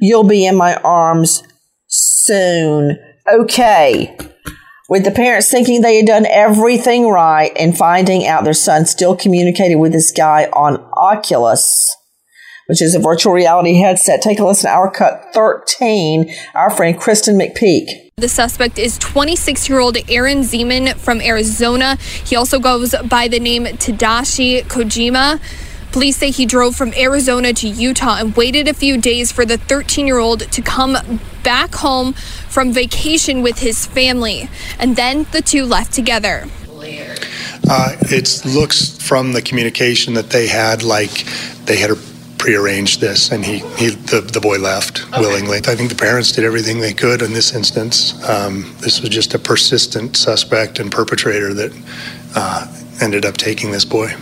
You'll 0.00 0.28
be 0.28 0.44
in 0.44 0.56
my 0.56 0.74
arms 0.76 1.44
soon. 1.86 2.98
Okay. 3.32 4.16
With 4.90 5.04
the 5.04 5.12
parents 5.12 5.48
thinking 5.48 5.82
they 5.82 5.98
had 5.98 6.06
done 6.06 6.26
everything 6.26 7.08
right 7.08 7.52
and 7.56 7.78
finding 7.78 8.26
out 8.26 8.42
their 8.42 8.52
son 8.52 8.86
still 8.86 9.14
communicated 9.14 9.76
with 9.76 9.92
this 9.92 10.10
guy 10.10 10.46
on 10.46 10.84
Oculus, 10.94 11.96
which 12.66 12.82
is 12.82 12.96
a 12.96 12.98
virtual 12.98 13.32
reality 13.32 13.74
headset. 13.74 14.20
Take 14.20 14.40
a 14.40 14.44
listen 14.44 14.68
to 14.68 14.74
our 14.74 14.90
cut 14.90 15.32
13, 15.32 16.34
our 16.56 16.70
friend 16.70 16.98
Kristen 16.98 17.38
McPeak. 17.38 18.10
The 18.16 18.28
suspect 18.28 18.80
is 18.80 18.98
26 18.98 19.68
year 19.68 19.78
old 19.78 19.96
Aaron 20.08 20.40
Zeman 20.40 20.96
from 20.96 21.20
Arizona. 21.20 21.94
He 22.24 22.34
also 22.34 22.58
goes 22.58 22.92
by 23.08 23.28
the 23.28 23.38
name 23.38 23.66
Tadashi 23.66 24.64
Kojima. 24.64 25.40
Police 25.92 26.16
say 26.16 26.32
he 26.32 26.46
drove 26.46 26.74
from 26.74 26.92
Arizona 26.94 27.52
to 27.52 27.68
Utah 27.68 28.16
and 28.18 28.34
waited 28.36 28.66
a 28.66 28.74
few 28.74 28.96
days 28.96 29.30
for 29.30 29.44
the 29.44 29.56
13 29.56 30.08
year 30.08 30.18
old 30.18 30.40
to 30.50 30.62
come 30.62 31.20
back 31.44 31.76
home 31.76 32.14
from 32.50 32.72
vacation 32.72 33.42
with 33.42 33.58
his 33.58 33.86
family. 33.86 34.50
And 34.78 34.96
then 34.96 35.26
the 35.32 35.40
two 35.40 35.64
left 35.64 35.92
together. 35.92 36.46
Uh, 37.72 37.96
it 38.02 38.44
looks 38.44 38.98
from 38.98 39.32
the 39.32 39.40
communication 39.40 40.14
that 40.14 40.30
they 40.30 40.48
had 40.48 40.82
like 40.82 41.24
they 41.66 41.76
had 41.76 41.90
prearranged 42.38 43.00
this, 43.00 43.30
and 43.30 43.44
he, 43.44 43.58
he 43.76 43.90
the, 43.90 44.22
the 44.22 44.40
boy 44.40 44.58
left 44.58 45.08
willingly. 45.18 45.58
I 45.58 45.76
think 45.76 45.90
the 45.90 45.96
parents 45.96 46.32
did 46.32 46.44
everything 46.44 46.80
they 46.80 46.94
could 46.94 47.22
in 47.22 47.32
this 47.32 47.54
instance. 47.54 48.14
Um, 48.28 48.74
this 48.80 49.00
was 49.00 49.10
just 49.10 49.34
a 49.34 49.38
persistent 49.38 50.16
suspect 50.16 50.78
and 50.78 50.90
perpetrator 50.90 51.52
that 51.54 51.72
uh, 52.34 52.66
ended 53.00 53.26
up 53.26 53.36
taking 53.36 53.70
this 53.70 53.84
boy. 53.84 54.14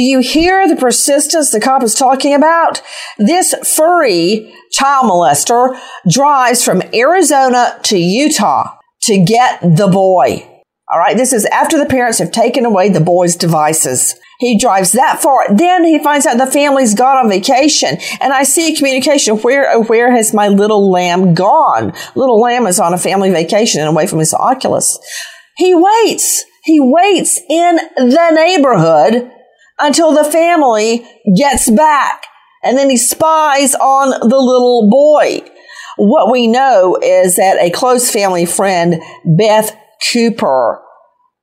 Do 0.00 0.06
you 0.06 0.20
hear 0.20 0.66
the 0.66 0.76
persistence 0.76 1.50
the 1.50 1.60
cop 1.60 1.82
is 1.82 1.94
talking 1.94 2.32
about? 2.32 2.80
This 3.18 3.54
furry 3.76 4.50
child 4.72 5.10
molester 5.10 5.78
drives 6.10 6.64
from 6.64 6.82
Arizona 6.94 7.78
to 7.82 7.98
Utah 7.98 8.78
to 9.02 9.22
get 9.22 9.60
the 9.60 9.88
boy. 9.88 10.48
All 10.90 10.98
right. 10.98 11.18
This 11.18 11.34
is 11.34 11.44
after 11.44 11.76
the 11.76 11.84
parents 11.84 12.18
have 12.18 12.32
taken 12.32 12.64
away 12.64 12.88
the 12.88 13.02
boy's 13.02 13.36
devices. 13.36 14.14
He 14.38 14.58
drives 14.58 14.92
that 14.92 15.20
far. 15.20 15.54
Then 15.54 15.84
he 15.84 16.02
finds 16.02 16.24
out 16.24 16.38
the 16.38 16.46
family's 16.46 16.94
gone 16.94 17.18
on 17.18 17.28
vacation. 17.28 17.98
And 18.22 18.32
I 18.32 18.44
see 18.44 18.72
a 18.72 18.76
communication. 18.76 19.36
Where, 19.36 19.82
where 19.82 20.10
has 20.12 20.32
my 20.32 20.48
little 20.48 20.90
lamb 20.90 21.34
gone? 21.34 21.92
Little 22.14 22.40
lamb 22.40 22.66
is 22.66 22.80
on 22.80 22.94
a 22.94 22.98
family 22.98 23.28
vacation 23.28 23.82
and 23.82 23.90
away 23.90 24.06
from 24.06 24.20
his 24.20 24.32
Oculus. 24.32 24.98
He 25.58 25.74
waits. 25.74 26.42
He 26.64 26.80
waits 26.80 27.38
in 27.50 27.76
the 27.96 28.30
neighborhood 28.30 29.30
until 29.80 30.12
the 30.12 30.24
family 30.24 31.06
gets 31.36 31.70
back. 31.70 32.26
And 32.62 32.76
then 32.76 32.90
he 32.90 32.96
spies 32.96 33.74
on 33.74 34.10
the 34.10 34.36
little 34.36 34.88
boy. 34.90 35.40
What 35.96 36.30
we 36.30 36.46
know 36.46 36.98
is 37.02 37.36
that 37.36 37.58
a 37.60 37.70
close 37.70 38.10
family 38.10 38.46
friend, 38.46 39.02
Beth 39.24 39.76
Cooper, 40.12 40.80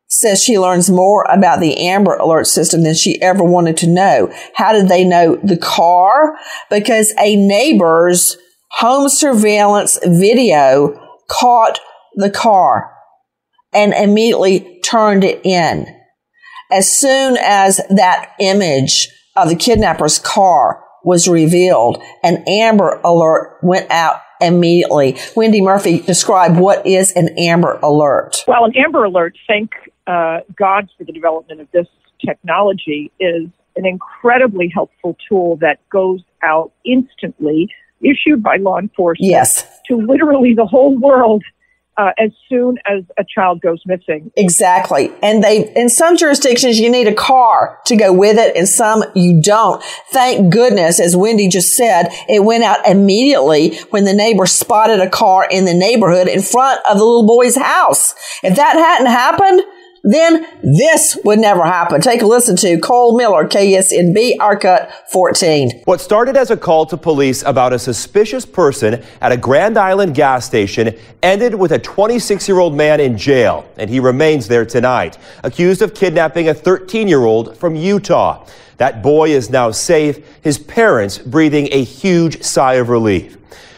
says 0.10 0.42
she 0.42 0.58
learns 0.58 0.90
more 0.90 1.26
about 1.30 1.60
the 1.60 1.78
Amber 1.88 2.16
Alert 2.16 2.48
system 2.48 2.84
than 2.84 2.96
she 2.96 3.22
ever 3.22 3.44
wanted 3.44 3.78
to 3.78 3.88
know. 3.88 4.34
How 4.56 4.72
did 4.72 4.88
they 4.88 5.04
know 5.04 5.36
the 5.44 5.58
car? 5.58 6.38
Because 6.70 7.14
a 7.20 7.36
neighbor's 7.36 8.38
home 8.72 9.10
surveillance 9.10 10.00
video 10.06 11.00
caught 11.30 11.80
the 12.16 12.30
car 12.30 12.92
and 13.74 13.94
immediately 13.94 14.80
turned 14.84 15.24
it 15.24 15.46
in. 15.46 15.97
As 16.72 17.00
soon 17.00 17.38
as 17.38 17.80
that 17.90 18.34
image 18.40 19.10
of 19.36 19.50
the 19.50 19.56
kidnapper's 19.56 20.20
car 20.20 20.84
was 21.04 21.28
revealed, 21.28 22.02
an 22.24 22.44
Amber 22.48 23.00
Alert 23.04 23.58
went 23.64 23.90
out 23.90 24.22
immediately. 24.42 25.18
Wendy 25.36 25.62
Murphy, 25.62 26.00
describe 26.00 26.58
what 26.58 26.86
is 26.86 27.12
an 27.14 27.30
Amber 27.38 27.80
Alert. 27.82 28.44
Well, 28.48 28.66
an 28.66 28.74
Amber 28.76 29.06
Alert, 29.06 29.38
thank 29.48 29.72
uh, 30.06 30.40
God 30.56 30.90
for 30.98 31.04
the 31.06 31.14
development 31.14 31.62
of 31.62 31.72
this 31.72 31.88
technology, 32.26 33.12
is 33.20 33.48
an 33.76 33.86
incredibly 33.86 34.70
helpful 34.74 35.16
tool 35.30 35.56
that 35.58 35.78
goes 35.90 36.22
out 36.44 36.72
instantly, 36.86 37.70
issued 38.02 38.44
by 38.44 38.58
law 38.58 38.78
enforcement 38.78 39.32
yes. 39.32 39.66
to 39.88 39.96
literally 39.96 40.54
the 40.54 40.66
whole 40.66 40.98
world 40.98 41.44
uh, 41.98 42.12
as 42.20 42.32
soon 42.48 42.78
as 42.86 43.04
a 43.18 43.24
child 43.24 43.62
goes 43.62 43.82
missing. 43.86 44.32
Exactly. 44.36 45.12
And 45.24 45.44
they, 45.44 45.74
in 45.74 45.90
some 45.90 46.16
jurisdictions, 46.16 46.80
you 46.80 46.90
need 46.90 47.08
a 47.08 47.14
car 47.14 47.80
to 47.86 47.96
go 47.96 48.14
with 48.14 48.38
it, 48.38 48.56
and 48.56 48.68
some 48.68 49.04
you 49.16 49.42
don't. 49.42 49.84
Thank 50.12 50.54
goodness, 50.54 51.00
as 51.00 51.16
Wendy 51.16 51.48
just 51.48 51.76
said, 51.76 52.10
it 52.30 52.44
went 52.44 52.64
out 52.64 52.86
immediately 52.88 53.78
when 53.90 54.06
the 54.06 54.14
neighbor 54.14 54.46
spotted 54.46 55.00
a 55.00 55.10
car 55.10 55.48
in 55.50 55.66
the 55.66 55.74
neighborhood 55.74 56.28
in 56.28 56.42
front 56.42 56.80
of 56.90 56.98
the 56.98 57.04
little 57.04 57.28
boy's 57.28 57.56
house. 57.56 58.14
If 58.44 58.56
that 58.56 58.76
hadn't 58.76 59.08
happened, 59.08 59.62
then 60.14 60.46
this 60.64 61.18
would 61.24 61.40
never 61.40 61.64
happen. 61.64 62.02
Take 62.02 62.22
a 62.22 62.26
listen 62.26 62.56
to 62.58 62.80
Cole 62.80 63.18
Miller, 63.18 63.48
KSNB, 63.48 64.38
Arcot 64.40 64.90
14. 65.12 65.84
What 65.86 66.02
started 66.02 66.38
as 66.38 66.50
a 66.50 66.58
call 66.58 66.86
to 66.88 66.98
police 66.98 67.44
about 67.44 67.74
a 67.74 67.80
suspicious 67.80 68.46
person 68.46 69.04
at 69.22 69.32
a 69.32 69.38
Grand 69.38 69.78
Island 69.78 70.16
gas 70.16 70.46
station 70.46 70.96
ended 71.22 71.54
with 71.54 71.72
a 71.74 71.80
26 71.80 72.48
year 72.48 72.60
old 72.60 72.76
man 72.76 73.00
in 73.00 73.18
jail, 73.18 73.70
and 73.78 73.90
he 73.90 74.00
remains 74.00 74.48
there 74.48 74.66
tonight, 74.66 75.18
accused 75.44 75.82
of 75.82 75.94
kidnapping 75.94 76.50
a 76.50 76.54
13 76.54 77.08
year 77.08 77.26
old 77.26 77.58
from 77.58 77.76
Utah. 77.76 78.46
That 78.78 79.02
boy 79.02 79.32
is 79.32 79.50
now 79.50 79.72
safe, 79.72 80.24
his 80.42 80.60
parents 80.60 81.18
breathing 81.18 81.68
a 81.72 81.84
huge 81.84 82.44
sigh 82.44 82.76
of 82.76 82.90
relief 82.90 83.37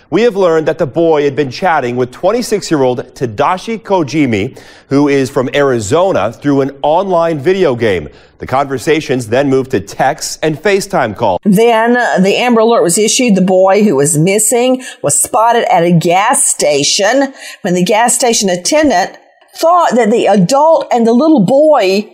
we 0.09 0.23
have 0.23 0.35
learned 0.35 0.67
that 0.67 0.77
the 0.77 0.87
boy 0.87 1.23
had 1.23 1.35
been 1.35 1.51
chatting 1.51 1.95
with 1.95 2.11
26 2.11 2.71
year 2.71 2.81
old 2.81 2.99
Tadashi 3.13 3.77
Kojima, 3.79 4.59
who 4.87 5.07
is 5.07 5.29
from 5.29 5.49
Arizona, 5.53 6.33
through 6.33 6.61
an 6.61 6.77
online 6.81 7.39
video 7.39 7.75
game. 7.75 8.09
The 8.39 8.47
conversations 8.47 9.27
then 9.27 9.49
moved 9.49 9.71
to 9.71 9.79
texts 9.79 10.39
and 10.41 10.57
FaceTime 10.57 11.15
calls. 11.15 11.39
Then 11.43 11.97
uh, 11.97 12.19
the 12.19 12.35
Amber 12.37 12.61
Alert 12.61 12.81
was 12.81 12.97
issued. 12.97 13.35
The 13.35 13.41
boy 13.41 13.83
who 13.83 13.95
was 13.95 14.17
missing 14.17 14.83
was 15.03 15.19
spotted 15.19 15.71
at 15.71 15.83
a 15.83 15.91
gas 15.91 16.47
station 16.47 17.33
when 17.61 17.73
the 17.73 17.83
gas 17.83 18.15
station 18.15 18.49
attendant 18.49 19.17
thought 19.55 19.91
that 19.95 20.09
the 20.09 20.27
adult 20.27 20.87
and 20.91 21.05
the 21.05 21.13
little 21.13 21.45
boy 21.45 22.09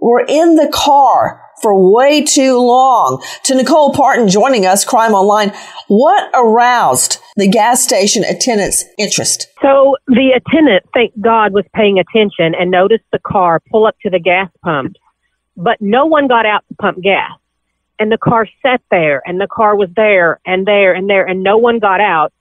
were 0.00 0.24
in 0.26 0.56
the 0.56 0.70
car 0.72 1.42
for 1.60 1.92
way 1.92 2.22
too 2.22 2.58
long. 2.58 3.22
To 3.44 3.54
Nicole 3.54 3.92
Partin 3.92 4.28
joining 4.28 4.66
us, 4.66 4.84
Crime 4.84 5.12
Online, 5.12 5.52
what 5.88 6.30
aroused 6.34 7.18
the 7.36 7.48
gas 7.48 7.82
station 7.82 8.24
attendant's 8.24 8.84
interest? 8.98 9.48
So 9.62 9.96
the 10.06 10.32
attendant, 10.36 10.84
thank 10.94 11.18
God, 11.20 11.52
was 11.52 11.64
paying 11.74 11.98
attention 11.98 12.54
and 12.58 12.70
noticed 12.70 13.04
the 13.12 13.18
car 13.18 13.60
pull 13.70 13.86
up 13.86 13.96
to 14.02 14.10
the 14.10 14.18
gas 14.20 14.50
pumps, 14.62 15.00
but 15.56 15.80
no 15.80 16.06
one 16.06 16.28
got 16.28 16.46
out 16.46 16.64
to 16.68 16.74
pump 16.76 17.02
gas. 17.02 17.32
And 17.98 18.12
the 18.12 18.18
car 18.18 18.46
sat 18.62 18.82
there 18.90 19.22
and 19.24 19.40
the 19.40 19.46
car 19.46 19.74
was 19.74 19.88
there 19.96 20.38
and 20.44 20.66
there 20.66 20.92
and 20.92 21.08
there 21.08 21.24
and 21.24 21.42
no 21.42 21.56
one 21.56 21.78
got 21.78 22.00
out. 22.00 22.32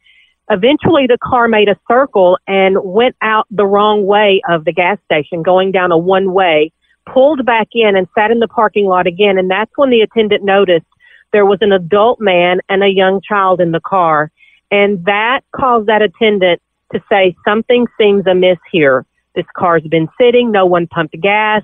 Eventually 0.50 1.08
the 1.08 1.18
car 1.24 1.48
made 1.48 1.70
a 1.70 1.78
circle 1.88 2.38
and 2.46 2.78
went 2.84 3.16
out 3.22 3.48
the 3.50 3.66
wrong 3.66 4.06
way 4.06 4.42
of 4.48 4.66
the 4.66 4.74
gas 4.74 4.98
station, 5.06 5.42
going 5.44 5.72
down 5.72 5.92
a 5.92 5.98
one 5.98 6.34
way 6.34 6.72
pulled 7.06 7.46
back 7.46 7.70
in 7.74 7.96
and 7.96 8.08
sat 8.16 8.32
in 8.32 8.40
the 8.40 8.48
parking 8.48 8.86
lot 8.86 9.08
again. 9.08 9.38
And 9.38 9.50
that's 9.50 9.72
when 9.76 9.90
the 9.90 10.02
attendant 10.02 10.44
noticed 10.44 10.86
there 11.32 11.46
was 11.46 11.60
an 11.62 11.72
adult 11.72 12.20
man 12.20 12.60
and 12.70 12.84
a 12.84 12.88
young 12.88 13.22
child 13.22 13.60
in 13.60 13.72
the 13.72 13.80
car. 13.80 14.32
And 14.72 15.04
that 15.06 15.42
caused 15.56 15.88
that 15.88 16.02
attendant 16.02 16.62
to 16.94 17.04
say, 17.10 17.36
something 17.46 17.88
seems 18.00 18.26
amiss 18.28 18.58
here. 18.72 19.06
This 19.36 19.46
car's 19.56 19.84
been 19.84 20.08
sitting. 20.20 20.52
No 20.52 20.66
one 20.66 20.88
pumped 20.88 21.20
gas. 21.22 21.64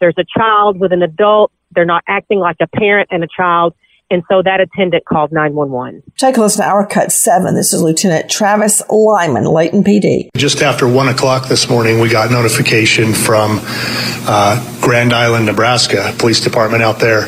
There's 0.00 0.14
a 0.18 0.24
child 0.24 0.78
with 0.78 0.92
an 0.92 1.02
adult. 1.02 1.50
They're 1.72 1.84
not 1.84 2.04
acting 2.06 2.38
like 2.38 2.56
a 2.60 2.66
parent 2.66 3.08
and 3.10 3.24
a 3.24 3.28
child. 3.28 3.74
And 4.10 4.22
so 4.30 4.42
that 4.42 4.60
attendant 4.60 5.04
called 5.04 5.32
911. 5.32 6.02
Take 6.16 6.38
a 6.38 6.40
listen 6.40 6.64
to 6.64 6.68
our 6.68 6.86
cut 6.86 7.12
seven. 7.12 7.54
This 7.54 7.74
is 7.74 7.82
Lieutenant 7.82 8.30
Travis 8.30 8.82
Lyman, 8.88 9.44
Layton 9.44 9.84
PD. 9.84 10.30
Just 10.34 10.62
after 10.62 10.88
one 10.88 11.08
o'clock 11.08 11.48
this 11.48 11.68
morning, 11.68 12.00
we 12.00 12.08
got 12.08 12.30
notification 12.30 13.12
from 13.12 13.60
uh, 13.62 14.80
Grand 14.80 15.12
Island, 15.12 15.44
Nebraska 15.44 16.14
Police 16.18 16.40
Department 16.40 16.82
out 16.82 16.98
there 16.98 17.26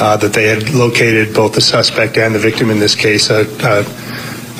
uh, 0.00 0.16
that 0.16 0.32
they 0.32 0.46
had 0.46 0.70
located 0.70 1.34
both 1.34 1.54
the 1.54 1.60
suspect 1.60 2.18
and 2.18 2.34
the 2.34 2.40
victim 2.40 2.70
in 2.70 2.80
this 2.80 2.96
case. 2.96 3.30
A, 3.30 3.42
a, 3.62 3.84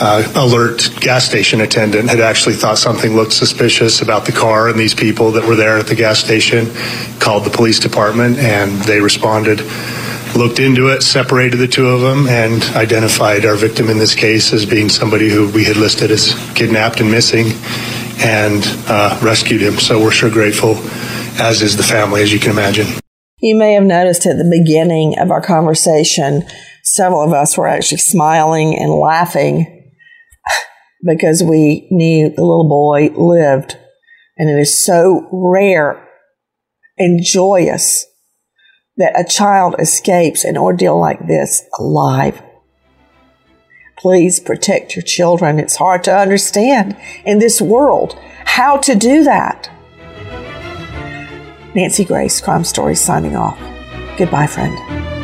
uh, 0.00 0.22
alert 0.36 0.90
gas 1.00 1.24
station 1.24 1.60
attendant 1.60 2.08
had 2.08 2.20
actually 2.20 2.54
thought 2.54 2.78
something 2.78 3.16
looked 3.16 3.32
suspicious 3.32 4.00
about 4.00 4.24
the 4.26 4.30
car 4.30 4.68
and 4.68 4.78
these 4.78 4.94
people 4.94 5.32
that 5.32 5.44
were 5.44 5.56
there 5.56 5.76
at 5.76 5.88
the 5.88 5.94
gas 5.96 6.20
station, 6.20 6.66
called 7.18 7.44
the 7.44 7.50
police 7.50 7.80
department, 7.80 8.38
and 8.38 8.70
they 8.82 9.00
responded 9.00 9.60
looked 10.34 10.58
into 10.58 10.88
it, 10.88 11.02
separated 11.02 11.56
the 11.56 11.68
two 11.68 11.88
of 11.88 12.00
them, 12.00 12.26
and 12.28 12.62
identified 12.76 13.44
our 13.44 13.56
victim 13.56 13.88
in 13.88 13.98
this 13.98 14.14
case 14.14 14.52
as 14.52 14.64
being 14.64 14.88
somebody 14.88 15.28
who 15.28 15.48
we 15.50 15.64
had 15.64 15.76
listed 15.76 16.10
as 16.10 16.34
kidnapped 16.54 17.00
and 17.00 17.10
missing 17.10 17.46
and 18.20 18.62
uh, 18.88 19.18
rescued 19.22 19.60
him. 19.60 19.74
So 19.74 20.02
we're 20.02 20.10
sure 20.10 20.30
grateful, 20.30 20.76
as 21.40 21.62
is 21.62 21.76
the 21.76 21.82
family, 21.82 22.22
as 22.22 22.32
you 22.32 22.40
can 22.40 22.50
imagine. 22.50 22.86
You 23.40 23.56
may 23.56 23.74
have 23.74 23.84
noticed 23.84 24.26
at 24.26 24.36
the 24.36 24.62
beginning 24.64 25.18
of 25.18 25.30
our 25.30 25.40
conversation, 25.40 26.42
several 26.82 27.22
of 27.22 27.32
us 27.32 27.56
were 27.56 27.68
actually 27.68 27.98
smiling 27.98 28.76
and 28.76 28.92
laughing 28.92 29.92
because 31.04 31.42
we 31.42 31.86
knew 31.90 32.30
the 32.30 32.42
little 32.42 32.68
boy 32.68 33.10
lived. 33.16 33.76
And 34.36 34.50
it 34.50 34.60
is 34.60 34.84
so 34.84 35.28
rare 35.32 36.04
and 36.96 37.20
joyous 37.22 38.04
that 38.98 39.18
a 39.18 39.24
child 39.24 39.76
escapes 39.78 40.44
an 40.44 40.56
ordeal 40.56 40.98
like 40.98 41.26
this 41.26 41.64
alive. 41.78 42.42
Please 43.96 44.38
protect 44.38 44.94
your 44.94 45.02
children. 45.02 45.58
It's 45.58 45.76
hard 45.76 46.04
to 46.04 46.16
understand 46.16 46.96
in 47.24 47.38
this 47.38 47.60
world 47.60 48.16
how 48.44 48.76
to 48.78 48.94
do 48.94 49.24
that. 49.24 49.70
Nancy 51.74 52.04
Grace, 52.04 52.40
Crime 52.40 52.64
Stories, 52.64 53.00
signing 53.00 53.36
off. 53.36 53.58
Goodbye, 54.18 54.46
friend. 54.46 55.17